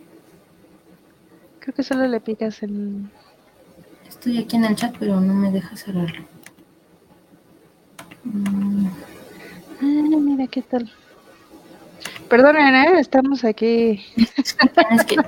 Creo 1.61 1.75
que 1.75 1.83
solo 1.83 2.07
le 2.07 2.21
picas 2.21 2.63
en 2.63 3.11
Estoy 4.17 4.39
aquí 4.39 4.57
en 4.57 4.65
el 4.65 4.75
chat, 4.75 4.97
pero 4.99 5.21
no 5.21 5.35
me 5.35 5.53
deja 5.53 5.77
cerrarlo. 5.77 6.25
Mm. 8.25 8.87
Ah, 9.81 10.17
mira 10.19 10.47
qué 10.47 10.63
tal. 10.63 10.91
Perdonen, 12.29 12.75
¿eh? 12.75 12.99
estamos 12.99 13.45
aquí 13.45 14.05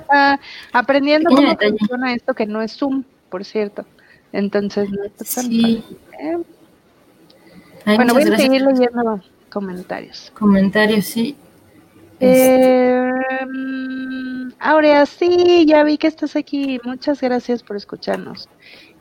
aprendiendo 0.73 1.29
cómo 1.29 1.55
funciona 1.55 2.13
esto 2.13 2.33
que 2.33 2.45
no 2.47 2.61
es 2.61 2.75
Zoom, 2.75 3.03
por 3.29 3.45
cierto. 3.45 3.85
Entonces, 4.33 4.89
no 4.89 5.03
está 5.03 5.23
tan 5.23 5.45
sí. 5.45 5.83
¿eh? 6.19 6.37
bueno, 7.85 8.13
voy 8.13 8.23
a 8.23 8.37
seguir 8.37 8.63
leyendo 8.63 9.23
comentarios. 9.49 10.31
Comentarios, 10.37 11.05
sí. 11.05 11.37
Eh, 12.19 13.11
Aurea, 14.59 15.05
sí, 15.05 15.65
ya 15.67 15.83
vi 15.83 15.97
que 15.97 16.07
estás 16.07 16.35
aquí. 16.35 16.79
Muchas 16.83 17.21
gracias 17.21 17.63
por 17.63 17.77
escucharnos. 17.77 18.49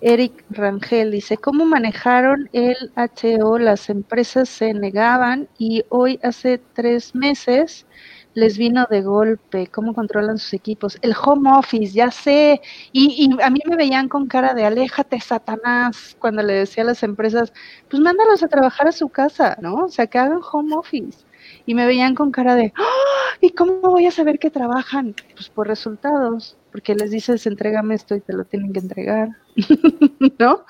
Eric 0.00 0.44
Rangel 0.50 1.10
dice, 1.10 1.36
¿cómo 1.36 1.64
manejaron 1.64 2.48
el 2.52 2.92
HO? 2.96 3.58
Las 3.58 3.90
empresas 3.90 4.48
se 4.48 4.72
negaban 4.72 5.48
y 5.58 5.82
hoy 5.88 6.20
hace 6.22 6.58
tres 6.74 7.14
meses 7.16 7.86
les 8.34 8.56
vino 8.56 8.86
de 8.88 9.02
golpe. 9.02 9.66
¿Cómo 9.66 9.94
controlan 9.94 10.38
sus 10.38 10.52
equipos? 10.54 10.96
El 11.02 11.14
home 11.20 11.50
office, 11.50 11.92
ya 11.92 12.12
sé. 12.12 12.60
Y, 12.92 13.26
y 13.36 13.42
a 13.42 13.50
mí 13.50 13.60
me 13.66 13.74
veían 13.76 14.08
con 14.08 14.28
cara 14.28 14.54
de 14.54 14.64
aléjate, 14.64 15.18
Satanás, 15.20 16.16
cuando 16.20 16.42
le 16.44 16.52
decía 16.54 16.84
a 16.84 16.86
las 16.86 17.02
empresas, 17.02 17.52
pues 17.90 18.00
mándalos 18.00 18.44
a 18.44 18.48
trabajar 18.48 18.86
a 18.88 18.92
su 18.92 19.08
casa, 19.08 19.56
¿no? 19.60 19.74
O 19.86 19.88
sea, 19.88 20.06
que 20.06 20.18
hagan 20.18 20.40
home 20.52 20.76
office 20.76 21.24
y 21.68 21.74
me 21.74 21.84
veían 21.84 22.14
con 22.14 22.30
cara 22.30 22.54
de, 22.54 22.72
¡Ah! 22.78 23.36
¿y 23.42 23.50
cómo 23.50 23.74
voy 23.80 24.06
a 24.06 24.10
saber 24.10 24.38
que 24.38 24.48
trabajan? 24.48 25.14
Pues 25.34 25.50
por 25.50 25.68
resultados, 25.68 26.56
porque 26.72 26.94
les 26.94 27.10
dices, 27.10 27.46
entrégame 27.46 27.94
esto 27.94 28.14
y 28.14 28.20
te 28.20 28.32
lo 28.32 28.46
tienen 28.46 28.72
que 28.72 28.78
entregar, 28.78 29.28
¿no? 30.38 30.64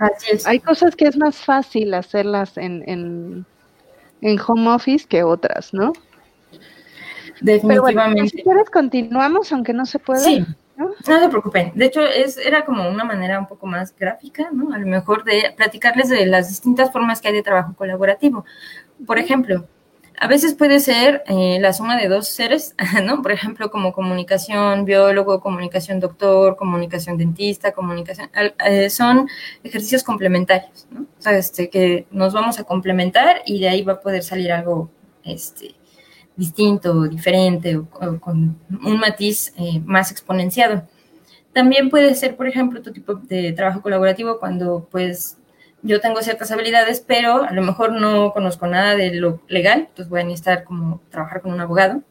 Así 0.00 0.32
es. 0.32 0.44
Hay 0.44 0.58
cosas 0.58 0.96
que 0.96 1.04
es 1.04 1.16
más 1.16 1.36
fácil 1.36 1.94
hacerlas 1.94 2.58
en, 2.58 2.82
en, 2.88 3.46
en 4.20 4.40
home 4.44 4.70
office 4.70 5.06
que 5.06 5.22
otras, 5.22 5.72
¿no? 5.72 5.92
Definitivamente. 7.40 8.30
si 8.30 8.42
quieres, 8.42 8.70
continuamos, 8.70 9.52
aunque 9.52 9.72
no 9.72 9.86
se 9.86 10.00
pueda. 10.00 10.18
Sí. 10.18 10.44
¿no? 10.76 10.86
no 10.88 11.20
se 11.20 11.28
preocupen. 11.28 11.70
De 11.76 11.84
hecho, 11.84 12.02
es, 12.02 12.38
era 12.38 12.64
como 12.64 12.88
una 12.88 13.04
manera 13.04 13.38
un 13.38 13.46
poco 13.46 13.68
más 13.68 13.94
gráfica, 13.96 14.48
¿no? 14.50 14.74
A 14.74 14.78
lo 14.78 14.86
mejor 14.88 15.22
de 15.22 15.54
platicarles 15.56 16.08
de 16.08 16.26
las 16.26 16.48
distintas 16.48 16.90
formas 16.90 17.20
que 17.20 17.28
hay 17.28 17.34
de 17.34 17.44
trabajo 17.44 17.74
colaborativo. 17.76 18.44
Por 19.06 19.20
ejemplo, 19.20 19.68
A 20.20 20.26
veces 20.26 20.54
puede 20.54 20.80
ser 20.80 21.22
eh, 21.26 21.58
la 21.60 21.72
suma 21.72 21.96
de 21.96 22.08
dos 22.08 22.26
seres, 22.28 22.74
¿no? 23.04 23.22
Por 23.22 23.30
ejemplo, 23.30 23.70
como 23.70 23.92
comunicación 23.92 24.84
biólogo, 24.84 25.40
comunicación 25.40 26.00
doctor, 26.00 26.56
comunicación 26.56 27.16
dentista, 27.16 27.72
comunicación... 27.72 28.28
Eh, 28.66 28.90
son 28.90 29.28
ejercicios 29.62 30.02
complementarios, 30.02 30.88
¿no? 30.90 31.02
O 31.02 31.22
sea, 31.22 31.36
este, 31.36 31.70
que 31.70 32.06
nos 32.10 32.32
vamos 32.32 32.58
a 32.58 32.64
complementar 32.64 33.42
y 33.46 33.60
de 33.60 33.68
ahí 33.68 33.82
va 33.82 33.94
a 33.94 34.00
poder 34.00 34.24
salir 34.24 34.50
algo 34.50 34.90
este, 35.24 35.76
distinto, 36.36 37.04
diferente 37.04 37.76
o, 37.76 37.86
con 38.20 38.58
un 38.70 38.98
matiz 38.98 39.52
eh, 39.56 39.80
más 39.84 40.10
exponenciado. 40.10 40.82
También 41.52 41.90
puede 41.90 42.14
ser, 42.14 42.36
por 42.36 42.48
ejemplo, 42.48 42.82
tu 42.82 42.92
tipo 42.92 43.14
de 43.14 43.52
trabajo 43.52 43.82
colaborativo 43.82 44.38
cuando 44.38 44.88
pues 44.90 45.38
yo 45.82 46.00
tengo 46.00 46.22
ciertas 46.22 46.50
habilidades, 46.50 47.02
pero 47.06 47.44
a 47.44 47.52
lo 47.52 47.62
mejor 47.62 47.92
no 47.92 48.32
conozco 48.32 48.66
nada 48.66 48.96
de 48.96 49.14
lo 49.14 49.40
legal, 49.48 49.80
entonces 49.80 50.08
voy 50.08 50.20
a 50.20 50.24
necesitar 50.24 50.64
como 50.64 51.00
trabajar 51.10 51.40
con 51.40 51.52
un 51.52 51.60
abogado 51.60 52.02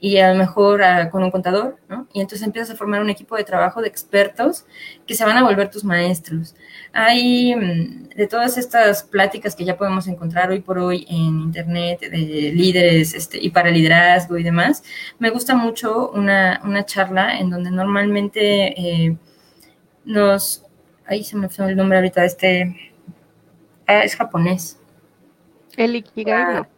y 0.00 0.16
a 0.18 0.32
lo 0.32 0.38
mejor 0.38 0.82
ah, 0.82 1.10
con 1.10 1.22
un 1.22 1.30
contador, 1.30 1.76
¿no? 1.88 2.06
Y 2.12 2.20
entonces 2.20 2.46
empiezas 2.46 2.70
a 2.70 2.76
formar 2.76 3.02
un 3.02 3.10
equipo 3.10 3.36
de 3.36 3.44
trabajo 3.44 3.82
de 3.82 3.88
expertos 3.88 4.64
que 5.06 5.14
se 5.14 5.24
van 5.24 5.36
a 5.36 5.42
volver 5.44 5.70
tus 5.70 5.84
maestros. 5.84 6.54
Hay 6.92 7.54
mm, 7.54 8.08
de 8.16 8.26
todas 8.26 8.56
estas 8.56 9.02
pláticas 9.02 9.54
que 9.54 9.64
ya 9.64 9.76
podemos 9.76 10.08
encontrar 10.08 10.50
hoy 10.50 10.60
por 10.60 10.78
hoy 10.78 11.06
en 11.08 11.40
internet 11.40 12.00
de 12.00 12.52
líderes 12.54 13.14
este, 13.14 13.38
y 13.38 13.50
para 13.50 13.70
liderazgo 13.70 14.38
y 14.38 14.42
demás, 14.42 14.82
me 15.18 15.30
gusta 15.30 15.54
mucho 15.54 16.10
una, 16.10 16.60
una 16.64 16.84
charla 16.86 17.38
en 17.38 17.50
donde 17.50 17.70
normalmente 17.70 18.80
eh, 18.80 19.16
nos... 20.04 20.64
Ahí 21.06 21.24
se 21.24 21.36
me 21.36 21.48
fue 21.48 21.66
el 21.68 21.76
nombre 21.76 21.98
ahorita, 21.98 22.24
este 22.24 22.89
Ah, 22.89 22.89
es 23.90 24.16
japonés. 24.16 24.78
El 25.76 25.96
Ikigai. 25.96 26.56
Ah, 26.56 26.68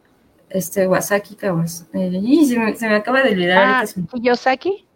este, 0.51 0.87
Wasaki 0.87 1.35
Kawasaki. 1.35 1.99
Eh, 1.99 2.47
se, 2.47 2.59
me, 2.59 2.77
se 2.77 2.89
me 2.89 2.97
acaba 2.97 3.23
de 3.23 3.31
olvidar. 3.31 3.59
Ah, 3.59 3.85
¿Yosaki? 4.15 4.87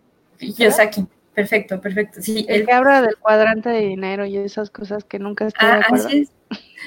Yosaki. 0.40 1.06
Perfecto, 1.34 1.80
perfecto. 1.82 2.22
Sí, 2.22 2.46
el, 2.48 2.64
que 2.64 2.72
habla 2.72 3.02
del 3.02 3.16
cuadrante 3.18 3.68
de 3.68 3.80
dinero 3.80 4.24
y 4.24 4.38
esas 4.38 4.70
cosas 4.70 5.04
que 5.04 5.18
nunca 5.18 5.46
estoy 5.46 5.68
ah, 5.68 5.76
de 5.76 5.82
acuerdo. 5.82 6.06
Así 6.06 6.20
es. 6.20 6.32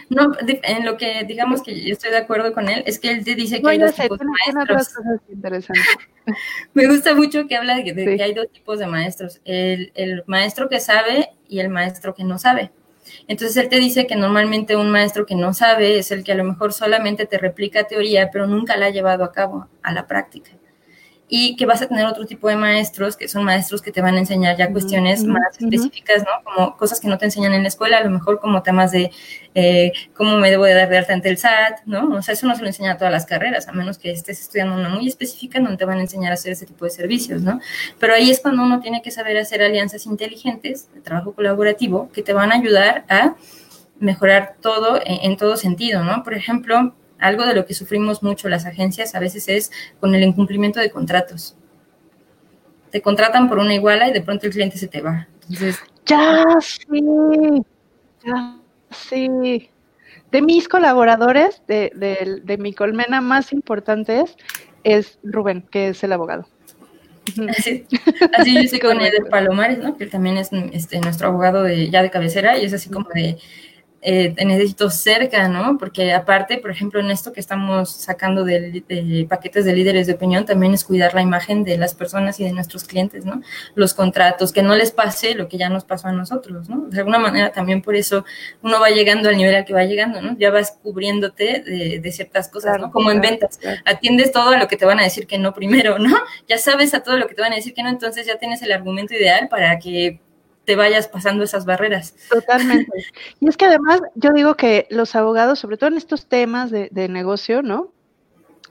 No, 0.09 0.31
en 0.39 0.85
lo 0.85 0.97
que 0.97 1.23
digamos 1.25 1.61
que 1.61 1.79
yo 1.79 1.93
estoy 1.93 2.09
de 2.09 2.17
acuerdo 2.17 2.51
con 2.53 2.67
él, 2.67 2.83
es 2.87 2.97
que 2.97 3.11
él 3.11 3.23
te 3.23 3.35
dice 3.35 3.61
que 3.61 3.69
hay 3.69 3.77
dos 3.77 3.93
tipos 3.93 4.17
de 4.17 4.25
maestros. 4.25 4.95
Cosas 4.95 5.21
interesantes. 5.29 5.85
Me 6.73 6.87
gusta 6.87 7.13
mucho 7.13 7.47
que 7.47 7.55
habla 7.55 7.75
de, 7.75 7.83
que 7.93 8.23
hay 8.23 8.33
dos 8.33 8.49
tipos 8.51 8.79
de 8.79 8.87
maestros, 8.87 9.39
el, 9.45 9.91
el 9.93 10.23
maestro 10.25 10.67
que 10.67 10.79
sabe 10.79 11.29
y 11.47 11.59
el 11.59 11.69
maestro 11.69 12.15
que 12.15 12.23
no 12.23 12.39
sabe. 12.39 12.71
Entonces 13.27 13.57
él 13.57 13.69
te 13.69 13.79
dice 13.79 14.07
que 14.07 14.15
normalmente 14.15 14.75
un 14.75 14.91
maestro 14.91 15.25
que 15.25 15.35
no 15.35 15.53
sabe 15.53 15.97
es 15.97 16.11
el 16.11 16.23
que 16.23 16.31
a 16.31 16.35
lo 16.35 16.43
mejor 16.43 16.73
solamente 16.73 17.25
te 17.25 17.37
replica 17.37 17.85
teoría, 17.85 18.29
pero 18.31 18.47
nunca 18.47 18.77
la 18.77 18.87
ha 18.87 18.89
llevado 18.91 19.23
a 19.23 19.31
cabo, 19.31 19.67
a 19.83 19.91
la 19.93 20.07
práctica 20.07 20.58
y 21.31 21.55
que 21.55 21.67
vas 21.67 21.79
a 21.83 21.87
tener 21.87 22.07
otro 22.07 22.25
tipo 22.25 22.49
de 22.49 22.55
maestros, 22.55 23.15
que 23.15 23.27
son 23.27 23.43
maestros 23.43 23.83
que 23.83 23.91
te 23.91 24.01
van 24.01 24.15
a 24.15 24.19
enseñar 24.19 24.57
ya 24.57 24.71
cuestiones 24.71 25.23
más 25.23 25.59
específicas, 25.59 26.23
¿no? 26.23 26.43
Como 26.43 26.75
cosas 26.75 26.99
que 26.99 27.07
no 27.07 27.19
te 27.19 27.25
enseñan 27.25 27.53
en 27.53 27.61
la 27.61 27.67
escuela, 27.67 27.99
a 27.99 28.03
lo 28.03 28.09
mejor 28.09 28.39
como 28.39 28.63
temas 28.63 28.91
de 28.91 29.11
eh, 29.53 29.91
cómo 30.15 30.37
me 30.37 30.49
debo 30.49 30.65
de 30.65 30.73
dar 30.73 30.89
de 30.89 30.97
alta 30.97 31.13
ante 31.13 31.29
el 31.29 31.37
SAT, 31.37 31.81
¿no? 31.85 32.15
O 32.15 32.21
sea, 32.23 32.33
eso 32.33 32.47
no 32.47 32.55
se 32.55 32.61
lo 32.61 32.67
enseña 32.67 32.93
a 32.93 32.97
todas 32.97 33.13
las 33.13 33.27
carreras, 33.27 33.67
a 33.67 33.73
menos 33.73 33.99
que 33.99 34.11
estés 34.11 34.41
estudiando 34.41 34.73
una 34.73 34.89
muy 34.89 35.07
específica 35.07 35.59
donde 35.59 35.77
te 35.77 35.85
van 35.85 35.99
a 35.99 36.01
enseñar 36.01 36.31
a 36.31 36.33
hacer 36.33 36.53
ese 36.53 36.65
tipo 36.65 36.85
de 36.85 36.91
servicios, 36.91 37.43
¿no? 37.43 37.61
Pero 37.99 38.15
ahí 38.15 38.31
es 38.31 38.39
cuando 38.39 38.63
uno 38.63 38.79
tiene 38.79 39.03
que 39.03 39.11
saber 39.11 39.37
hacer 39.37 39.61
alianzas 39.61 40.07
inteligentes 40.07 40.91
de 40.95 41.01
trabajo 41.01 41.33
colaborativo 41.33 42.09
que 42.11 42.23
te 42.23 42.33
van 42.33 42.51
a 42.51 42.55
ayudar 42.55 43.05
a 43.07 43.35
mejorar 43.99 44.55
todo 44.61 44.99
en, 45.05 45.31
en 45.31 45.37
todo 45.37 45.57
sentido, 45.57 46.03
¿no? 46.03 46.23
Por 46.23 46.33
ejemplo, 46.33 46.95
algo 47.19 47.45
de 47.45 47.53
lo 47.53 47.65
que 47.65 47.73
sufrimos 47.73 48.23
mucho 48.23 48.49
las 48.49 48.65
agencias 48.65 49.15
a 49.15 49.19
veces 49.19 49.47
es 49.49 49.71
con 49.99 50.15
el 50.15 50.23
incumplimiento 50.23 50.79
de 50.79 50.89
contratos. 50.89 51.55
Te 52.91 53.01
contratan 53.01 53.47
por 53.47 53.59
una 53.59 53.73
iguala 53.73 54.09
y 54.09 54.13
de 54.13 54.21
pronto 54.21 54.47
el 54.47 54.51
cliente 54.51 54.77
se 54.77 54.87
te 54.87 55.01
va. 55.01 55.27
Entonces, 55.43 55.79
ya 56.05 56.45
sí, 56.59 57.03
ya 58.25 58.57
sí. 58.91 59.69
De 60.31 60.41
mis 60.41 60.67
colaboradores, 60.67 61.61
de, 61.67 62.57
mi 62.59 62.73
colmena 62.73 63.21
más 63.21 63.51
importantes, 63.51 64.35
es 64.83 65.19
Rubén, 65.23 65.63
que 65.69 65.89
es 65.89 66.03
el 66.03 66.13
abogado. 66.13 66.47
Así, 67.49 67.85
así 68.37 68.55
yo 68.55 68.59
estoy 68.61 68.79
con 68.79 69.01
Eder 69.01 69.25
Palomares, 69.29 69.79
¿no? 69.79 69.97
que 69.97 70.07
también 70.07 70.37
es 70.37 70.49
este, 70.71 70.99
nuestro 70.99 71.27
abogado 71.27 71.63
de, 71.63 71.89
ya 71.89 72.01
de 72.01 72.09
cabecera 72.09 72.57
y 72.57 72.65
es 72.65 72.73
así 72.73 72.89
como 72.89 73.07
de, 73.13 73.37
eh, 74.01 74.33
necesito 74.45 74.89
cerca, 74.89 75.49
¿no? 75.49 75.77
Porque 75.77 76.13
aparte, 76.13 76.57
por 76.57 76.71
ejemplo, 76.71 77.01
en 77.01 77.11
esto 77.11 77.33
que 77.33 77.41
estamos 77.41 77.91
sacando 77.91 78.45
de, 78.45 79.25
paquetes 79.27 79.65
de 79.65 79.73
líderes 79.73 80.07
de 80.07 80.13
opinión, 80.13 80.45
también 80.45 80.73
es 80.73 80.85
cuidar 80.85 81.13
la 81.13 81.21
imagen 81.21 81.63
de 81.63 81.77
las 81.77 81.95
personas 81.95 82.39
y 82.39 82.45
de 82.45 82.53
nuestros 82.53 82.85
clientes, 82.85 83.25
¿no? 83.25 83.41
Los 83.75 83.93
contratos, 83.93 84.53
que 84.53 84.61
no 84.61 84.75
les 84.75 84.91
pase 84.91 85.35
lo 85.35 85.49
que 85.49 85.57
ya 85.57 85.69
nos 85.69 85.83
pasó 85.83 86.07
a 86.07 86.13
nosotros, 86.13 86.69
¿no? 86.69 86.87
De 86.87 86.99
alguna 86.99 87.19
manera 87.19 87.51
también 87.51 87.81
por 87.81 87.95
eso 87.95 88.23
uno 88.61 88.79
va 88.79 88.89
llegando 88.89 89.27
al 89.27 89.37
nivel 89.37 89.55
al 89.55 89.65
que 89.65 89.73
va 89.73 89.83
llegando, 89.83 90.21
¿no? 90.21 90.37
Ya 90.37 90.49
vas 90.49 90.77
cubriéndote 90.81 91.61
de, 92.01 92.11
ciertas 92.11 92.47
cosas, 92.47 92.79
¿no? 92.79 92.91
Como 92.91 93.11
en 93.11 93.21
ventas, 93.21 93.59
atiendes 93.85 94.31
todo 94.31 94.49
a 94.49 94.57
lo 94.57 94.67
que 94.67 94.77
te 94.77 94.85
van 94.85 94.99
a 94.99 95.03
decir 95.03 95.27
que 95.27 95.37
no 95.37 95.53
primero, 95.53 95.99
¿no? 95.99 96.17
Ya 96.47 96.57
sabes 96.57 96.93
a 96.93 97.03
todo 97.03 97.17
lo 97.17 97.27
que 97.27 97.35
te 97.35 97.41
van 97.41 97.51
a 97.51 97.55
decir 97.55 97.73
que 97.73 97.83
no, 97.83 97.89
entonces 97.89 98.25
ya 98.25 98.37
tienes 98.37 98.61
el 98.61 98.71
argumento 98.71 99.13
ideal 99.13 99.47
para 99.49 99.77
que 99.77 100.19
te 100.69 100.75
vayas 100.75 101.07
pasando 101.07 101.43
esas 101.43 101.65
barreras. 101.65 102.13
Totalmente. 102.29 102.91
Y 103.41 103.49
es 103.49 103.57
que 103.57 103.65
además 103.65 104.01
yo 104.13 104.33
digo 104.33 104.53
que 104.53 104.85
los 104.91 105.15
abogados, 105.15 105.57
sobre 105.57 105.77
todo 105.77 105.89
en 105.89 105.97
estos 105.97 106.27
temas 106.27 106.69
de, 106.69 107.07
negocio, 107.09 107.63
¿no? 107.63 107.91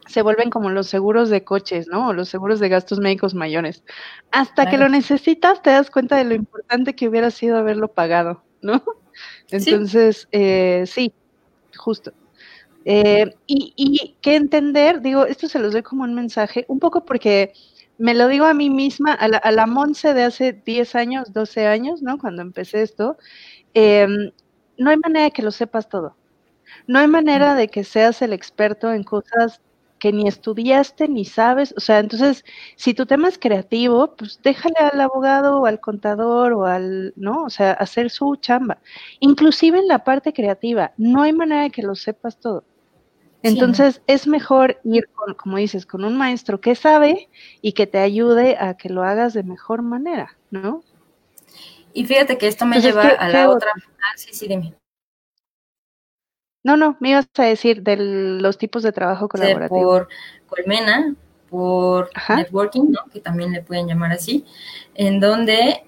Se 0.07 0.23
vuelven 0.23 0.49
como 0.49 0.71
los 0.71 0.87
seguros 0.87 1.29
de 1.29 1.43
coches, 1.43 1.89
¿no? 1.89 2.11
O 2.11 2.13
los 2.13 2.29
seguros 2.29 2.61
de 2.61 2.69
gastos 2.69 3.01
médicos 3.01 3.35
mayores. 3.35 3.83
Hasta 4.31 4.71
que 4.71 4.79
lo 4.79 4.89
necesitas, 4.89 5.61
te 5.61 5.71
das 5.71 5.91
cuenta 5.91 6.15
de 6.15 6.23
lo 6.23 6.35
importante 6.35 6.95
que 6.95 7.09
hubiera 7.09 7.33
sido 7.33 7.57
haberlo 7.57 7.89
pagado, 7.89 8.45
¿no? 8.63 8.81
Entonces, 9.51 10.19
sí, 10.21 10.27
eh, 10.31 10.85
sí 10.87 11.13
justo. 11.77 12.13
Eh, 12.85 13.35
y, 13.49 13.73
y 13.75 14.15
que 14.21 14.37
entender, 14.37 15.01
digo, 15.01 15.27
esto 15.27 15.49
se 15.49 15.59
los 15.59 15.73
doy 15.73 15.83
como 15.83 16.05
un 16.05 16.15
mensaje, 16.15 16.65
un 16.69 16.79
poco 16.79 17.05
porque 17.05 17.55
me 17.99 18.15
lo 18.15 18.29
digo 18.29 18.47
a 18.47 18.55
mí 18.55 18.71
misma, 18.71 19.13
a 19.15 19.29
la, 19.29 19.39
a 19.39 19.51
la 19.53 19.67
Monse 19.67 20.15
de 20.15 20.25
hace 20.25 20.53
10 20.53 20.95
años, 20.95 21.33
12 21.33 21.67
años, 21.67 22.03
¿no? 22.03 22.19
Cuando 22.19 22.43
empecé 22.43 22.83
esto, 22.83 23.17
em, 23.75 24.33
no 24.79 24.91
hay 24.91 24.97
manera 24.99 25.25
de 25.27 25.31
que 25.33 25.43
lo 25.43 25.53
sepas 25.53 25.89
todo. 25.89 26.17
No 26.87 26.99
hay 27.01 27.09
manera 27.09 27.55
de 27.55 27.69
que 27.69 27.85
seas 27.85 28.23
el 28.23 28.33
experto 28.33 28.93
en 28.93 29.05
cosas 29.05 29.61
que 30.01 30.13
ni 30.13 30.29
estudiaste 30.29 31.09
ni 31.09 31.25
sabes. 31.25 31.75
O 31.77 31.81
sea, 31.81 31.99
entonces, 32.01 32.45
si 32.77 32.95
tu 32.95 33.07
tema 33.07 33.29
es 33.29 33.39
creativo, 33.39 34.17
pues 34.17 34.41
déjale 34.43 34.77
al 34.81 35.01
abogado 35.01 35.61
o 35.61 35.67
al 35.67 35.81
contador 35.81 36.53
o 36.55 36.67
al, 36.67 37.13
¿no? 37.17 37.45
O 37.45 37.51
sea, 37.51 37.73
hacer 37.73 38.11
su 38.11 38.37
chamba. 38.37 38.81
Inclusive 39.21 39.79
en 39.79 39.89
la 39.89 40.05
parte 40.05 40.33
creativa, 40.33 40.93
no 40.99 41.23
hay 41.23 41.33
manera 41.33 41.63
de 41.65 41.71
que 41.71 41.83
lo 41.83 41.95
sepas 41.97 42.39
todo. 42.41 42.65
Entonces 43.43 44.03
es 44.07 44.27
mejor 44.27 44.81
ir 44.85 45.09
con, 45.15 45.35
como 45.35 45.59
dices, 45.59 45.87
con 45.87 46.05
un 46.05 46.17
maestro 46.17 46.61
que 46.61 46.75
sabe 46.75 47.29
y 47.63 47.73
que 47.73 47.87
te 47.87 47.99
ayude 47.99 48.57
a 48.59 48.75
que 48.75 48.89
lo 48.89 49.05
hagas 49.05 49.33
de 49.33 49.45
mejor 49.45 49.83
manera, 49.83 50.37
¿no? 50.51 50.83
Y 51.93 52.05
fíjate 52.05 52.37
que 52.37 52.49
esto 52.49 52.67
me 52.67 52.81
lleva 52.81 53.09
a 53.09 53.29
la 53.29 53.49
otra. 53.49 53.71
Ah, 53.77 54.17
sí, 54.17 54.31
sí, 54.33 54.49
dime. 54.49 54.75
No, 56.65 56.77
no, 56.77 56.97
me 57.01 57.11
ibas 57.11 57.29
a 57.39 57.45
decir 57.45 57.83
de 57.83 57.97
los 57.97 58.59
tipos 58.59 58.83
de 58.83 58.93
trabajo 58.93 59.29
colaborativo. 59.29 59.81
Por 59.81 60.09
Colmena, 60.49 61.15
por 61.49 62.11
networking, 62.29 62.91
¿no? 62.91 63.01
que 63.13 63.21
también 63.21 63.53
le 63.53 63.63
pueden 63.63 63.87
llamar 63.87 64.13
así, 64.13 64.45
en 64.95 65.21
donde 65.21 65.85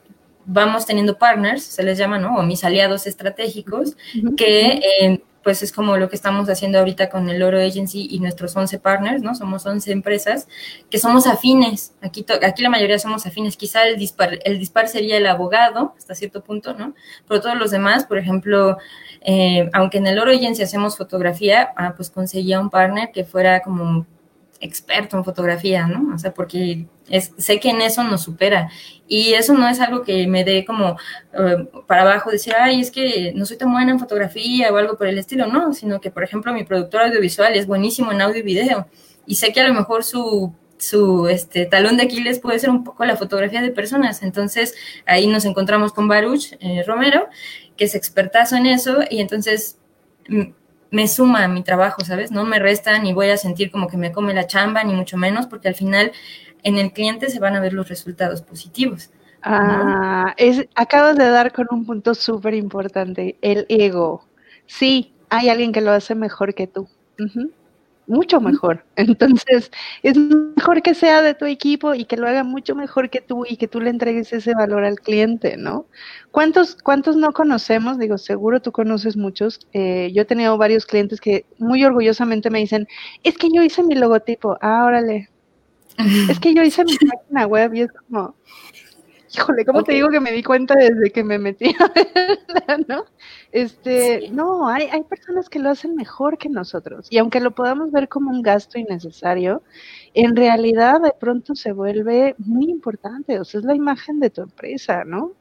vamos 0.46 0.86
teniendo 0.86 1.18
partners, 1.18 1.62
se 1.62 1.82
les 1.82 1.98
llama, 1.98 2.18
¿no? 2.18 2.36
O 2.36 2.42
mis 2.42 2.64
aliados 2.64 3.06
estratégicos, 3.06 3.96
que 4.36 4.80
eh, 5.00 5.22
pues 5.42 5.62
es 5.62 5.72
como 5.72 5.96
lo 5.96 6.08
que 6.08 6.16
estamos 6.16 6.48
haciendo 6.48 6.78
ahorita 6.78 7.08
con 7.08 7.28
el 7.30 7.42
Oro 7.42 7.58
Agency 7.58 8.08
y 8.10 8.20
nuestros 8.20 8.54
11 8.56 8.78
partners, 8.78 9.22
¿no? 9.22 9.34
Somos 9.34 9.64
11 9.64 9.90
empresas 9.92 10.48
que 10.90 10.98
somos 10.98 11.26
afines. 11.26 11.94
Aquí, 12.02 12.26
aquí 12.42 12.62
la 12.62 12.70
mayoría 12.70 12.98
somos 12.98 13.26
afines. 13.26 13.56
Quizá 13.56 13.86
el 13.86 13.98
dispar, 13.98 14.38
el 14.44 14.58
dispar 14.58 14.88
sería 14.88 15.16
el 15.16 15.26
abogado 15.26 15.94
hasta 15.96 16.14
cierto 16.14 16.42
punto, 16.42 16.74
¿no? 16.74 16.94
Pero 17.26 17.40
todos 17.40 17.56
los 17.56 17.70
demás, 17.70 18.04
por 18.04 18.18
ejemplo, 18.18 18.76
eh, 19.22 19.70
aunque 19.72 19.98
en 19.98 20.06
el 20.06 20.18
Oro 20.18 20.30
Agency 20.30 20.62
hacemos 20.62 20.96
fotografía, 20.96 21.72
ah, 21.76 21.94
pues 21.96 22.10
conseguía 22.10 22.60
un 22.60 22.70
partner 22.70 23.10
que 23.12 23.24
fuera 23.24 23.60
como 23.60 24.06
experto 24.60 25.16
en 25.16 25.24
fotografía, 25.24 25.86
¿no? 25.86 26.14
O 26.14 26.18
sea, 26.18 26.34
porque 26.34 26.86
sé 27.38 27.58
que 27.58 27.70
en 27.70 27.80
eso 27.80 28.04
nos 28.04 28.22
supera. 28.22 28.70
Y 29.08 29.32
eso 29.32 29.54
no 29.54 29.66
es 29.68 29.80
algo 29.80 30.02
que 30.02 30.26
me 30.26 30.44
dé 30.44 30.64
como 30.64 30.96
eh, 31.32 31.68
para 31.86 32.02
abajo, 32.02 32.30
decir, 32.30 32.54
ay, 32.58 32.80
es 32.80 32.90
que 32.90 33.32
no 33.34 33.46
soy 33.46 33.56
tan 33.56 33.72
buena 33.72 33.92
en 33.92 33.98
fotografía 33.98 34.72
o 34.72 34.76
algo 34.76 34.96
por 34.96 35.06
el 35.06 35.18
estilo, 35.18 35.46
no, 35.46 35.72
sino 35.72 36.00
que, 36.00 36.10
por 36.10 36.22
ejemplo, 36.22 36.52
mi 36.52 36.64
productor 36.64 37.02
audiovisual 37.02 37.54
es 37.54 37.66
buenísimo 37.66 38.12
en 38.12 38.20
audio 38.20 38.40
y 38.40 38.42
video. 38.42 38.86
Y 39.26 39.36
sé 39.36 39.52
que 39.52 39.60
a 39.60 39.68
lo 39.68 39.74
mejor 39.74 40.04
su 40.04 40.54
su 40.80 41.28
este, 41.28 41.66
talón 41.66 41.96
de 41.96 42.04
Aquiles 42.04 42.38
puede 42.38 42.58
ser 42.58 42.70
un 42.70 42.84
poco 42.84 43.04
la 43.04 43.16
fotografía 43.16 43.62
de 43.62 43.70
personas. 43.70 44.22
Entonces 44.22 44.74
ahí 45.06 45.26
nos 45.26 45.44
encontramos 45.44 45.92
con 45.92 46.08
Baruch 46.08 46.54
eh, 46.60 46.82
Romero, 46.86 47.28
que 47.76 47.84
es 47.84 47.94
expertazo 47.94 48.56
en 48.56 48.66
eso, 48.66 49.00
y 49.10 49.20
entonces 49.20 49.78
mm, 50.28 50.52
me 50.90 51.08
suma 51.08 51.44
a 51.44 51.48
mi 51.48 51.62
trabajo, 51.62 52.04
¿sabes? 52.04 52.30
No 52.30 52.44
me 52.44 52.58
resta 52.58 52.98
ni 52.98 53.12
voy 53.12 53.30
a 53.30 53.36
sentir 53.36 53.70
como 53.70 53.88
que 53.88 53.96
me 53.96 54.12
come 54.12 54.34
la 54.34 54.46
chamba, 54.46 54.84
ni 54.84 54.92
mucho 54.94 55.16
menos, 55.16 55.46
porque 55.46 55.68
al 55.68 55.74
final 55.74 56.12
en 56.62 56.78
el 56.78 56.92
cliente 56.92 57.30
se 57.30 57.38
van 57.38 57.56
a 57.56 57.60
ver 57.60 57.72
los 57.72 57.88
resultados 57.88 58.42
positivos. 58.42 59.10
Ah, 59.42 60.34
acabas 60.74 61.16
de 61.16 61.30
dar 61.30 61.52
con 61.52 61.66
un 61.70 61.86
punto 61.86 62.14
súper 62.14 62.54
importante, 62.54 63.36
el 63.40 63.66
ego. 63.68 64.26
Sí, 64.66 65.14
hay 65.30 65.48
alguien 65.48 65.72
que 65.72 65.80
lo 65.80 65.92
hace 65.92 66.14
mejor 66.14 66.54
que 66.54 66.66
tú. 66.66 66.88
Mucho 68.10 68.40
mejor. 68.40 68.84
Entonces, 68.96 69.70
es 70.02 70.16
mejor 70.16 70.82
que 70.82 70.94
sea 70.94 71.22
de 71.22 71.34
tu 71.34 71.44
equipo 71.44 71.94
y 71.94 72.04
que 72.04 72.16
lo 72.16 72.26
haga 72.26 72.42
mucho 72.42 72.74
mejor 72.74 73.08
que 73.08 73.20
tú 73.20 73.44
y 73.48 73.56
que 73.56 73.68
tú 73.68 73.80
le 73.80 73.90
entregues 73.90 74.32
ese 74.32 74.52
valor 74.52 74.82
al 74.82 74.98
cliente, 74.98 75.56
¿no? 75.56 75.86
¿Cuántos, 76.32 76.74
cuántos 76.74 77.14
no 77.14 77.30
conocemos? 77.32 78.00
Digo, 78.00 78.18
seguro 78.18 78.60
tú 78.60 78.72
conoces 78.72 79.16
muchos. 79.16 79.60
Eh, 79.74 80.10
yo 80.12 80.22
he 80.22 80.24
tenido 80.24 80.58
varios 80.58 80.86
clientes 80.86 81.20
que 81.20 81.46
muy 81.58 81.84
orgullosamente 81.84 82.50
me 82.50 82.58
dicen, 82.58 82.88
es 83.22 83.38
que 83.38 83.48
yo 83.54 83.62
hice 83.62 83.84
mi 83.84 83.94
logotipo. 83.94 84.58
Ah, 84.60 84.84
órale. 84.84 85.28
es 86.28 86.40
que 86.40 86.52
yo 86.52 86.64
hice 86.64 86.84
mi 86.84 86.96
página 87.14 87.46
web 87.46 87.74
y 87.74 87.82
es 87.82 87.92
como, 87.92 88.34
Híjole, 89.32 89.64
¿cómo 89.64 89.84
te 89.84 89.92
digo 89.92 90.08
que 90.08 90.18
me 90.18 90.32
di 90.32 90.42
cuenta 90.42 90.74
desde 90.74 91.10
que 91.10 91.22
me 91.22 91.38
metí 91.38 91.72
a 92.68 92.78
¿no? 92.88 93.04
Este, 93.52 94.28
no, 94.32 94.68
hay, 94.68 94.88
hay 94.90 95.02
personas 95.04 95.48
que 95.48 95.60
lo 95.60 95.70
hacen 95.70 95.94
mejor 95.94 96.36
que 96.36 96.48
nosotros. 96.48 97.06
Y 97.10 97.18
aunque 97.18 97.40
lo 97.40 97.52
podamos 97.52 97.92
ver 97.92 98.08
como 98.08 98.30
un 98.30 98.42
gasto 98.42 98.78
innecesario, 98.78 99.62
en 100.14 100.34
realidad 100.34 101.00
de 101.00 101.12
pronto 101.12 101.54
se 101.54 101.72
vuelve 101.72 102.34
muy 102.38 102.70
importante. 102.70 103.38
O 103.38 103.44
sea, 103.44 103.60
es 103.60 103.66
la 103.66 103.74
imagen 103.74 104.18
de 104.18 104.30
tu 104.30 104.42
empresa, 104.42 105.04
¿no? 105.04 105.32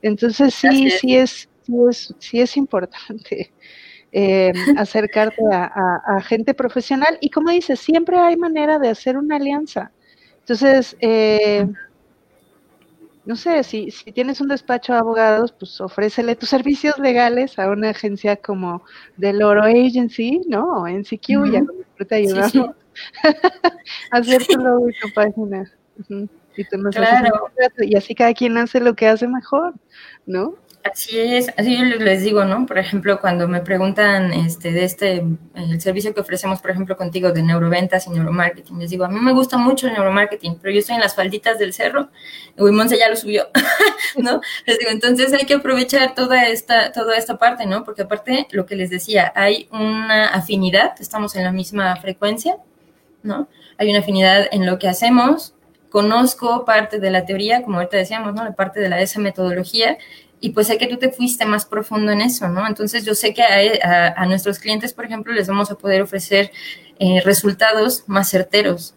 Entonces 0.00 0.54
sí, 0.54 0.90
sí 0.90 1.16
es, 1.16 1.48
sí 1.62 1.74
es, 1.88 2.14
sí 2.18 2.40
es 2.40 2.56
importante. 2.56 3.52
Eh, 4.12 4.52
acercarte 4.78 5.42
a, 5.52 6.00
a, 6.06 6.22
gente 6.22 6.54
profesional 6.54 7.18
y 7.20 7.28
como 7.28 7.50
dices, 7.50 7.80
siempre 7.80 8.16
hay 8.16 8.36
manera 8.36 8.78
de 8.78 8.88
hacer 8.88 9.18
una 9.18 9.36
alianza. 9.36 9.92
Entonces, 10.46 10.96
eh, 11.00 11.66
no 13.26 13.34
sé, 13.34 13.62
si, 13.64 13.90
si 13.90 14.12
tienes 14.12 14.40
un 14.40 14.48
despacho 14.48 14.92
de 14.92 15.00
abogados, 15.00 15.52
pues 15.52 15.80
ofrécele 15.80 16.36
tus 16.36 16.48
servicios 16.56 16.98
legales 16.98 17.58
a 17.58 17.68
una 17.68 17.90
agencia 17.90 18.36
como 18.36 18.82
del 19.16 19.42
Oro 19.42 19.64
Agency, 19.64 20.40
¿no? 20.48 20.82
O 20.82 20.88
NCQ, 20.88 21.28
uh 21.38 21.46
ya 21.46 21.62
te 22.06 22.14
ayudamos 22.14 22.54
a 24.12 24.16
hacer 24.16 24.46
tu 24.46 24.58
logo 24.58 24.88
y 24.88 24.92
tu 25.00 25.12
página. 25.12 25.70
y, 26.56 26.64
claro. 26.92 27.50
y 27.80 27.96
así 27.96 28.14
cada 28.14 28.32
quien 28.32 28.56
hace 28.56 28.80
lo 28.80 28.94
que 28.94 29.08
hace 29.08 29.26
mejor, 29.26 29.74
¿no? 30.24 30.54
Así 30.92 31.18
es, 31.18 31.48
así 31.56 31.76
yo 31.76 31.84
les 31.84 32.22
digo, 32.22 32.44
¿no? 32.44 32.64
Por 32.64 32.78
ejemplo, 32.78 33.20
cuando 33.20 33.48
me 33.48 33.60
preguntan 33.60 34.32
este, 34.32 34.70
de 34.70 34.84
este, 34.84 35.24
el 35.54 35.80
servicio 35.80 36.14
que 36.14 36.20
ofrecemos, 36.20 36.60
por 36.60 36.70
ejemplo, 36.70 36.96
contigo 36.96 37.32
de 37.32 37.42
neuroventas 37.42 38.06
y 38.06 38.10
neuromarketing, 38.10 38.78
les 38.78 38.90
digo, 38.90 39.04
a 39.04 39.08
mí 39.08 39.18
me 39.18 39.32
gusta 39.32 39.56
mucho 39.56 39.88
el 39.88 39.94
neuromarketing, 39.94 40.58
pero 40.60 40.72
yo 40.72 40.78
estoy 40.78 40.94
en 40.94 41.00
las 41.00 41.16
falditas 41.16 41.58
del 41.58 41.72
cerro, 41.72 42.10
y 42.56 42.62
Monse 42.62 42.98
ya 42.98 43.08
lo 43.08 43.16
subió, 43.16 43.48
¿no? 44.16 44.40
Les 44.64 44.78
digo, 44.78 44.90
entonces 44.92 45.32
hay 45.32 45.44
que 45.44 45.54
aprovechar 45.54 46.14
toda 46.14 46.46
esta, 46.46 46.92
toda 46.92 47.16
esta 47.16 47.36
parte, 47.36 47.66
¿no? 47.66 47.82
Porque 47.82 48.02
aparte, 48.02 48.46
lo 48.52 48.64
que 48.64 48.76
les 48.76 48.90
decía, 48.90 49.32
hay 49.34 49.68
una 49.72 50.28
afinidad, 50.28 50.94
estamos 51.00 51.34
en 51.34 51.42
la 51.42 51.52
misma 51.52 51.96
frecuencia, 51.96 52.58
¿no? 53.24 53.48
Hay 53.78 53.90
una 53.90 54.00
afinidad 54.00 54.46
en 54.52 54.66
lo 54.66 54.78
que 54.78 54.88
hacemos, 54.88 55.56
conozco 55.90 56.64
parte 56.64 56.98
de 57.00 57.10
la 57.10 57.24
teoría, 57.24 57.62
como 57.62 57.78
ahorita 57.78 57.96
decíamos, 57.96 58.34
¿no? 58.34 58.44
La 58.44 58.52
parte 58.52 58.80
de 58.80 58.88
la, 58.88 59.00
esa 59.00 59.18
metodología, 59.18 59.98
y 60.40 60.50
pues 60.50 60.66
sé 60.66 60.78
que 60.78 60.86
tú 60.86 60.98
te 60.98 61.10
fuiste 61.10 61.46
más 61.46 61.64
profundo 61.64 62.12
en 62.12 62.20
eso, 62.20 62.48
¿no? 62.48 62.66
Entonces 62.66 63.04
yo 63.04 63.14
sé 63.14 63.32
que 63.32 63.42
a, 63.42 64.26
nuestros 64.26 64.58
clientes, 64.58 64.92
por 64.92 65.04
ejemplo, 65.04 65.32
les 65.32 65.48
vamos 65.48 65.70
a 65.70 65.76
poder 65.76 66.02
ofrecer 66.02 66.50
eh, 66.98 67.20
resultados 67.24 68.04
más 68.06 68.30
certeros, 68.30 68.94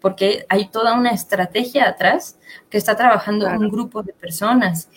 porque 0.00 0.44
hay 0.48 0.68
toda 0.68 0.94
una 0.94 1.10
estrategia 1.10 1.88
atrás 1.88 2.36
que 2.68 2.78
está 2.78 2.96
trabajando 2.96 3.46
un 3.48 3.70
grupo 3.70 4.02
de 4.02 4.12
personas. 4.12 4.88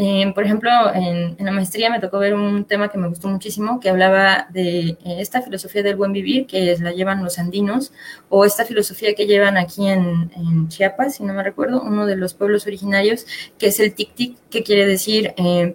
Eh, 0.00 0.30
por 0.32 0.44
ejemplo, 0.44 0.70
en, 0.94 1.36
la 1.40 1.50
maestría 1.50 1.90
me 1.90 1.98
tocó 1.98 2.20
ver 2.20 2.32
un 2.32 2.64
tema 2.64 2.88
que 2.88 2.98
me 2.98 3.08
gustó 3.08 3.26
muchísimo, 3.26 3.80
que 3.80 3.90
hablaba 3.90 4.46
de 4.50 4.90
eh, 4.90 4.96
esta 5.04 5.42
filosofía 5.42 5.82
del 5.82 5.96
buen 5.96 6.12
vivir, 6.12 6.46
que 6.46 6.76
la 6.78 6.92
llevan 6.92 7.24
los 7.24 7.40
andinos, 7.40 7.92
o 8.28 8.44
esta 8.44 8.64
filosofía 8.64 9.14
que 9.16 9.26
llevan 9.26 9.56
aquí 9.56 9.88
en, 9.88 10.68
Chiapas, 10.68 11.16
si 11.16 11.24
no 11.24 11.34
me 11.34 11.42
recuerdo, 11.42 11.82
uno 11.82 12.06
de 12.06 12.14
los 12.14 12.32
pueblos 12.34 12.64
originarios, 12.68 13.26
que 13.58 13.66
es 13.66 13.80
el 13.80 13.92
tic-tic, 13.92 14.36
que 14.50 14.62
quiere 14.62 14.86
decir 14.86 15.34
eh, 15.36 15.74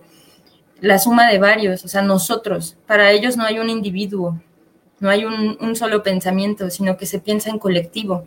la 0.80 1.00
suma 1.00 1.30
de 1.30 1.40
varios, 1.40 1.84
o 1.84 1.90
sea, 1.90 2.02
nosotros. 2.02 2.78
Para 2.88 3.12
ellos 3.12 3.36
no 3.36 3.44
hay 3.44 3.60
un 3.60 3.70
individuo, 3.70 4.42
no 5.02 5.10
hay 5.10 5.26
un, 5.26 5.58
un 5.60 5.76
solo 5.76 6.02
pensamiento, 6.02 6.70
sino 6.70 6.96
que 6.96 7.08
se 7.08 7.20
piensa 7.20 7.50
en 7.50 7.60
colectivo. 7.60 8.26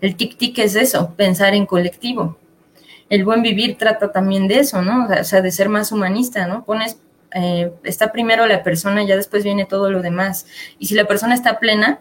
El 0.00 0.16
tic-tic 0.16 0.58
es 0.58 0.74
eso, 0.74 1.14
pensar 1.16 1.54
en 1.54 1.64
colectivo 1.64 2.38
el 3.10 3.24
buen 3.24 3.42
vivir 3.42 3.78
trata 3.78 4.12
también 4.12 4.48
de 4.48 4.60
eso, 4.60 4.82
¿no? 4.82 5.08
O 5.08 5.24
sea, 5.24 5.40
de 5.40 5.50
ser 5.50 5.68
más 5.68 5.92
humanista, 5.92 6.46
¿no? 6.46 6.64
Pones, 6.64 6.98
eh, 7.34 7.72
está 7.84 8.12
primero 8.12 8.46
la 8.46 8.62
persona, 8.62 9.02
ya 9.04 9.16
después 9.16 9.44
viene 9.44 9.64
todo 9.64 9.90
lo 9.90 10.02
demás. 10.02 10.46
Y 10.78 10.86
si 10.86 10.94
la 10.94 11.06
persona 11.06 11.34
está 11.34 11.58
plena, 11.58 12.00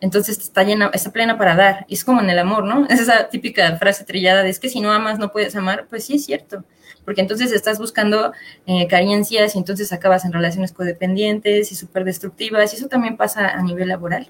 entonces 0.00 0.38
está 0.38 0.64
llena, 0.64 0.90
está 0.92 1.12
plena 1.12 1.38
para 1.38 1.54
dar. 1.54 1.86
Y 1.88 1.94
es 1.94 2.04
como 2.04 2.20
en 2.20 2.28
el 2.28 2.38
amor, 2.38 2.64
¿no? 2.64 2.86
Es 2.90 3.00
esa 3.00 3.28
típica 3.28 3.76
frase 3.76 4.04
trillada 4.04 4.42
de 4.42 4.50
es 4.50 4.58
que 4.58 4.68
si 4.68 4.80
no 4.80 4.92
amas 4.92 5.18
no 5.18 5.32
puedes 5.32 5.56
amar. 5.56 5.86
Pues 5.88 6.04
sí 6.04 6.16
es 6.16 6.24
cierto, 6.26 6.64
porque 7.04 7.20
entonces 7.20 7.52
estás 7.52 7.78
buscando 7.78 8.32
eh, 8.66 8.86
carencias 8.88 9.54
y 9.54 9.58
entonces 9.58 9.92
acabas 9.92 10.24
en 10.24 10.32
relaciones 10.32 10.72
codependientes 10.72 11.72
y 11.72 11.74
súper 11.74 12.04
destructivas 12.04 12.72
y 12.72 12.76
eso 12.76 12.88
también 12.88 13.16
pasa 13.16 13.48
a 13.48 13.62
nivel 13.62 13.88
laboral. 13.88 14.28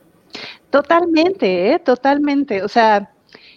Totalmente, 0.71 1.73
¿eh? 1.73 1.79
totalmente. 1.79 2.63
O 2.63 2.69
sea, 2.69 3.11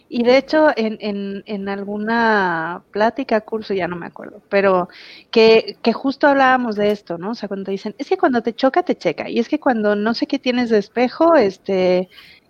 y 0.07 0.23
de 0.23 0.37
hecho, 0.37 0.69
en, 0.75 0.97
en, 1.01 1.43
en, 1.47 1.67
alguna 1.67 2.83
plática, 2.91 3.41
curso, 3.41 3.73
ya 3.73 3.87
no 3.87 3.95
me 3.95 4.05
acuerdo, 4.05 4.41
pero 4.49 4.87
que, 5.31 5.77
que 5.81 5.93
justo 5.93 6.27
hablábamos 6.27 6.75
de 6.75 6.91
esto, 6.91 7.17
¿no? 7.17 7.31
O 7.31 7.35
sea, 7.35 7.49
cuando 7.49 7.71
dicen, 7.71 7.95
es 7.97 8.09
que 8.09 8.17
cuando 8.17 8.43
te 8.43 8.53
choca, 8.53 8.83
te 8.83 8.95
checa. 8.95 9.29
Y 9.29 9.39
es 9.39 9.49
que 9.49 9.59
cuando 9.59 9.95
no 9.95 10.13
sé 10.13 10.27
qué 10.27 10.37
tienes 10.39 10.69
de 10.69 10.77
espejo, 10.77 11.35
este, 11.35 12.09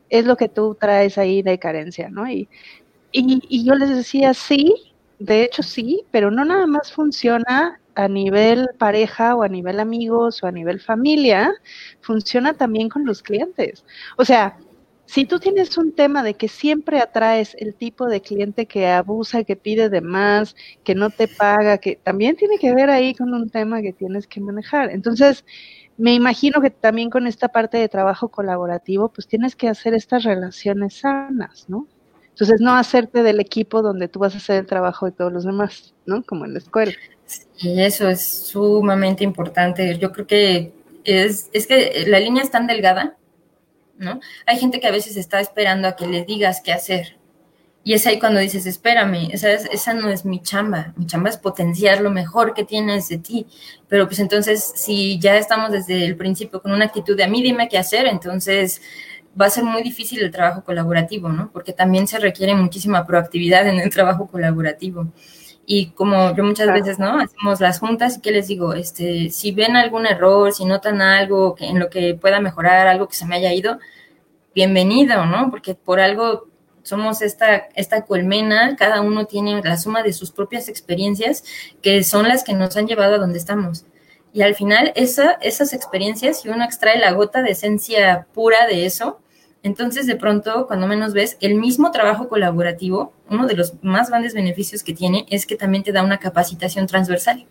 es 0.09 0.25
lo 0.25 0.35
que 0.37 0.49
tú 0.49 0.75
traes 0.79 1.17
ahí 1.17 1.41
de 1.41 1.59
carencia, 1.59 2.09
¿no? 2.09 2.27
Y, 2.29 2.49
y, 3.11 3.41
y 3.49 3.65
yo 3.65 3.75
les 3.75 3.89
decía, 3.89 4.33
sí, 4.33 4.73
de 5.19 5.43
hecho 5.43 5.63
sí, 5.63 6.03
pero 6.11 6.31
no 6.31 6.45
nada 6.45 6.67
más 6.67 6.91
funciona 6.91 7.79
a 7.95 8.07
nivel 8.09 8.67
pareja 8.77 9.35
o 9.35 9.43
a 9.43 9.47
nivel 9.47 9.79
amigos 9.79 10.43
o 10.43 10.47
a 10.47 10.51
nivel 10.51 10.81
familia, 10.81 11.53
funciona 12.01 12.53
también 12.53 12.89
con 12.89 13.05
los 13.05 13.23
clientes. 13.23 13.85
O 14.17 14.25
sea, 14.25 14.57
si 15.05 15.25
tú 15.25 15.39
tienes 15.39 15.77
un 15.77 15.93
tema 15.93 16.23
de 16.23 16.33
que 16.33 16.47
siempre 16.47 16.99
atraes 16.99 17.55
el 17.59 17.75
tipo 17.75 18.07
de 18.07 18.21
cliente 18.21 18.65
que 18.65 18.87
abusa, 18.87 19.43
que 19.43 19.55
pide 19.55 19.89
de 19.89 20.01
más, 20.01 20.55
que 20.83 20.95
no 20.95 21.09
te 21.09 21.27
paga, 21.27 21.77
que 21.77 21.95
también 21.95 22.35
tiene 22.35 22.57
que 22.57 22.73
ver 22.73 22.89
ahí 22.89 23.13
con 23.13 23.33
un 23.33 23.49
tema 23.49 23.81
que 23.81 23.93
tienes 23.93 24.27
que 24.27 24.41
manejar. 24.41 24.89
Entonces, 24.89 25.45
me 25.97 26.13
imagino 26.13 26.59
que 26.61 26.71
también 26.71 27.09
con 27.09 27.27
esta 27.27 27.49
parte 27.49 27.77
de 27.77 27.87
trabajo 27.87 28.29
colaborativo, 28.29 29.09
pues 29.09 29.27
tienes 29.27 29.55
que 29.55 29.69
hacer 29.69 29.93
estas 29.93 30.23
relaciones 30.23 30.95
sanas, 30.95 31.65
¿no? 31.69 31.87
Entonces, 32.29 32.59
no 32.59 32.75
hacerte 32.75 33.23
del 33.23 33.39
equipo 33.39 33.81
donde 33.81 34.09
tú 34.09 34.19
vas 34.19 34.33
a 34.33 34.37
hacer 34.37 34.57
el 34.57 34.65
trabajo 34.65 35.05
de 35.05 35.13
todos 35.13 35.31
los 35.31 35.45
demás, 35.45 35.93
¿no? 36.05 36.23
Como 36.23 36.45
en 36.45 36.53
la 36.53 36.59
escuela. 36.59 36.91
Sí, 37.25 37.79
eso 37.79 38.09
es 38.09 38.27
sumamente 38.27 39.23
importante. 39.23 39.97
Yo 39.97 40.11
creo 40.11 40.27
que 40.27 40.73
es, 41.05 41.49
es 41.53 41.65
que 41.65 42.05
la 42.07 42.19
línea 42.19 42.43
es 42.43 42.51
tan 42.51 42.67
delgada 42.67 43.15
¿no? 43.97 44.19
Hay 44.45 44.57
gente 44.57 44.79
que 44.79 44.87
a 44.87 44.91
veces 44.91 45.17
está 45.17 45.39
esperando 45.39 45.87
a 45.87 45.95
que 45.95 46.07
le 46.07 46.25
digas 46.25 46.61
qué 46.63 46.73
hacer. 46.73 47.17
Y 47.83 47.93
es 47.93 48.07
ahí 48.07 48.17
cuando 48.17 48.39
dices, 48.39 48.65
espérame, 48.65 49.29
esa, 49.31 49.51
esa 49.51 49.93
no 49.93 50.09
es 50.09 50.25
mi 50.25 50.41
chamba, 50.41 50.93
mi 50.97 51.05
chamba 51.05 51.29
es 51.29 51.37
potenciar 51.37 52.01
lo 52.01 52.09
mejor 52.09 52.55
que 52.55 52.63
tienes 52.63 53.09
de 53.09 53.19
ti. 53.19 53.45
Pero 53.87 54.07
pues 54.07 54.17
entonces, 54.19 54.73
si 54.75 55.19
ya 55.19 55.37
estamos 55.37 55.71
desde 55.71 56.03
el 56.03 56.15
principio 56.15 56.63
con 56.63 56.71
una 56.71 56.85
actitud 56.85 57.15
de 57.15 57.25
a 57.25 57.27
mí 57.27 57.43
dime 57.43 57.69
qué 57.69 57.77
hacer, 57.77 58.07
entonces 58.07 58.81
va 59.39 59.45
a 59.45 59.49
ser 59.51 59.65
muy 59.65 59.83
difícil 59.83 60.23
el 60.23 60.31
trabajo 60.31 60.63
colaborativo, 60.63 61.29
¿no? 61.29 61.51
Porque 61.51 61.73
también 61.73 62.07
se 62.07 62.17
requiere 62.19 62.55
muchísima 62.55 63.05
proactividad 63.05 63.67
en 63.67 63.79
el 63.79 63.91
trabajo 63.91 64.27
colaborativo. 64.27 65.11
Y 65.65 65.87
como 65.91 66.35
yo 66.35 66.43
muchas 66.43 66.71
veces, 66.71 66.99
¿no? 66.99 67.19
Hacemos 67.19 67.59
las 67.59 67.79
juntas 67.79 68.17
y 68.17 68.21
que 68.21 68.31
les 68.31 68.47
digo, 68.47 68.73
este, 68.73 69.29
si 69.29 69.51
ven 69.51 69.75
algún 69.75 70.05
error, 70.05 70.53
si 70.53 70.65
notan 70.65 71.01
algo 71.01 71.55
que, 71.55 71.65
en 71.65 71.79
lo 71.79 71.89
que 71.89 72.13
pueda 72.13 72.39
mejorar, 72.39 72.87
algo 72.87 73.07
que 73.07 73.15
se 73.15 73.25
me 73.25 73.35
haya 73.35 73.51
ido, 73.53 73.79
bienvenido, 74.53 75.25
¿no? 75.25 75.49
Porque 75.49 75.73
por 75.75 75.99
algo 75.99 76.47
somos 76.83 77.23
esta, 77.23 77.67
esta 77.75 78.03
colmena, 78.03 78.75
cada 78.75 79.01
uno 79.01 79.25
tiene 79.25 79.61
la 79.63 79.77
suma 79.77 80.03
de 80.03 80.13
sus 80.13 80.31
propias 80.31 80.69
experiencias 80.69 81.43
que 81.81 82.03
son 82.03 82.27
las 82.27 82.43
que 82.43 82.53
nos 82.53 82.77
han 82.77 82.87
llevado 82.87 83.15
a 83.15 83.17
donde 83.17 83.39
estamos. 83.39 83.85
Y 84.33 84.43
al 84.43 84.53
final, 84.53 84.91
esa, 84.95 85.31
esas 85.41 85.73
experiencias, 85.73 86.41
si 86.41 86.49
uno 86.49 86.63
extrae 86.63 86.99
la 86.99 87.13
gota 87.13 87.41
de 87.41 87.51
esencia 87.51 88.27
pura 88.33 88.67
de 88.67 88.85
eso, 88.85 89.19
entonces, 89.65 90.05
de 90.05 90.15
pronto, 90.15 90.67
cuando 90.67 90.85
menos 90.85 91.13
ves, 91.13 91.37
el 91.41 91.55
mismo 91.55 91.89
trabajo 91.89 92.29
colaborativo, 92.29 93.13
uno 93.31 93.47
de 93.47 93.55
los 93.55 93.73
más 93.81 94.09
grandes 94.09 94.35
beneficios 94.35 94.83
que 94.83 94.93
tiene 94.93 95.25
es 95.31 95.47
que 95.47 95.55
también 95.55 95.83
te 95.83 95.91
da 95.91 96.03
una 96.03 96.19
capacitación 96.19 96.85
transversal. 96.85 97.47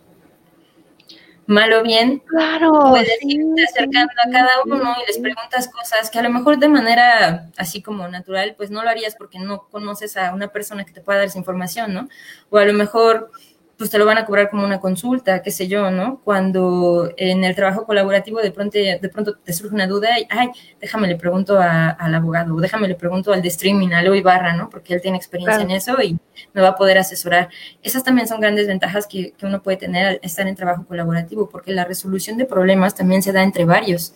mal 1.45 1.73
o 1.73 1.83
bien, 1.83 2.19
claro, 2.19 2.71
puedes 2.89 3.19
irte 3.21 3.65
acercando 3.65 4.13
a 4.25 4.31
cada 4.31 4.63
uno 4.63 4.95
y 5.03 5.07
les 5.07 5.19
preguntas 5.19 5.67
cosas 5.67 6.09
que 6.09 6.17
a 6.17 6.23
lo 6.23 6.29
mejor 6.29 6.57
de 6.57 6.69
manera 6.69 7.49
así 7.57 7.81
como 7.81 8.07
natural, 8.07 8.55
pues 8.55 8.71
no 8.71 8.81
lo 8.81 8.89
harías 8.89 9.15
porque 9.17 9.37
no 9.37 9.67
conoces 9.69 10.15
a 10.15 10.33
una 10.33 10.47
persona 10.47 10.85
que 10.85 10.93
te 10.93 11.01
pueda 11.01 11.19
dar 11.19 11.27
esa 11.27 11.37
información, 11.37 11.93
¿no? 11.93 12.07
O 12.49 12.57
a 12.57 12.63
lo 12.63 12.71
mejor 12.71 13.29
pues 13.77 13.89
te 13.89 13.97
lo 13.97 14.05
van 14.05 14.17
a 14.17 14.25
cobrar 14.25 14.49
como 14.49 14.63
una 14.63 14.79
consulta, 14.79 15.41
qué 15.41 15.51
sé 15.51 15.67
yo, 15.67 15.91
¿no? 15.91 16.21
Cuando 16.23 17.11
en 17.17 17.43
el 17.43 17.55
trabajo 17.55 17.85
colaborativo 17.85 18.39
de 18.39 18.51
pronto, 18.51 18.77
de 18.77 19.09
pronto 19.11 19.35
te 19.37 19.51
surge 19.51 19.75
una 19.75 19.85
duda 19.85 20.17
y, 20.17 20.27
ay, 20.29 20.49
déjame 20.79 21.07
le 21.07 21.17
pregunto 21.17 21.59
al 21.59 22.15
abogado, 22.15 22.55
o 22.55 22.61
déjame 22.61 22.87
le 22.87 22.95
pregunto 22.95 23.33
al 23.33 23.41
de 23.41 23.49
streaming, 23.49 23.89
a 23.89 24.01
Leo 24.01 24.15
Ibarra, 24.15 24.53
¿no? 24.53 24.69
Porque 24.69 24.93
él 24.93 25.01
tiene 25.01 25.17
experiencia 25.17 25.61
en 25.61 25.71
eso 25.71 26.01
y 26.01 26.17
me 26.53 26.61
va 26.61 26.69
a 26.69 26.75
poder 26.75 26.97
asesorar. 26.97 27.49
Esas 27.83 28.03
también 28.03 28.27
son 28.27 28.39
grandes 28.39 28.67
ventajas 28.67 29.07
que, 29.07 29.31
que 29.31 29.45
uno 29.45 29.61
puede 29.61 29.77
tener 29.77 30.05
al 30.05 30.19
estar 30.21 30.47
en 30.47 30.55
trabajo 30.55 30.85
colaborativo, 30.85 31.49
porque 31.49 31.73
la 31.73 31.83
resolución 31.83 32.37
de 32.37 32.45
problemas 32.45 32.95
también 32.95 33.21
se 33.21 33.33
da 33.33 33.43
entre 33.43 33.65
varios, 33.65 34.13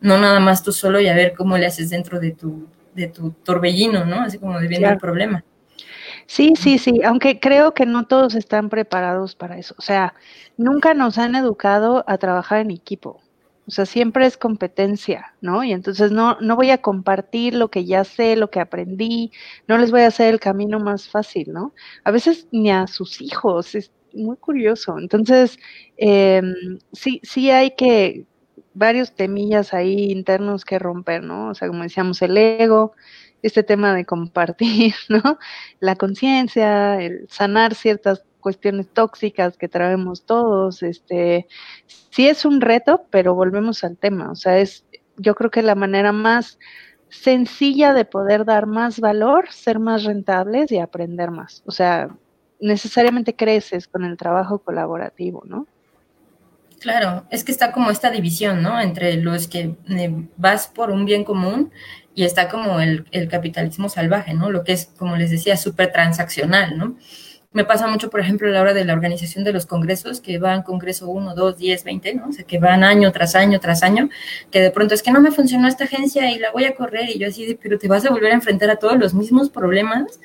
no 0.00 0.16
nada 0.18 0.40
más 0.40 0.62
tú 0.62 0.72
solo 0.72 1.00
y 1.00 1.08
a 1.08 1.14
ver 1.14 1.34
cómo 1.34 1.58
le 1.58 1.66
haces 1.66 1.90
dentro 1.90 2.18
de 2.18 2.32
tu, 2.32 2.66
de 2.94 3.08
tu 3.08 3.30
torbellino, 3.30 4.06
¿no? 4.06 4.22
Así 4.22 4.38
como 4.38 4.58
de 4.58 4.68
viendo 4.68 4.88
el 4.88 4.98
problema. 4.98 5.44
Sí, 6.34 6.54
sí, 6.58 6.78
sí, 6.78 7.02
aunque 7.04 7.38
creo 7.40 7.74
que 7.74 7.84
no 7.84 8.06
todos 8.06 8.34
están 8.34 8.70
preparados 8.70 9.34
para 9.36 9.58
eso. 9.58 9.74
O 9.76 9.82
sea, 9.82 10.14
nunca 10.56 10.94
nos 10.94 11.18
han 11.18 11.34
educado 11.34 12.04
a 12.06 12.16
trabajar 12.16 12.60
en 12.60 12.70
equipo. 12.70 13.20
O 13.66 13.70
sea, 13.70 13.84
siempre 13.84 14.24
es 14.24 14.38
competencia, 14.38 15.34
¿no? 15.42 15.62
Y 15.62 15.72
entonces 15.72 16.10
no, 16.10 16.38
no 16.40 16.56
voy 16.56 16.70
a 16.70 16.78
compartir 16.80 17.52
lo 17.54 17.70
que 17.70 17.84
ya 17.84 18.04
sé, 18.04 18.34
lo 18.36 18.48
que 18.50 18.60
aprendí, 18.60 19.30
no 19.68 19.76
les 19.76 19.90
voy 19.90 20.00
a 20.00 20.06
hacer 20.06 20.32
el 20.32 20.40
camino 20.40 20.80
más 20.80 21.06
fácil, 21.06 21.52
¿no? 21.52 21.74
A 22.02 22.10
veces 22.10 22.48
ni 22.50 22.70
a 22.70 22.86
sus 22.86 23.20
hijos, 23.20 23.74
es 23.74 23.92
muy 24.14 24.38
curioso. 24.38 24.98
Entonces, 24.98 25.58
em, 25.98 26.54
sí, 26.94 27.20
sí 27.22 27.50
hay 27.50 27.72
que, 27.76 28.24
varios 28.74 29.12
temillas 29.14 29.74
ahí 29.74 30.10
internos 30.10 30.64
que 30.64 30.78
romper, 30.78 31.22
¿no? 31.22 31.50
O 31.50 31.54
sea, 31.54 31.68
como 31.68 31.82
decíamos, 31.82 32.22
el 32.22 32.38
ego, 32.38 32.94
este 33.42 33.62
tema 33.62 33.94
de 33.94 34.04
compartir, 34.04 34.94
¿no? 35.08 35.38
La 35.80 35.96
conciencia, 35.96 37.00
el 37.00 37.26
sanar 37.28 37.74
ciertas 37.74 38.24
cuestiones 38.40 38.88
tóxicas 38.88 39.56
que 39.56 39.68
traemos 39.68 40.24
todos, 40.24 40.82
este, 40.82 41.46
sí 42.10 42.28
es 42.28 42.44
un 42.44 42.60
reto, 42.60 43.06
pero 43.10 43.34
volvemos 43.34 43.84
al 43.84 43.96
tema, 43.96 44.30
o 44.30 44.34
sea, 44.34 44.58
es, 44.58 44.84
yo 45.16 45.34
creo 45.34 45.50
que 45.50 45.62
la 45.62 45.74
manera 45.74 46.12
más 46.12 46.58
sencilla 47.08 47.92
de 47.92 48.04
poder 48.04 48.44
dar 48.44 48.66
más 48.66 48.98
valor, 49.00 49.50
ser 49.50 49.78
más 49.78 50.04
rentables 50.04 50.72
y 50.72 50.78
aprender 50.78 51.30
más, 51.30 51.62
o 51.66 51.70
sea, 51.70 52.08
necesariamente 52.60 53.34
creces 53.34 53.86
con 53.86 54.04
el 54.04 54.16
trabajo 54.16 54.58
colaborativo, 54.58 55.42
¿no? 55.46 55.66
Claro, 56.82 57.24
es 57.30 57.44
que 57.44 57.52
está 57.52 57.70
como 57.70 57.92
esta 57.92 58.10
división, 58.10 58.60
¿no? 58.60 58.80
Entre 58.80 59.16
los 59.16 59.46
que 59.46 59.76
eh, 59.88 60.28
vas 60.36 60.66
por 60.66 60.90
un 60.90 61.04
bien 61.04 61.22
común 61.22 61.70
y 62.14 62.24
está 62.24 62.48
como 62.48 62.80
el, 62.80 63.06
capitalismo 63.30 63.88
salvaje, 63.88 64.34
¿no? 64.34 64.50
Lo 64.50 64.64
que 64.64 64.72
es, 64.72 64.86
como 64.98 65.16
les 65.16 65.30
decía, 65.30 65.56
súper 65.56 65.92
transaccional, 65.92 66.76
¿no? 66.76 66.96
Me 67.52 67.64
pasa 67.64 67.86
mucho, 67.86 68.08
por 68.08 68.20
ejemplo, 68.20 68.48
a 68.48 68.50
la 68.50 68.62
hora 68.62 68.74
de 68.74 68.84
la 68.84 68.94
organización 68.94 69.44
de 69.44 69.52
los 69.52 69.66
congresos, 69.66 70.20
que 70.20 70.38
van 70.38 70.62
congreso 70.62 71.08
1, 71.08 71.34
2, 71.34 71.58
10, 71.58 71.84
20, 71.84 72.14
¿no? 72.14 72.28
O 72.28 72.32
sea, 72.32 72.44
que 72.44 72.58
van 72.58 72.82
año 72.82 73.12
tras 73.12 73.34
año 73.34 73.60
tras 73.60 73.82
año, 73.82 74.08
que 74.50 74.60
de 74.60 74.70
pronto 74.70 74.94
es 74.94 75.02
que 75.02 75.10
no 75.10 75.20
me 75.20 75.30
funcionó 75.30 75.68
esta 75.68 75.84
agencia 75.84 76.30
y 76.30 76.38
la 76.38 76.50
voy 76.50 76.64
a 76.64 76.74
correr 76.74 77.10
y 77.10 77.18
yo 77.18 77.28
así, 77.28 77.58
pero 77.62 77.78
te 77.78 77.88
vas 77.88 78.06
a 78.06 78.10
volver 78.10 78.32
a 78.32 78.34
enfrentar 78.34 78.70
a 78.70 78.76
todos 78.76 78.98
los 78.98 79.12
mismos 79.12 79.50
problemas 79.50 80.20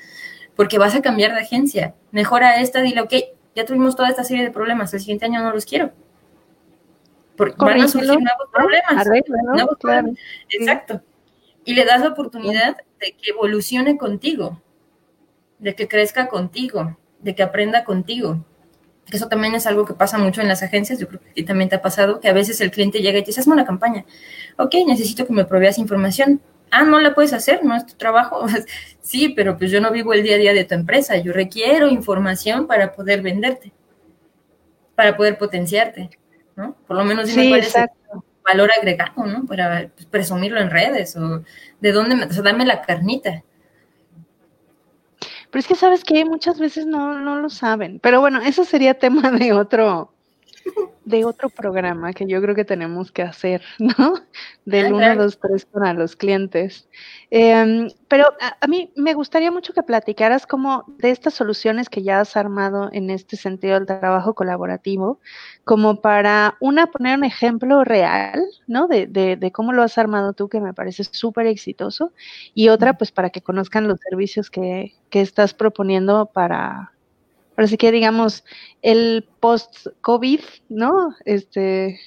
porque 0.56 0.78
vas 0.78 0.94
a 0.94 1.02
cambiar 1.02 1.32
de 1.34 1.40
agencia. 1.40 1.94
Mejora 2.12 2.60
esta, 2.60 2.80
dile, 2.80 3.02
ok, 3.02 3.14
ya 3.54 3.64
tuvimos 3.64 3.94
toda 3.94 4.08
esta 4.08 4.24
serie 4.24 4.44
de 4.44 4.50
problemas, 4.50 4.92
el 4.94 5.00
siguiente 5.00 5.26
año 5.26 5.42
no 5.42 5.52
los 5.52 5.66
quiero. 5.66 5.92
Porque 7.36 7.54
van 7.58 7.80
a 7.80 7.88
surgir 7.88 8.08
nuevos 8.08 8.48
problemas. 8.52 9.06
nuevos 9.54 9.78
problemas. 9.78 10.18
Exacto 10.48 11.02
y 11.68 11.74
le 11.74 11.84
das 11.84 12.00
la 12.00 12.08
oportunidad 12.08 12.78
de 12.98 13.12
que 13.12 13.30
evolucione 13.30 13.98
contigo, 13.98 14.58
de 15.58 15.74
que 15.74 15.86
crezca 15.86 16.26
contigo, 16.26 16.96
de 17.20 17.34
que 17.34 17.42
aprenda 17.42 17.84
contigo. 17.84 18.42
Eso 19.12 19.28
también 19.28 19.54
es 19.54 19.66
algo 19.66 19.84
que 19.84 19.92
pasa 19.92 20.16
mucho 20.16 20.40
en 20.40 20.48
las 20.48 20.62
agencias, 20.62 20.98
yo 20.98 21.08
creo 21.08 21.20
que 21.20 21.28
a 21.28 21.34
ti 21.34 21.42
también 21.42 21.68
te 21.68 21.76
ha 21.76 21.82
pasado, 21.82 22.20
que 22.20 22.28
a 22.28 22.32
veces 22.32 22.62
el 22.62 22.70
cliente 22.70 23.00
llega 23.00 23.18
y 23.18 23.22
te 23.22 23.26
dice, 23.26 23.40
hazme 23.40 23.52
una 23.52 23.66
campaña. 23.66 24.06
Ok, 24.56 24.76
necesito 24.86 25.26
que 25.26 25.34
me 25.34 25.44
proveas 25.44 25.76
información. 25.76 26.40
Ah, 26.70 26.84
no 26.84 27.00
la 27.00 27.14
puedes 27.14 27.34
hacer, 27.34 27.62
no 27.62 27.76
es 27.76 27.84
tu 27.84 27.96
trabajo. 27.96 28.46
sí, 29.02 29.28
pero 29.28 29.58
pues 29.58 29.70
yo 29.70 29.82
no 29.82 29.90
vivo 29.90 30.14
el 30.14 30.22
día 30.22 30.36
a 30.36 30.38
día 30.38 30.54
de 30.54 30.64
tu 30.64 30.74
empresa, 30.74 31.18
yo 31.18 31.34
requiero 31.34 31.90
información 31.90 32.66
para 32.66 32.94
poder 32.94 33.20
venderte, 33.20 33.74
para 34.94 35.14
poder 35.18 35.36
potenciarte, 35.36 36.08
¿no? 36.56 36.78
Por 36.86 36.96
lo 36.96 37.04
menos 37.04 37.28
sí, 37.28 37.52
exacto 37.52 38.24
valor 38.48 38.70
agregado, 38.76 39.26
¿no? 39.26 39.44
Para 39.46 39.90
presumirlo 40.10 40.60
en 40.60 40.70
redes 40.70 41.16
o 41.16 41.44
de 41.80 41.92
dónde, 41.92 42.16
me, 42.16 42.24
o 42.24 42.32
sea, 42.32 42.42
dame 42.42 42.64
la 42.64 42.82
carnita. 42.82 43.44
Pero 45.50 45.60
es 45.60 45.66
que 45.66 45.74
sabes 45.74 46.04
que 46.04 46.24
muchas 46.24 46.58
veces 46.58 46.86
no, 46.86 47.18
no 47.20 47.40
lo 47.40 47.50
saben. 47.50 48.00
Pero 48.00 48.20
bueno, 48.20 48.40
eso 48.40 48.64
sería 48.64 48.98
tema 48.98 49.30
de 49.30 49.52
otro, 49.52 50.12
de 51.08 51.24
otro 51.24 51.48
programa 51.48 52.12
que 52.12 52.26
yo 52.26 52.40
creo 52.42 52.54
que 52.54 52.64
tenemos 52.64 53.10
que 53.10 53.22
hacer, 53.22 53.62
¿no? 53.78 54.14
Del 54.64 54.92
1, 54.92 55.16
2, 55.16 55.38
3 55.40 55.64
para 55.66 55.94
los 55.94 56.16
clientes. 56.16 56.88
Em, 57.30 57.88
pero 58.08 58.26
a, 58.60 58.66
mí 58.66 58.92
me 58.94 59.14
gustaría 59.14 59.50
mucho 59.50 59.72
que 59.72 59.82
platicaras 59.82 60.46
como 60.46 60.84
de 60.98 61.10
estas 61.10 61.34
soluciones 61.34 61.88
que 61.88 62.02
ya 62.02 62.20
has 62.20 62.36
armado 62.36 62.90
en 62.92 63.10
este 63.10 63.36
sentido 63.36 63.74
del 63.74 63.86
trabajo 63.86 64.34
colaborativo, 64.34 65.20
como 65.64 66.00
para 66.02 66.56
una 66.60 66.88
poner 66.88 67.16
un 67.16 67.24
ejemplo 67.24 67.84
real, 67.84 68.42
¿no? 68.66 68.86
De, 68.86 69.06
de, 69.06 69.36
de 69.36 69.52
cómo 69.52 69.72
lo 69.72 69.82
has 69.82 69.96
armado 69.96 70.34
tú, 70.34 70.48
que 70.48 70.60
me 70.60 70.74
parece 70.74 71.04
súper 71.04 71.46
exitoso, 71.46 72.12
y 72.54 72.68
otra, 72.68 72.98
pues 72.98 73.12
para 73.12 73.30
que 73.30 73.42
conozcan 73.42 73.88
los 73.88 73.98
servicios 74.00 74.50
que, 74.50 74.94
que 75.08 75.22
estás 75.22 75.54
proponiendo 75.54 76.26
para, 76.26 76.92
Ahora 77.58 77.66
sí 77.66 77.76
que 77.76 77.90
digamos 77.90 78.44
el 78.82 79.28
post-COVID, 79.40 80.40
¿no? 80.68 81.12
Este. 81.24 81.98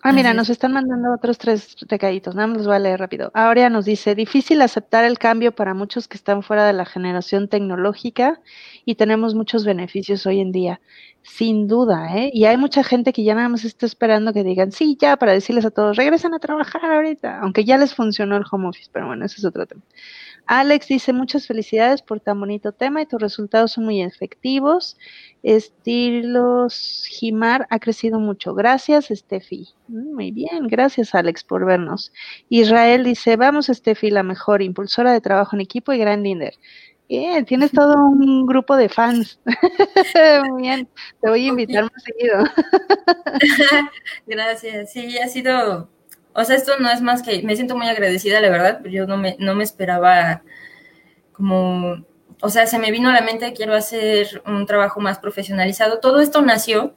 Ah, 0.00 0.12
mira, 0.14 0.32
nos 0.32 0.48
están 0.48 0.72
mandando 0.72 1.12
otros 1.12 1.36
tres 1.36 1.76
recaditos, 1.86 2.34
nada 2.34 2.46
más 2.46 2.56
los 2.56 2.66
voy 2.66 2.76
a 2.76 2.78
leer 2.78 2.98
rápido. 2.98 3.30
Ahora 3.34 3.68
nos 3.68 3.84
dice, 3.84 4.14
difícil 4.14 4.62
aceptar 4.62 5.04
el 5.04 5.18
cambio 5.18 5.54
para 5.54 5.74
muchos 5.74 6.08
que 6.08 6.16
están 6.16 6.42
fuera 6.42 6.66
de 6.66 6.72
la 6.72 6.86
generación 6.86 7.48
tecnológica 7.48 8.40
y 8.86 8.94
tenemos 8.94 9.34
muchos 9.34 9.66
beneficios 9.66 10.24
hoy 10.24 10.40
en 10.40 10.50
día, 10.50 10.80
sin 11.20 11.66
duda, 11.66 12.16
¿eh? 12.16 12.30
Y 12.32 12.46
hay 12.46 12.56
mucha 12.56 12.82
gente 12.82 13.12
que 13.12 13.22
ya 13.22 13.34
nada 13.34 13.50
más 13.50 13.66
está 13.66 13.84
esperando 13.84 14.32
que 14.32 14.44
digan, 14.44 14.72
sí, 14.72 14.96
ya, 14.98 15.18
para 15.18 15.32
decirles 15.32 15.66
a 15.66 15.70
todos, 15.70 15.98
regresen 15.98 16.32
a 16.32 16.38
trabajar 16.38 16.90
ahorita, 16.90 17.40
aunque 17.40 17.66
ya 17.66 17.76
les 17.76 17.94
funcionó 17.94 18.38
el 18.38 18.44
home 18.50 18.68
office, 18.68 18.88
pero 18.90 19.08
bueno, 19.08 19.26
ese 19.26 19.36
es 19.36 19.44
otro 19.44 19.66
tema. 19.66 19.82
Alex 20.48 20.88
dice 20.88 21.12
muchas 21.12 21.46
felicidades 21.46 22.00
por 22.00 22.20
tan 22.20 22.40
bonito 22.40 22.72
tema 22.72 23.02
y 23.02 23.06
tus 23.06 23.20
resultados 23.20 23.72
son 23.72 23.84
muy 23.84 24.00
efectivos. 24.00 24.96
Estilos 25.42 27.06
Jimar 27.06 27.66
ha 27.68 27.78
crecido 27.78 28.18
mucho. 28.18 28.54
Gracias, 28.54 29.08
Steffi. 29.12 29.68
Mm, 29.88 30.14
muy 30.14 30.30
bien, 30.30 30.66
gracias, 30.66 31.14
Alex, 31.14 31.44
por 31.44 31.66
vernos. 31.66 32.12
Israel 32.48 33.04
dice, 33.04 33.36
vamos, 33.36 33.66
Steffi, 33.66 34.10
la 34.10 34.22
mejor 34.22 34.62
impulsora 34.62 35.12
de 35.12 35.20
trabajo 35.20 35.54
en 35.54 35.60
equipo 35.60 35.92
y 35.92 35.98
gran 35.98 36.22
líder. 36.22 36.54
Bien, 37.10 37.44
tienes 37.44 37.70
todo 37.70 37.94
un 37.96 38.46
grupo 38.46 38.74
de 38.76 38.88
fans. 38.88 39.38
Muy 40.50 40.62
bien, 40.62 40.88
te 41.20 41.28
voy 41.28 41.44
a 41.44 41.48
invitar 41.48 41.84
más 41.84 42.02
seguido. 42.02 42.44
Gracias, 44.26 44.92
sí, 44.92 45.18
ha 45.18 45.28
sido 45.28 45.90
o 46.38 46.44
sea, 46.44 46.54
esto 46.54 46.78
no 46.78 46.88
es 46.88 47.02
más 47.02 47.22
que, 47.22 47.42
me 47.42 47.56
siento 47.56 47.76
muy 47.76 47.88
agradecida, 47.88 48.40
la 48.40 48.48
verdad, 48.48 48.78
pero 48.80 48.94
yo 48.94 49.06
no 49.08 49.16
me, 49.16 49.36
no 49.40 49.56
me 49.56 49.64
esperaba 49.64 50.42
como, 51.32 52.04
o 52.40 52.48
sea, 52.48 52.68
se 52.68 52.78
me 52.78 52.92
vino 52.92 53.10
a 53.10 53.12
la 53.12 53.22
mente, 53.22 53.52
quiero 53.54 53.74
hacer 53.74 54.40
un 54.46 54.64
trabajo 54.64 55.00
más 55.00 55.18
profesionalizado. 55.18 55.98
Todo 55.98 56.20
esto 56.20 56.40
nació 56.40 56.94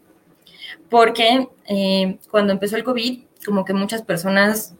porque 0.92 1.50
eh, 1.66 2.20
cuando 2.30 2.54
empezó 2.54 2.76
el 2.76 2.84
COVID, 2.84 3.24
como 3.44 3.66
que 3.66 3.74
muchas 3.74 4.04
personas 4.04 4.76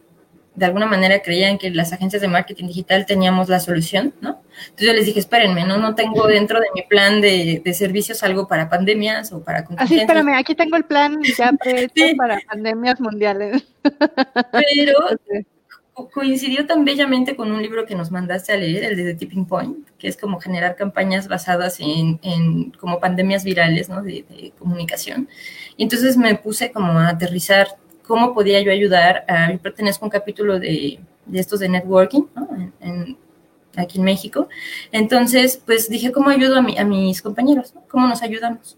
de 0.54 0.66
alguna 0.66 0.86
manera 0.86 1.22
creían 1.22 1.58
que 1.58 1.70
las 1.70 1.94
agencias 1.94 2.22
de 2.22 2.28
marketing 2.28 2.68
digital 2.68 3.06
teníamos 3.06 3.48
la 3.48 3.60
solución, 3.60 4.14
¿no? 4.20 4.42
Entonces 4.64 4.88
yo 4.88 4.94
les 4.94 5.06
dije, 5.06 5.20
espérenme, 5.20 5.64
¿no? 5.64 5.78
No 5.78 5.96
tengo 5.96 6.28
dentro 6.28 6.60
de 6.60 6.68
mi 6.76 6.82
plan 6.82 7.22
de, 7.22 7.62
servicios 7.74 8.22
algo 8.22 8.48
para 8.48 8.70
pandemias 8.70 9.32
o 9.32 9.44
para 9.44 9.66
Así, 9.78 10.00
espérame, 10.00 10.34
aquí 10.36 10.54
tengo 10.54 10.76
el 10.76 10.84
plan 10.84 11.22
ya 11.38 11.54
prehecho 11.60 12.18
para 12.18 12.42
pandemias 12.42 13.00
mundiales. 13.00 13.64
Pero 13.82 14.98
coincidió 16.14 16.66
tan 16.68 16.84
bellamente 16.84 17.36
con 17.36 17.52
un 17.52 17.62
libro 17.62 17.86
que 17.86 17.96
nos 17.96 18.12
mandaste 18.12 18.52
a 18.52 18.58
leer, 18.58 18.84
el 18.84 18.98
de 18.98 19.04
The 19.06 19.16
Tipping 19.16 19.46
Point, 19.46 19.88
que 19.98 20.10
es 20.10 20.18
como 20.18 20.42
generar 20.42 20.76
campañas 20.76 21.30
basadas 21.30 21.80
en, 21.80 22.20
en 22.24 22.72
como 22.72 23.00
pandemias 23.00 23.46
virales, 23.46 23.88
¿no? 23.88 24.02
De, 24.02 24.26
de 24.30 24.52
comunicación. 24.60 25.30
Y 25.78 25.84
entonces 25.84 26.18
me 26.18 26.36
puse 26.36 26.72
como 26.72 27.00
a 27.00 27.10
aterrizar 27.10 27.68
cómo 28.12 28.34
podía 28.34 28.62
yo 28.62 28.74
ayudar. 28.74 29.24
A, 29.30 29.54
yo 29.54 29.60
pertenezco 29.60 30.04
a 30.04 30.08
un 30.08 30.12
capítulo 30.12 30.60
de, 30.60 31.00
estos 31.32 31.62
de 31.62 31.70
networking 31.70 32.24
en, 32.82 33.18
aquí 33.78 34.00
en 34.00 34.04
México. 34.04 34.50
Entonces, 34.92 35.62
pues 35.66 35.90
dije, 35.90 36.12
¿cómo 36.12 36.30
ayudo 36.30 36.58
a, 36.58 36.62
mi, 36.62 36.78
a 36.78 36.84
mis 36.84 37.22
compañeros? 37.22 37.74
¿Cómo 37.88 38.08
nos 38.08 38.22
ayudamos? 38.22 38.78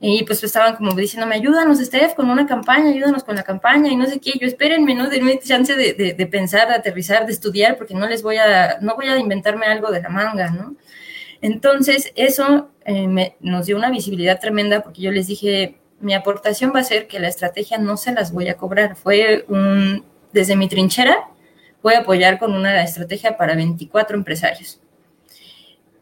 Y 0.00 0.24
pues 0.24 0.42
estaban 0.42 0.74
como 0.76 0.92
diciéndome, 0.92 1.34
ayúdanos, 1.34 1.78
Steph, 1.80 2.14
con 2.14 2.30
una 2.30 2.46
campaña, 2.46 2.88
ayúdanos 2.88 3.24
con 3.24 3.36
la 3.36 3.42
campaña 3.42 3.92
y 3.92 3.96
no 3.96 4.06
sé 4.06 4.18
qué. 4.20 4.32
Yo 4.40 4.46
espérenme, 4.46 4.94
¿no? 4.94 5.10
Denme 5.10 5.38
chance 5.38 5.74
de, 5.76 6.26
pensar, 6.32 6.68
de 6.68 6.76
aterrizar, 6.76 7.26
de 7.26 7.32
estudiar, 7.32 7.76
porque 7.76 7.92
no 7.92 8.08
les 8.08 8.22
voy 8.22 8.38
a, 8.38 8.78
no 8.80 8.96
voy 8.96 9.08
a 9.08 9.18
inventarme 9.18 9.66
algo 9.66 9.90
de 9.90 10.00
la 10.00 10.08
manga, 10.08 10.48
¿no? 10.48 10.76
Entonces, 11.42 12.10
eso 12.16 12.70
eh, 12.86 13.34
nos 13.40 13.66
dio 13.66 13.76
una 13.76 13.90
visibilidad 13.90 14.40
tremenda 14.40 14.80
porque 14.80 15.02
yo 15.02 15.10
les 15.10 15.26
dije, 15.26 15.78
mi 16.00 16.14
aportación 16.14 16.72
va 16.74 16.80
a 16.80 16.84
ser 16.84 17.06
que 17.06 17.20
la 17.20 17.28
estrategia 17.28 17.78
no 17.78 17.96
se 17.96 18.12
las 18.12 18.32
voy 18.32 18.48
a 18.48 18.56
cobrar. 18.56 18.96
Fue 18.96 19.44
un, 19.48 20.04
desde 20.32 20.56
mi 20.56 20.68
trinchera, 20.68 21.28
voy 21.82 21.94
a 21.94 22.00
apoyar 22.00 22.38
con 22.38 22.54
una 22.54 22.82
estrategia 22.82 23.36
para 23.36 23.54
24 23.54 24.16
empresarios. 24.16 24.80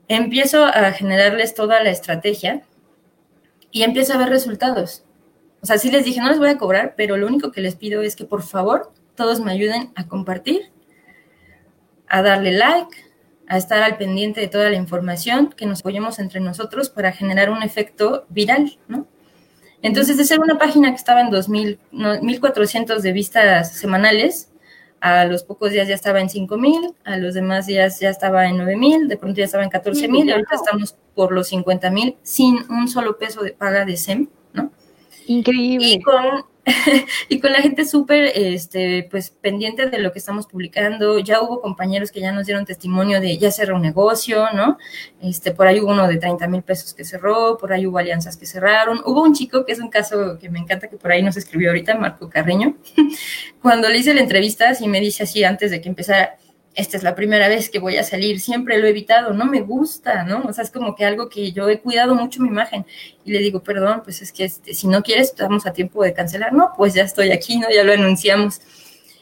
Empiezo 0.06 0.64
a 0.64 0.92
generarles 0.92 1.54
toda 1.54 1.82
la 1.82 1.90
estrategia 1.90 2.62
y 3.70 3.82
empiezo 3.82 4.14
a 4.14 4.18
ver 4.18 4.30
resultados. 4.30 5.04
O 5.60 5.66
sea, 5.66 5.76
sí 5.78 5.90
les 5.90 6.04
dije, 6.04 6.20
no 6.20 6.28
les 6.28 6.38
voy 6.38 6.48
a 6.48 6.58
cobrar, 6.58 6.94
pero 6.96 7.16
lo 7.16 7.26
único 7.26 7.50
que 7.50 7.60
les 7.60 7.74
pido 7.74 8.02
es 8.02 8.16
que 8.16 8.24
por 8.24 8.42
favor 8.42 8.92
todos 9.16 9.40
me 9.40 9.52
ayuden 9.52 9.92
a 9.96 10.06
compartir, 10.06 10.70
a 12.08 12.22
darle 12.22 12.52
like, 12.52 12.96
a 13.48 13.56
estar 13.56 13.82
al 13.82 13.96
pendiente 13.96 14.40
de 14.40 14.48
toda 14.48 14.70
la 14.70 14.76
información, 14.76 15.50
que 15.50 15.66
nos 15.66 15.80
apoyemos 15.80 16.18
entre 16.18 16.40
nosotros 16.40 16.90
para 16.90 17.12
generar 17.12 17.50
un 17.50 17.62
efecto 17.62 18.26
viral, 18.28 18.78
¿no? 18.86 19.06
Entonces, 19.82 20.16
de 20.16 20.24
ser 20.24 20.40
una 20.40 20.58
página 20.58 20.90
que 20.90 20.96
estaba 20.96 21.20
en 21.20 21.30
2000, 21.30 21.78
no, 21.92 22.20
1400 22.20 23.02
de 23.02 23.12
vistas 23.12 23.72
semanales, 23.72 24.50
a 25.00 25.24
los 25.24 25.44
pocos 25.44 25.70
días 25.70 25.86
ya 25.86 25.94
estaba 25.94 26.20
en 26.20 26.28
5000, 26.28 26.94
a 27.04 27.16
los 27.18 27.34
demás 27.34 27.66
días 27.66 28.00
ya 28.00 28.10
estaba 28.10 28.46
en 28.46 28.58
9000, 28.58 29.08
de 29.08 29.16
pronto 29.16 29.38
ya 29.38 29.44
estaba 29.44 29.62
en 29.62 29.70
14000 29.70 30.26
y 30.26 30.30
ahorita 30.30 30.54
estamos 30.56 30.96
por 31.14 31.32
los 31.32 31.48
50000 31.48 32.16
sin 32.22 32.58
un 32.70 32.88
solo 32.88 33.18
peso 33.18 33.42
de 33.42 33.52
paga 33.52 33.84
de 33.84 33.96
SEM, 33.96 34.28
¿no? 34.52 34.72
Increíble. 35.26 35.86
Y 35.86 36.00
con 36.00 36.44
y 37.28 37.40
con 37.40 37.52
la 37.52 37.60
gente 37.60 37.84
súper, 37.84 38.32
este, 38.34 39.06
pues, 39.10 39.30
pendiente 39.30 39.88
de 39.88 39.98
lo 39.98 40.12
que 40.12 40.18
estamos 40.18 40.46
publicando. 40.46 41.18
Ya 41.18 41.40
hubo 41.40 41.60
compañeros 41.60 42.10
que 42.10 42.20
ya 42.20 42.32
nos 42.32 42.46
dieron 42.46 42.64
testimonio 42.64 43.20
de 43.20 43.38
ya 43.38 43.50
cerró 43.50 43.76
un 43.76 43.82
negocio, 43.82 44.46
¿no? 44.54 44.78
Este, 45.20 45.52
por 45.52 45.66
ahí 45.66 45.80
hubo 45.80 45.90
uno 45.90 46.06
de 46.06 46.18
30 46.18 46.46
mil 46.48 46.62
pesos 46.62 46.94
que 46.94 47.04
cerró, 47.04 47.56
por 47.58 47.72
ahí 47.72 47.86
hubo 47.86 47.98
alianzas 47.98 48.36
que 48.36 48.46
cerraron. 48.46 49.00
Hubo 49.04 49.22
un 49.22 49.34
chico 49.34 49.64
que 49.64 49.72
es 49.72 49.80
un 49.80 49.88
caso 49.88 50.38
que 50.38 50.48
me 50.50 50.58
encanta, 50.58 50.88
que 50.88 50.96
por 50.96 51.10
ahí 51.10 51.22
nos 51.22 51.36
escribió 51.36 51.70
ahorita, 51.70 51.94
Marco 51.96 52.28
Carreño. 52.28 52.76
Cuando 53.62 53.88
le 53.88 53.98
hice 53.98 54.14
la 54.14 54.20
entrevista, 54.20 54.72
y 54.80 54.88
me 54.88 55.00
dice 55.00 55.22
así 55.22 55.44
antes 55.44 55.70
de 55.70 55.80
que 55.80 55.88
empezara, 55.88 56.36
esta 56.78 56.96
es 56.96 57.02
la 57.02 57.16
primera 57.16 57.48
vez 57.48 57.70
que 57.70 57.80
voy 57.80 57.96
a 57.96 58.04
salir, 58.04 58.38
siempre 58.38 58.78
lo 58.78 58.86
he 58.86 58.90
evitado, 58.90 59.32
no 59.32 59.46
me 59.46 59.62
gusta, 59.62 60.22
¿no? 60.22 60.44
O 60.44 60.52
sea, 60.52 60.62
es 60.62 60.70
como 60.70 60.94
que 60.94 61.04
algo 61.04 61.28
que 61.28 61.50
yo 61.50 61.68
he 61.68 61.80
cuidado 61.80 62.14
mucho 62.14 62.40
mi 62.40 62.46
imagen. 62.46 62.86
Y 63.24 63.32
le 63.32 63.40
digo, 63.40 63.64
perdón, 63.64 64.02
pues 64.04 64.22
es 64.22 64.32
que 64.32 64.44
este, 64.44 64.74
si 64.74 64.86
no 64.86 65.02
quieres, 65.02 65.30
estamos 65.30 65.66
a 65.66 65.72
tiempo 65.72 66.04
de 66.04 66.14
cancelar. 66.14 66.52
No, 66.52 66.70
pues 66.76 66.94
ya 66.94 67.02
estoy 67.02 67.32
aquí, 67.32 67.58
¿no? 67.58 67.68
Ya 67.68 67.82
lo 67.82 67.92
anunciamos. 67.92 68.60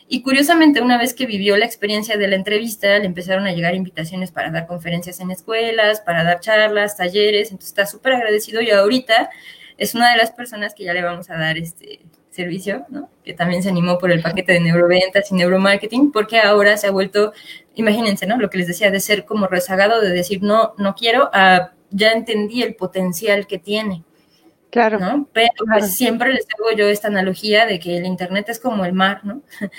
Y 0.07 0.21
curiosamente, 0.21 0.83
una 0.83 0.99
vez 0.99 1.15
que 1.15 1.25
vivió 1.25 1.57
la 1.57 1.65
experiencia 1.65 2.19
de 2.19 2.29
la 2.29 2.37
entrevista, 2.37 2.99
le 2.99 3.07
empezaron 3.07 3.47
a 3.47 3.53
llegar 3.55 3.75
invitaciones 3.75 4.33
para 4.33 4.51
dar 4.51 4.67
conferencias 4.67 5.19
en 5.21 5.31
escuelas, 5.31 6.03
para 6.03 6.25
dar 6.25 6.41
charlas, 6.41 6.99
talleres, 6.99 7.53
entonces 7.53 7.71
está 7.71 7.87
súper 7.87 8.13
agradecido 8.13 8.61
y 8.61 8.71
ahorita 8.71 9.31
es 9.79 9.95
una 9.95 10.11
de 10.11 10.19
las 10.19 10.31
personas 10.31 10.75
que 10.75 10.85
ya 10.85 10.93
le 10.93 11.03
vamos 11.03 11.31
a 11.31 11.39
dar 11.39 11.57
este 11.57 12.01
servicio, 12.37 12.87
¿no? 12.89 13.09
que 13.25 13.35
también 13.35 13.63
se 13.63 13.69
animó 13.69 13.99
por 13.99 14.13
el 14.13 14.23
paquete 14.23 14.53
de 14.53 14.61
neuroventas 14.61 15.33
y 15.33 15.35
neuromarketing, 15.35 16.13
porque 16.13 16.39
ahora 16.39 16.77
se 16.77 16.87
ha 16.87 16.93
vuelto, 16.93 17.33
imagínense, 17.75 18.25
¿no? 18.27 18.37
Lo 18.37 18.49
que 18.49 18.59
les 18.59 18.69
decía, 18.69 18.93
de 18.93 19.01
ser 19.01 19.25
como 19.25 19.49
rezagado, 19.49 20.01
de 20.01 20.11
decir, 20.11 20.45
no, 20.45 20.75
no 20.79 20.95
quiero, 20.95 21.29
a, 21.33 21.73
ya 21.91 22.13
entendí 22.13 22.63
el 22.63 22.77
potencial 22.77 23.49
que 23.49 23.59
tiene. 23.59 24.05
Claro. 24.71 25.01
¿no? 25.01 25.29
Pero 25.33 25.51
Pues, 25.67 25.95
siempre 25.95 26.33
les 26.33 26.47
hago 26.55 26.71
yo 26.77 26.87
esta 26.87 27.09
analogía 27.09 27.67
de 27.67 27.81
que 27.81 27.97
el 27.97 28.07
Internet 28.07 28.49
es 28.49 28.61
como 28.61 28.85
el 28.85 28.93
mar, 28.93 29.25
¿no? 29.25 29.43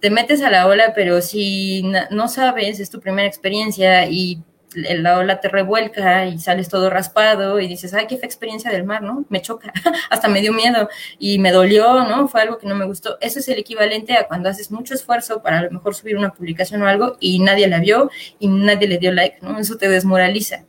Te 0.00 0.10
metes 0.10 0.42
a 0.42 0.50
la 0.50 0.66
ola, 0.66 0.92
pero 0.94 1.20
si 1.20 1.82
no 2.10 2.28
sabes, 2.28 2.80
es 2.80 2.88
tu 2.88 3.00
primera 3.00 3.26
experiencia 3.28 4.06
y 4.06 4.42
la 4.74 5.18
ola 5.18 5.40
te 5.40 5.48
revuelca 5.48 6.26
y 6.26 6.38
sales 6.38 6.68
todo 6.68 6.90
raspado 6.90 7.60
y 7.60 7.68
dices, 7.68 7.94
ay, 7.94 8.06
qué 8.06 8.16
fue 8.16 8.26
experiencia 8.26 8.70
del 8.70 8.84
mar, 8.84 9.02
¿no? 9.02 9.24
Me 9.28 9.40
choca, 9.40 9.72
hasta 10.10 10.28
me 10.28 10.40
dio 10.40 10.52
miedo 10.52 10.88
y 11.18 11.38
me 11.38 11.52
dolió, 11.52 12.04
¿no? 12.04 12.28
Fue 12.28 12.42
algo 12.42 12.58
que 12.58 12.66
no 12.66 12.74
me 12.74 12.84
gustó. 12.84 13.18
Eso 13.20 13.38
es 13.38 13.48
el 13.48 13.58
equivalente 13.58 14.14
a 14.14 14.26
cuando 14.26 14.48
haces 14.48 14.70
mucho 14.70 14.94
esfuerzo 14.94 15.42
para 15.42 15.58
a 15.58 15.62
lo 15.62 15.70
mejor 15.70 15.94
subir 15.94 16.16
una 16.16 16.32
publicación 16.32 16.82
o 16.82 16.88
algo 16.88 17.16
y 17.20 17.38
nadie 17.38 17.68
la 17.68 17.78
vio 17.80 18.10
y 18.38 18.48
nadie 18.48 18.88
le 18.88 18.98
dio 18.98 19.12
like, 19.12 19.38
¿no? 19.40 19.58
Eso 19.58 19.76
te 19.76 19.88
desmoraliza. 19.88 20.64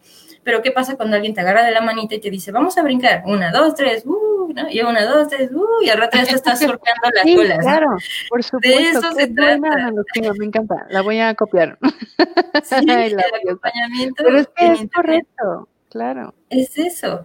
Pero 0.45 0.61
¿qué 0.61 0.69
pasa 0.69 0.95
cuando 0.95 1.15
alguien 1.15 1.33
te 1.33 1.41
agarra 1.41 1.63
de 1.63 1.71
la 1.71 1.81
manita 1.81 2.13
y 2.13 2.19
te 2.19 2.29
dice, 2.29 2.51
vamos 2.51 2.77
a 2.77 2.83
brincar? 2.83 3.23
Una, 3.25 3.51
dos, 3.51 3.73
tres, 3.73 4.05
uh, 4.05 4.53
¿no? 4.53 4.69
Y 4.69 4.79
una, 4.81 5.03
dos, 5.03 5.27
tres, 5.27 5.49
uh, 5.51 5.83
y 5.83 5.89
al 5.89 5.97
rato 5.97 6.19
ya 6.19 6.23
te 6.23 6.35
estás 6.35 6.59
surfeando 6.59 7.09
las 7.15 7.23
sí, 7.23 7.35
olas. 7.35 7.57
Claro, 7.57 7.97
por 8.29 8.43
supuesto. 8.43 8.79
De 8.79 8.89
eso 8.89 9.11
se 9.13 9.27
trata. 9.29 9.91
me 10.37 10.45
encanta, 10.45 10.85
la 10.91 11.01
voy 11.01 11.19
a 11.19 11.33
copiar. 11.33 11.77
Sí, 12.63 12.85
el 12.87 13.19
acompañamiento. 13.19 14.23
Pero 14.23 14.37
es 14.37 14.47
que 14.55 14.65
es 14.65 14.81
internet. 14.81 15.27
correcto, 15.35 15.67
claro. 15.89 16.33
Es 16.49 16.77
eso. 16.77 17.23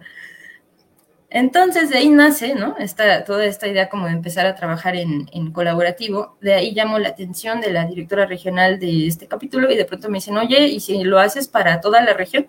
Entonces 1.29 1.89
de 1.89 1.99
ahí 1.99 2.09
nace, 2.09 2.55
¿no? 2.55 2.75
Esta, 2.77 3.23
toda 3.23 3.45
esta 3.45 3.67
idea 3.67 3.87
como 3.87 4.07
de 4.07 4.13
empezar 4.13 4.45
a 4.45 4.55
trabajar 4.55 4.95
en, 4.95 5.29
en, 5.31 5.51
colaborativo. 5.53 6.37
De 6.41 6.53
ahí 6.53 6.73
llamó 6.73 6.99
la 6.99 7.09
atención 7.09 7.61
de 7.61 7.71
la 7.71 7.85
directora 7.85 8.25
regional 8.25 8.79
de 8.79 9.07
este 9.07 9.27
capítulo 9.27 9.71
y 9.71 9.77
de 9.77 9.85
pronto 9.85 10.09
me 10.09 10.17
dicen, 10.17 10.37
oye, 10.37 10.65
¿y 10.67 10.79
si 10.81 11.03
lo 11.03 11.19
haces 11.19 11.47
para 11.47 11.79
toda 11.79 12.01
la 12.01 12.13
región? 12.13 12.47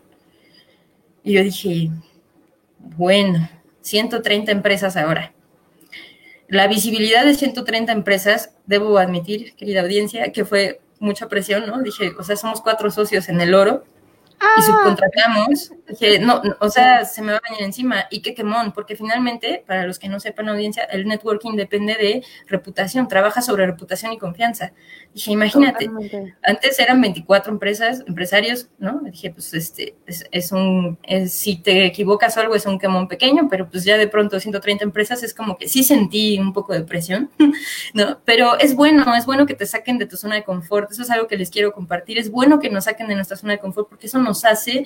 Y 1.25 1.35
yo 1.35 1.43
dije, 1.43 1.91
bueno, 2.79 3.49
130 3.83 4.51
empresas 4.53 4.97
ahora. 4.97 5.33
La 6.49 6.67
visibilidad 6.67 7.25
de 7.25 7.35
130 7.35 7.93
empresas, 7.93 8.55
debo 8.67 8.99
admitir, 8.99 9.55
querida 9.55 9.81
audiencia, 9.81 10.33
que 10.33 10.45
fue 10.45 10.81
mucha 10.99 11.29
presión, 11.29 11.67
¿no? 11.67 11.81
Dije, 11.83 12.13
o 12.19 12.23
sea, 12.23 12.37
somos 12.37 12.61
cuatro 12.61 12.91
socios 12.91 13.29
en 13.29 13.41
el 13.41 13.55
oro. 13.55 13.85
Y 14.59 14.63
subcontratamos. 14.63 15.73
Dije, 15.89 16.19
no, 16.19 16.43
no, 16.45 16.57
o 16.61 16.69
sea, 16.69 17.05
se 17.05 17.23
me 17.23 17.33
va 17.33 17.39
a 17.39 17.51
venir 17.51 17.65
encima. 17.65 18.07
Y 18.11 18.23
qué 18.23 18.35
quemón, 18.35 18.73
porque 18.73 18.97
finalmente, 18.97 19.63
para 19.67 19.87
los 19.87 19.99
que 19.99 20.09
no 20.09 20.21
sepan, 20.21 20.49
audiencia, 20.49 20.85
el 20.85 21.07
networking 21.07 21.57
depende 21.57 21.95
de 21.95 22.25
reputación, 22.47 23.09
trabaja 23.09 23.43
sobre 23.43 23.67
reputación 23.67 24.13
y 24.13 24.19
confianza. 24.19 24.73
Dije, 25.15 25.33
imagínate, 25.33 25.87
Totalmente. 25.87 26.35
antes 26.43 26.79
eran 26.79 27.01
24 27.01 27.53
empresas, 27.53 28.03
empresarios, 28.07 28.69
¿no? 28.79 29.01
Dije, 29.05 29.31
pues 29.31 29.53
este, 29.55 29.95
es, 30.07 30.25
es 30.31 30.53
un, 30.53 30.99
es, 31.03 31.33
si 31.33 31.57
te 31.57 31.85
equivocas 31.85 32.37
o 32.37 32.41
algo, 32.41 32.55
es 32.55 32.67
un 32.67 32.79
quemón 32.79 33.09
pequeño, 33.09 33.49
pero 33.51 33.69
pues 33.69 33.85
ya 33.85 33.99
de 33.99 34.09
pronto 34.09 34.41
130 34.41 34.85
empresas 34.85 35.23
es 35.23 35.35
como 35.35 35.59
que 35.59 35.69
sí 35.69 35.85
sentí 35.85 36.39
un 36.39 36.53
poco 36.53 36.73
de 36.73 36.83
presión, 36.83 37.31
¿no? 37.95 38.21
Pero 38.25 38.59
es 38.59 38.75
bueno, 38.75 39.15
es 39.15 39.27
bueno 39.27 39.47
que 39.47 39.55
te 39.55 39.67
saquen 39.67 39.99
de 39.99 40.07
tu 40.07 40.17
zona 40.17 40.37
de 40.37 40.45
confort, 40.45 40.91
eso 40.91 41.03
es 41.03 41.11
algo 41.11 41.27
que 41.27 41.37
les 41.37 41.51
quiero 41.51 41.73
compartir, 41.73 42.19
es 42.19 42.31
bueno 42.31 42.59
que 42.59 42.71
nos 42.71 42.85
saquen 42.85 43.09
de 43.09 43.15
nuestra 43.15 43.37
zona 43.37 43.55
de 43.55 43.59
confort 43.59 43.89
porque 43.89 44.07
eso 44.07 44.19
nos 44.19 44.32
hace 44.45 44.85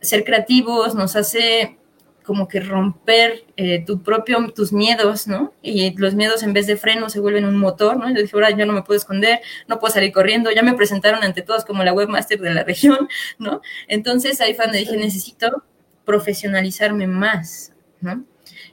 ser 0.00 0.24
creativos, 0.24 0.94
nos 0.94 1.16
hace 1.16 1.78
como 2.26 2.48
que 2.48 2.58
romper 2.58 3.44
eh, 3.56 3.84
tu 3.86 4.02
propio, 4.02 4.52
tus 4.52 4.72
miedos, 4.72 5.28
¿no? 5.28 5.54
Y 5.62 5.96
los 5.96 6.14
miedos 6.16 6.42
en 6.42 6.52
vez 6.52 6.66
de 6.66 6.76
freno 6.76 7.08
se 7.08 7.20
vuelven 7.20 7.44
un 7.44 7.56
motor, 7.56 7.96
¿no? 7.96 8.08
Yo 8.08 8.20
dije, 8.20 8.34
ahora 8.34 8.50
yo 8.50 8.66
no 8.66 8.72
me 8.72 8.82
puedo 8.82 8.98
esconder, 8.98 9.40
no 9.68 9.78
puedo 9.78 9.94
salir 9.94 10.12
corriendo, 10.12 10.50
ya 10.50 10.62
me 10.62 10.74
presentaron 10.74 11.22
ante 11.22 11.42
todos 11.42 11.64
como 11.64 11.84
la 11.84 11.92
webmaster 11.92 12.40
de 12.40 12.52
la 12.52 12.64
región, 12.64 13.08
¿no? 13.38 13.62
Entonces 13.86 14.40
ahí 14.40 14.54
fue 14.54 14.64
donde 14.64 14.80
dije, 14.80 14.96
necesito 14.96 15.62
profesionalizarme 16.04 17.06
más, 17.06 17.72
¿no? 18.00 18.24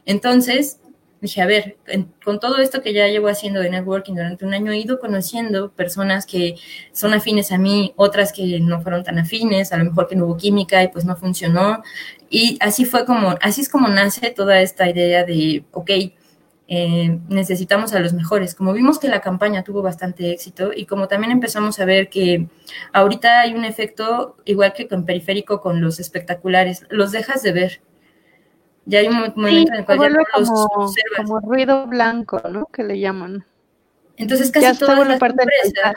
Entonces 0.06 0.80
dije, 1.24 1.42
a 1.42 1.46
ver, 1.46 1.78
con 2.24 2.42
todo 2.42 2.58
esto 2.58 2.82
que 2.82 2.92
ya 2.94 3.08
llevo 3.08 3.30
haciendo 3.30 3.62
de 3.62 3.70
networking 3.70 4.14
durante 4.14 4.46
un 4.46 4.54
año, 4.54 4.74
he 4.74 4.78
ido 4.78 5.00
conociendo 5.00 5.72
personas 5.72 6.26
que 6.26 6.56
son 6.92 7.14
afines 7.14 7.54
a 7.54 7.58
mí, 7.58 7.94
otras 7.96 8.34
que 8.34 8.60
no 8.60 8.82
fueron 8.82 9.06
tan 9.06 9.18
afines, 9.20 9.72
a 9.72 9.78
lo 9.78 9.86
mejor 9.86 10.08
que 10.10 10.18
no 10.18 10.26
hubo 10.26 10.36
química 10.36 10.84
y 10.84 10.90
pues 10.90 11.06
no 11.06 11.16
funcionó. 11.16 11.82
Y 12.30 12.58
así 12.60 12.84
fue 12.84 13.06
como, 13.06 13.36
así 13.42 13.62
es 13.62 13.70
como 13.70 13.88
nace 13.88 14.32
toda 14.32 14.60
esta 14.60 14.90
idea 14.90 15.24
de, 15.24 15.64
ok, 15.72 15.92
eh, 16.68 17.20
necesitamos 17.30 17.94
a 17.94 18.00
los 18.02 18.12
mejores. 18.12 18.54
Como 18.54 18.74
vimos 18.74 19.00
que 19.00 19.08
la 19.08 19.22
campaña 19.22 19.64
tuvo 19.64 19.82
bastante 19.82 20.32
éxito 20.32 20.72
y 20.76 20.86
como 20.86 21.08
también 21.08 21.32
empezamos 21.32 21.80
a 21.80 21.86
ver 21.86 22.10
que 22.10 22.48
ahorita 22.92 23.40
hay 23.40 23.54
un 23.54 23.64
efecto 23.64 24.36
igual 24.44 24.74
que 24.74 24.90
con 24.90 25.06
periférico 25.06 25.62
con 25.62 25.80
los 25.80 26.02
espectaculares, 26.02 26.86
los 26.90 27.14
dejas 27.14 27.44
de 27.44 27.54
ver. 27.54 27.82
Ya 28.86 29.00
hay 29.00 29.08
un 29.08 29.16
momento 29.16 29.48
sí, 29.48 29.66
en 29.68 29.74
el 29.76 29.86
cual 29.86 30.00
ya 30.00 30.10
no 30.10 30.20
los 30.20 30.50
como, 30.50 30.64
observas. 30.66 31.18
como 31.18 31.40
ruido 31.40 31.88
blanco, 31.88 32.42
¿no? 32.50 32.66
Que 32.68 32.84
le 32.84 33.00
llaman. 33.00 33.46
Entonces 34.18 34.52
casi 34.52 34.66
Ya 34.66 34.74
todas 34.78 35.08
las 35.08 35.20
parte 35.20 35.44
empresas. 35.44 35.96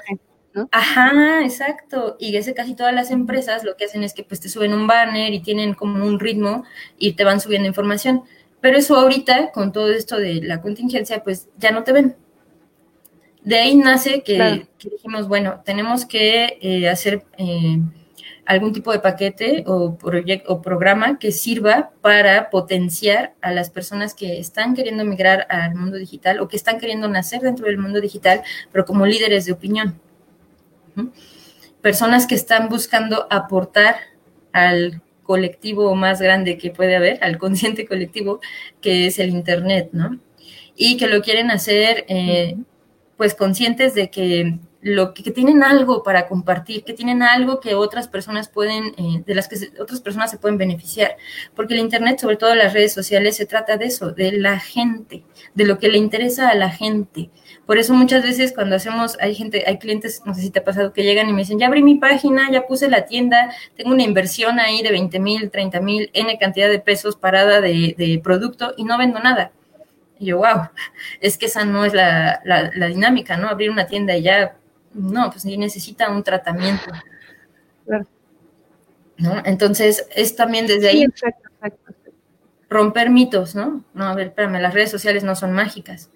Ajá, 0.70 1.42
exacto. 1.42 2.16
Y 2.18 2.36
ese 2.36 2.54
casi 2.54 2.74
todas 2.74 2.94
las 2.94 3.10
empresas 3.10 3.62
lo 3.64 3.76
que 3.76 3.84
hacen 3.84 4.02
es 4.02 4.14
que 4.14 4.22
pues 4.24 4.40
te 4.40 4.48
suben 4.48 4.72
un 4.72 4.86
banner 4.86 5.34
y 5.34 5.40
tienen 5.40 5.74
como 5.74 6.04
un 6.06 6.18
ritmo 6.18 6.64
y 6.98 7.12
te 7.12 7.24
van 7.24 7.40
subiendo 7.40 7.68
información. 7.68 8.22
Pero 8.60 8.78
eso 8.78 8.96
ahorita, 8.96 9.52
con 9.52 9.72
todo 9.72 9.90
esto 9.92 10.16
de 10.16 10.36
la 10.42 10.62
contingencia, 10.62 11.22
pues 11.22 11.48
ya 11.58 11.72
no 11.72 11.84
te 11.84 11.92
ven. 11.92 12.16
De 13.42 13.58
ahí 13.58 13.76
nace 13.76 14.22
que, 14.22 14.36
Claro. 14.36 14.62
que 14.78 14.88
dijimos, 14.90 15.28
bueno, 15.28 15.60
tenemos 15.64 16.06
que 16.06 16.58
eh, 16.62 16.88
hacer, 16.88 17.24
eh, 17.38 17.78
algún 18.46 18.72
tipo 18.72 18.92
de 18.92 19.00
paquete 19.00 19.64
o, 19.66 19.96
proyecto, 19.98 20.52
o 20.52 20.62
programa 20.62 21.18
que 21.18 21.32
sirva 21.32 21.90
para 22.00 22.48
potenciar 22.48 23.34
a 23.42 23.50
las 23.52 23.70
personas 23.70 24.14
que 24.14 24.38
están 24.38 24.74
queriendo 24.74 25.04
migrar 25.04 25.46
al 25.50 25.74
mundo 25.74 25.96
digital 25.96 26.40
o 26.40 26.48
que 26.48 26.56
están 26.56 26.78
queriendo 26.78 27.08
nacer 27.08 27.40
dentro 27.42 27.66
del 27.66 27.78
mundo 27.78 28.00
digital, 28.00 28.42
pero 28.72 28.84
como 28.84 29.04
líderes 29.04 29.44
de 29.46 29.52
opinión. 29.52 30.00
Personas 31.82 32.26
que 32.26 32.36
están 32.36 32.68
buscando 32.68 33.26
aportar 33.30 33.96
al 34.52 35.02
colectivo 35.24 35.94
más 35.96 36.22
grande 36.22 36.56
que 36.56 36.70
puede 36.70 36.96
haber, 36.96 37.22
al 37.22 37.38
consciente 37.38 37.84
colectivo, 37.86 38.40
que 38.80 39.08
es 39.08 39.18
el 39.18 39.30
Internet, 39.30 39.90
¿no? 39.92 40.20
Y 40.76 40.96
que 40.96 41.08
lo 41.08 41.20
quieren 41.20 41.50
hacer, 41.50 42.04
eh, 42.08 42.56
pues, 43.16 43.34
conscientes 43.34 43.94
de 43.94 44.10
que 44.10 44.58
lo 44.86 45.14
que, 45.14 45.32
tienen 45.32 45.64
algo 45.64 46.04
para 46.04 46.28
compartir, 46.28 46.84
que 46.84 46.92
tienen 46.92 47.20
algo 47.20 47.58
que 47.58 47.74
otras 47.74 48.06
personas 48.06 48.48
pueden, 48.48 48.94
eh, 48.96 49.24
de 49.26 49.34
las 49.34 49.48
que 49.48 49.56
otras 49.80 50.00
personas 50.00 50.30
se 50.30 50.38
pueden 50.38 50.58
beneficiar. 50.58 51.16
Porque 51.56 51.74
el 51.74 51.80
Internet, 51.80 52.20
sobre 52.20 52.36
todo 52.36 52.54
las 52.54 52.72
redes 52.72 52.92
sociales, 52.92 53.36
se 53.36 53.46
trata 53.46 53.76
de 53.78 53.86
eso, 53.86 54.12
de 54.12 54.30
la 54.30 54.60
gente, 54.60 55.24
de 55.54 55.64
lo 55.64 55.80
que 55.80 55.88
le 55.88 55.98
interesa 55.98 56.50
a 56.50 56.54
la 56.54 56.70
gente. 56.70 57.30
Por 57.66 57.78
eso 57.78 57.94
muchas 57.94 58.22
veces 58.22 58.52
cuando 58.52 58.76
hacemos, 58.76 59.18
hay 59.20 59.34
gente, 59.34 59.64
hay 59.66 59.78
clientes, 59.78 60.22
no 60.24 60.34
sé 60.34 60.42
si 60.42 60.50
te 60.50 60.60
ha 60.60 60.64
pasado, 60.64 60.92
que 60.92 61.02
llegan 61.02 61.28
y 61.28 61.32
me 61.32 61.40
dicen, 61.40 61.58
ya 61.58 61.66
abrí 61.66 61.82
mi 61.82 61.96
página, 61.96 62.48
ya 62.52 62.64
puse 62.68 62.88
la 62.88 63.06
tienda, 63.06 63.52
tengo 63.74 63.90
una 63.90 64.04
inversión 64.04 64.60
ahí 64.60 64.82
de 64.82 64.92
20 64.92 65.18
mil, 65.18 65.50
30 65.50 65.80
mil, 65.80 66.10
N 66.12 66.38
cantidad 66.38 66.68
de 66.68 66.78
pesos 66.78 67.16
parada 67.16 67.60
de, 67.60 68.20
producto 68.22 68.72
y 68.76 68.84
no 68.84 68.96
vendo 68.98 69.18
nada. 69.18 69.50
Y 70.20 70.26
yo, 70.26 70.38
wow, 70.38 70.68
es 71.20 71.36
que 71.38 71.46
esa 71.46 71.64
no 71.64 71.84
es 71.84 71.92
la, 71.92 72.40
la 72.44 72.86
dinámica, 72.86 73.36
¿no? 73.36 73.48
Abrir 73.48 73.70
una 73.70 73.86
tienda 73.86 74.16
y 74.16 74.22
ya 74.22 74.56
no, 74.96 75.30
pues 75.30 75.44
necesita 75.44 76.10
un 76.10 76.22
tratamiento. 76.22 76.90
¿No? 79.18 79.42
Entonces, 79.44 80.06
es 80.14 80.36
también 80.36 80.66
desde 80.66 80.88
ahí 80.88 81.06
romper 82.68 83.10
mitos, 83.10 83.54
¿no? 83.54 83.84
No, 83.94 84.04
a 84.04 84.14
ver, 84.14 84.28
espérame, 84.28 84.60
las 84.60 84.74
redes 84.74 84.90
sociales 84.90 85.24
no 85.24 85.36
son 85.36 85.52
mágicas. 85.52 86.10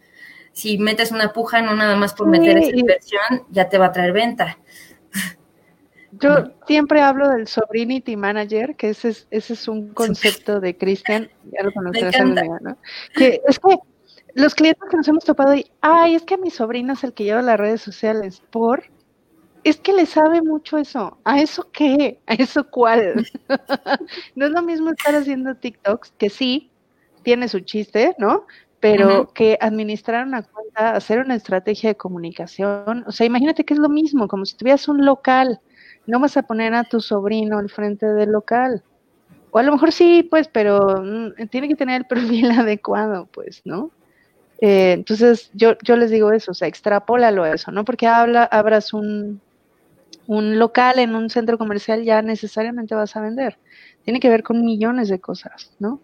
Si 0.53 0.79
metes 0.79 1.13
una 1.13 1.33
puja, 1.33 1.63
no 1.63 1.75
nada 1.77 1.97
más 1.97 2.13
por 2.13 2.27
meter 2.27 2.59
esa 2.59 2.77
inversión, 2.77 3.47
ya 3.51 3.69
te 3.69 3.79
va 3.79 3.87
a 3.87 3.93
traer 3.93 4.13
venta. 4.13 4.59
Yo 6.13 6.53
siempre 6.67 7.01
hablo 7.01 7.29
del 7.31 7.47
Sobrinity 7.47 8.17
Manager, 8.17 8.75
que 8.75 8.91
ese 8.91 9.11
es, 9.11 9.29
ese 9.31 9.53
es 9.53 9.69
un 9.69 9.95
concepto 9.95 10.61
de 10.61 10.77
Christian, 10.77 11.31
ya 11.53 11.63
lo 11.63 11.73
conocerás, 11.75 12.27
¿no? 12.61 12.77
Que 13.15 13.41
es 13.47 13.59
que 13.59 13.79
los 14.35 14.55
clientes 14.55 14.89
que 14.91 14.97
nos 14.97 15.09
hemos 15.09 15.25
topado 15.25 15.55
y, 15.55 15.67
ay, 15.81 16.15
es 16.15 16.23
que 16.23 16.39
mi 16.39 16.51
sobrino 16.51 16.93
es 16.93 17.05
el 17.05 17.13
que 17.13 17.25
lleva 17.25 17.43
las 17.43 17.59
redes 17.59 17.81
sociales, 17.81 18.43
por, 18.51 18.85
es 19.65 19.79
que 19.79 19.93
le 19.93 20.07
sabe 20.07 20.43
mucho 20.43 20.79
eso. 20.79 21.19
¿A 21.25 21.41
eso 21.41 21.69
qué? 21.73 22.19
¿A 22.27 22.35
eso 22.35 22.65
cuál? 22.69 23.27
no 24.35 24.47
es 24.47 24.53
lo 24.53 24.63
mismo 24.63 24.91
estar 24.91 25.15
haciendo 25.15 25.55
TikToks, 25.55 26.13
que 26.19 26.31
sí, 26.31 26.71
tiene 27.23 27.49
su 27.49 27.61
chiste, 27.61 28.15
¿no? 28.19 28.47
Pero 28.81 29.31
que 29.35 29.59
administrar 29.61 30.27
una 30.27 30.43
cuenta, 30.43 30.93
hacer 30.93 31.19
una 31.19 31.35
estrategia 31.35 31.91
de 31.91 31.97
comunicación, 31.97 33.05
o 33.07 33.13
sea, 33.13 33.27
imagínate 33.27 33.65
que 33.65 33.75
es 33.75 33.81
lo 33.81 33.91
mismo, 33.91 34.27
como 34.27 34.47
si 34.47 34.57
tuvieras 34.57 34.89
un 34.89 35.05
local, 35.05 35.61
no 36.07 36.19
vas 36.19 36.39
a 36.39 36.43
poner 36.43 36.73
a 36.75 36.85
tu 36.85 37.01
sobrino 37.01 37.59
al 37.59 37.69
frente 37.69 38.07
del 38.07 38.33
local. 38.33 38.83
O 39.51 39.59
a 39.59 39.63
lo 39.63 39.73
mejor 39.73 39.93
sí, 39.93 40.23
pues, 40.23 40.49
pero 40.49 41.03
mm, 41.03 41.49
tiene 41.51 41.69
que 41.69 41.77
tener 41.77 42.01
el 42.01 42.07
perfil 42.09 42.51
adecuado, 42.53 43.29
pues, 43.33 43.61
¿no? 43.67 43.91
Eh, 44.61 44.93
entonces, 44.93 45.51
yo, 45.55 45.77
yo 45.83 45.97
les 45.97 46.11
digo 46.11 46.33
eso, 46.33 46.53
o 46.53 46.55
sea, 46.55 46.69
extrapólalo 46.69 47.45
a 47.45 47.55
eso, 47.55 47.71
¿no? 47.71 47.85
Porque 47.85 48.07
habla, 48.07 48.45
abras 48.45 48.93
un, 48.93 49.41
un 50.27 50.59
local 50.59 50.99
en 50.99 51.15
un 51.15 51.31
centro 51.31 51.59
comercial, 51.59 52.05
ya 52.05 52.23
necesariamente 52.23 52.95
vas 52.95 53.17
a 53.17 53.21
vender. 53.21 53.59
Tiene 54.05 54.21
que 54.21 54.29
ver 54.29 54.43
con 54.43 54.65
millones 54.65 55.09
de 55.09 55.21
cosas, 55.21 55.73
¿no? 55.79 56.01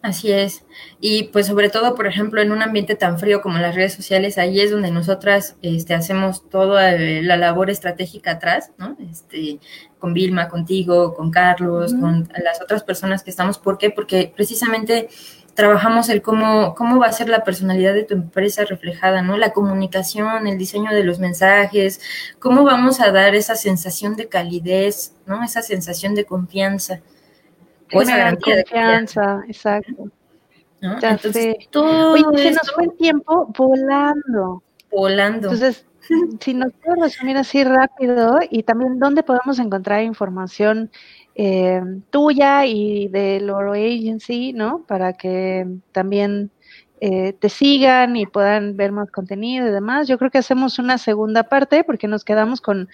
Así 0.00 0.30
es. 0.30 0.64
Y 1.00 1.24
pues 1.24 1.46
sobre 1.46 1.70
todo, 1.70 1.94
por 1.94 2.06
ejemplo, 2.06 2.40
en 2.40 2.52
un 2.52 2.62
ambiente 2.62 2.94
tan 2.94 3.18
frío 3.18 3.40
como 3.42 3.58
las 3.58 3.74
redes 3.74 3.94
sociales, 3.94 4.38
ahí 4.38 4.60
es 4.60 4.70
donde 4.70 4.90
nosotras 4.90 5.56
este, 5.62 5.94
hacemos 5.94 6.48
toda 6.48 6.94
eh, 6.94 7.22
la 7.22 7.36
labor 7.36 7.68
estratégica 7.68 8.32
atrás, 8.32 8.70
¿no? 8.78 8.96
Este, 9.10 9.58
con 9.98 10.14
Vilma, 10.14 10.48
contigo, 10.48 11.14
con 11.14 11.30
Carlos, 11.30 11.94
con 11.94 12.28
las 12.44 12.62
otras 12.62 12.84
personas 12.84 13.24
que 13.24 13.30
estamos. 13.30 13.58
¿Por 13.58 13.76
qué? 13.78 13.90
Porque 13.90 14.32
precisamente 14.34 15.08
trabajamos 15.58 16.08
el 16.08 16.22
cómo, 16.22 16.76
cómo 16.76 17.00
va 17.00 17.06
a 17.06 17.12
ser 17.12 17.28
la 17.28 17.42
personalidad 17.42 17.92
de 17.92 18.04
tu 18.04 18.14
empresa 18.14 18.64
reflejada, 18.64 19.22
¿no? 19.22 19.36
La 19.36 19.52
comunicación, 19.52 20.46
el 20.46 20.56
diseño 20.56 20.92
de 20.92 21.02
los 21.02 21.18
mensajes, 21.18 22.00
cómo 22.38 22.62
vamos 22.62 23.00
a 23.00 23.10
dar 23.10 23.34
esa 23.34 23.56
sensación 23.56 24.14
de 24.14 24.28
calidez, 24.28 25.16
¿no? 25.26 25.42
Esa 25.42 25.62
sensación 25.62 26.14
de 26.14 26.24
confianza. 26.24 27.00
O 27.92 28.00
esa 28.00 28.16
garantía 28.16 28.54
de 28.54 28.62
confianza, 28.62 29.42
exacto. 29.48 30.12
Ya 30.80 31.18
sé. 31.18 31.58
Oye, 31.74 32.38
se 32.38 32.50
nos 32.52 32.70
fue 32.72 32.84
el 32.84 32.92
tiempo 32.92 33.52
volando. 33.58 34.62
Volando. 34.92 35.50
Entonces, 35.50 35.84
si 36.38 36.54
nos 36.54 36.72
puedes 36.72 37.02
resumir 37.02 37.36
así 37.36 37.64
rápido 37.64 38.38
y 38.48 38.62
también 38.62 39.00
dónde 39.00 39.24
podemos 39.24 39.58
encontrar 39.58 40.04
información 40.04 40.92
eh, 41.40 41.80
tuya 42.10 42.66
y 42.66 43.06
de 43.06 43.38
Loro 43.40 43.74
Agency, 43.74 44.52
¿no? 44.52 44.84
Para 44.88 45.12
que 45.12 45.68
también 45.92 46.50
eh, 47.00 47.32
te 47.32 47.48
sigan 47.48 48.16
y 48.16 48.26
puedan 48.26 48.76
ver 48.76 48.90
más 48.90 49.08
contenido 49.12 49.68
y 49.68 49.70
demás. 49.70 50.08
Yo 50.08 50.18
creo 50.18 50.32
que 50.32 50.38
hacemos 50.38 50.80
una 50.80 50.98
segunda 50.98 51.44
parte 51.44 51.84
porque 51.84 52.08
nos 52.08 52.24
quedamos 52.24 52.60
con, 52.60 52.88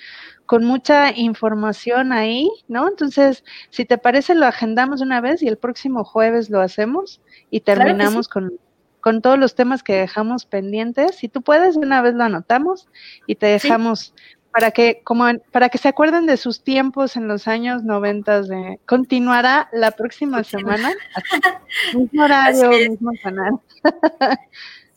con 0.44 0.62
mucha 0.62 1.10
información 1.16 2.12
ahí, 2.12 2.50
¿no? 2.68 2.86
Entonces, 2.86 3.44
si 3.70 3.86
te 3.86 3.96
parece, 3.96 4.34
lo 4.34 4.44
agendamos 4.44 5.00
una 5.00 5.22
vez 5.22 5.42
y 5.42 5.48
el 5.48 5.56
próximo 5.56 6.04
jueves 6.04 6.50
lo 6.50 6.60
hacemos 6.60 7.22
y 7.50 7.60
terminamos 7.60 8.28
con, 8.28 8.58
con 9.00 9.22
todos 9.22 9.38
los 9.38 9.54
temas 9.54 9.82
que 9.82 9.94
dejamos 9.94 10.44
pendientes. 10.44 11.16
Si 11.16 11.30
tú 11.30 11.40
puedes, 11.40 11.76
una 11.76 12.02
vez 12.02 12.12
lo 12.12 12.24
anotamos 12.24 12.88
y 13.26 13.36
te 13.36 13.46
dejamos 13.46 14.12
para 14.54 14.70
que 14.70 15.00
como 15.02 15.24
para 15.50 15.68
que 15.68 15.78
se 15.78 15.88
acuerden 15.88 16.26
de 16.26 16.36
sus 16.36 16.62
tiempos 16.62 17.16
en 17.16 17.26
los 17.26 17.48
años 17.48 17.82
noventas 17.82 18.46
de 18.46 18.78
continuará 18.86 19.68
la 19.72 19.90
próxima 19.90 20.44
semana. 20.44 20.94
Mismo 21.94 22.22
horario 22.22 22.70
mismo 22.70 23.10
canal. 23.20 23.58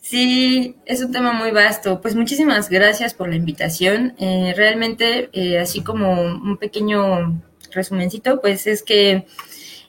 Sí 0.00 0.76
es 0.86 1.02
un 1.02 1.10
tema 1.10 1.32
muy 1.32 1.50
vasto. 1.50 2.00
Pues 2.00 2.14
muchísimas 2.14 2.70
gracias 2.70 3.14
por 3.14 3.28
la 3.28 3.34
invitación. 3.34 4.14
Eh, 4.20 4.54
realmente 4.56 5.28
eh, 5.32 5.58
así 5.58 5.82
como 5.82 6.22
un 6.22 6.56
pequeño 6.56 7.42
resumencito 7.72 8.40
pues 8.40 8.68
es 8.68 8.84
que 8.84 9.26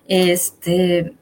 este 0.08 1.14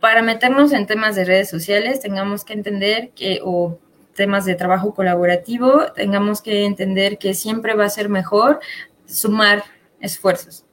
para 0.00 0.22
meternos 0.22 0.72
en 0.72 0.86
temas 0.86 1.14
de 1.14 1.26
redes 1.26 1.50
sociales 1.50 2.00
tengamos 2.00 2.42
que 2.46 2.54
entender 2.54 3.10
que 3.10 3.40
o 3.44 3.78
temas 4.14 4.44
de 4.44 4.54
trabajo 4.54 4.94
colaborativo, 4.94 5.92
tengamos 5.94 6.40
que 6.40 6.64
entender 6.64 7.18
que 7.18 7.34
siempre 7.34 7.74
va 7.74 7.84
a 7.84 7.90
ser 7.90 8.08
mejor 8.08 8.60
sumar 9.06 9.64
esfuerzos, 10.00 10.64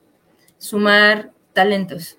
sumar 0.57 1.31
talentos. 1.53 2.17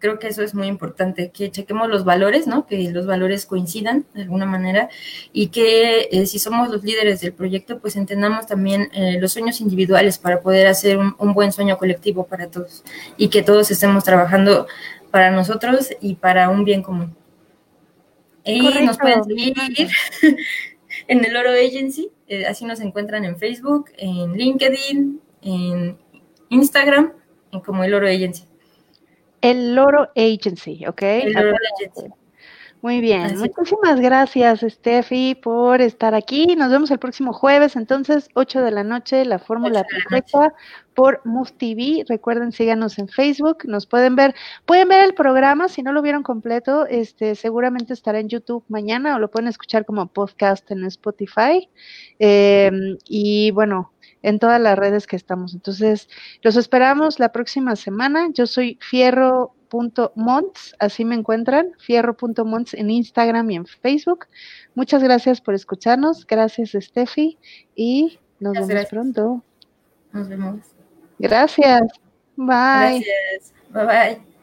Creo 0.00 0.18
que 0.18 0.28
eso 0.28 0.42
es 0.42 0.54
muy 0.54 0.66
importante, 0.66 1.30
que 1.30 1.50
chequemos 1.50 1.88
los 1.88 2.04
valores, 2.04 2.46
¿no? 2.46 2.66
Que 2.66 2.90
los 2.90 3.06
valores 3.06 3.46
coincidan 3.46 4.04
de 4.12 4.22
alguna 4.22 4.44
manera 4.44 4.90
y 5.32 5.48
que 5.48 6.08
eh, 6.12 6.26
si 6.26 6.38
somos 6.38 6.68
los 6.68 6.84
líderes 6.84 7.22
del 7.22 7.32
proyecto, 7.32 7.78
pues 7.78 7.96
entendamos 7.96 8.46
también 8.46 8.90
eh, 8.92 9.18
los 9.18 9.32
sueños 9.32 9.62
individuales 9.62 10.18
para 10.18 10.42
poder 10.42 10.66
hacer 10.66 10.98
un, 10.98 11.14
un 11.18 11.32
buen 11.32 11.52
sueño 11.52 11.78
colectivo 11.78 12.26
para 12.26 12.48
todos 12.48 12.84
y 13.16 13.28
que 13.28 13.42
todos 13.42 13.70
estemos 13.70 14.04
trabajando 14.04 14.66
para 15.10 15.30
nosotros 15.30 15.88
y 16.00 16.16
para 16.16 16.50
un 16.50 16.64
bien 16.64 16.82
común. 16.82 17.16
Y 18.44 18.60
nos 18.84 18.98
pueden 18.98 19.24
seguir 19.24 19.54
en 21.08 21.24
el 21.24 21.36
Oro 21.36 21.50
Agency, 21.50 22.10
eh, 22.28 22.46
así 22.46 22.64
nos 22.64 22.80
encuentran 22.80 23.24
en 23.24 23.38
Facebook, 23.38 23.90
en 23.96 24.32
LinkedIn, 24.32 25.20
en 25.42 25.98
Instagram, 26.50 27.12
en 27.52 27.60
como 27.60 27.84
el 27.84 27.94
Oro 27.94 28.06
Agency. 28.06 28.44
El 29.40 29.74
Loro 29.74 30.08
Agency, 30.16 30.86
¿ok? 30.86 31.02
El 31.02 31.32
Loro 31.32 31.56
Agency. 31.76 32.12
Muy 32.84 33.00
bien, 33.00 33.38
muchísimas 33.38 33.98
gracias 33.98 34.60
Steffi 34.60 35.34
por 35.34 35.80
estar 35.80 36.14
aquí. 36.14 36.54
Nos 36.54 36.70
vemos 36.70 36.90
el 36.90 36.98
próximo 36.98 37.32
jueves, 37.32 37.76
entonces 37.76 38.28
8 38.34 38.60
de 38.60 38.70
la 38.70 38.84
noche, 38.84 39.24
la 39.24 39.38
fórmula 39.38 39.84
perfecta 39.84 40.52
por 40.94 41.20
Move 41.24 41.50
TV. 41.56 42.04
Recuerden, 42.08 42.52
síganos 42.52 42.98
en 42.98 43.08
Facebook, 43.08 43.58
nos 43.64 43.86
pueden 43.86 44.16
ver, 44.16 44.34
pueden 44.66 44.88
ver 44.88 45.04
el 45.04 45.14
programa, 45.14 45.68
si 45.68 45.82
no 45.82 45.92
lo 45.92 46.02
vieron 46.02 46.22
completo, 46.22 46.86
este 46.86 47.34
seguramente 47.34 47.92
estará 47.92 48.20
en 48.20 48.28
YouTube 48.28 48.64
mañana 48.68 49.16
o 49.16 49.18
lo 49.18 49.30
pueden 49.30 49.48
escuchar 49.48 49.84
como 49.84 50.06
podcast 50.06 50.70
en 50.70 50.84
Spotify. 50.84 51.68
Em, 52.18 52.96
y 53.08 53.50
bueno, 53.50 53.92
en 54.22 54.38
todas 54.38 54.60
las 54.60 54.78
redes 54.78 55.06
que 55.06 55.16
estamos. 55.16 55.54
Entonces, 55.54 56.08
los 56.42 56.56
esperamos 56.56 57.18
la 57.18 57.30
próxima 57.32 57.76
semana. 57.76 58.28
Yo 58.32 58.46
soy 58.46 58.78
Fierro 58.80 59.54
fierro.monts, 59.74 60.76
así 60.78 61.04
me 61.04 61.14
encuentran, 61.14 61.72
fierro.monts 61.78 62.74
en 62.74 62.90
Instagram 62.90 63.50
y 63.50 63.56
en 63.56 63.66
Facebook. 63.66 64.26
Muchas 64.74 65.02
gracias 65.02 65.40
por 65.40 65.54
escucharnos, 65.54 66.26
gracias 66.26 66.72
Steffi 66.72 67.38
y 67.74 68.18
nos 68.40 68.54
vemos 68.54 68.86
pronto. 68.86 69.42
Nos 70.12 70.28
vemos. 70.28 70.73
Gracias. 71.18 71.82
Bye. 72.36 73.04
Gracias. 73.04 73.52
Bye 73.70 73.84
bye. 73.86 74.33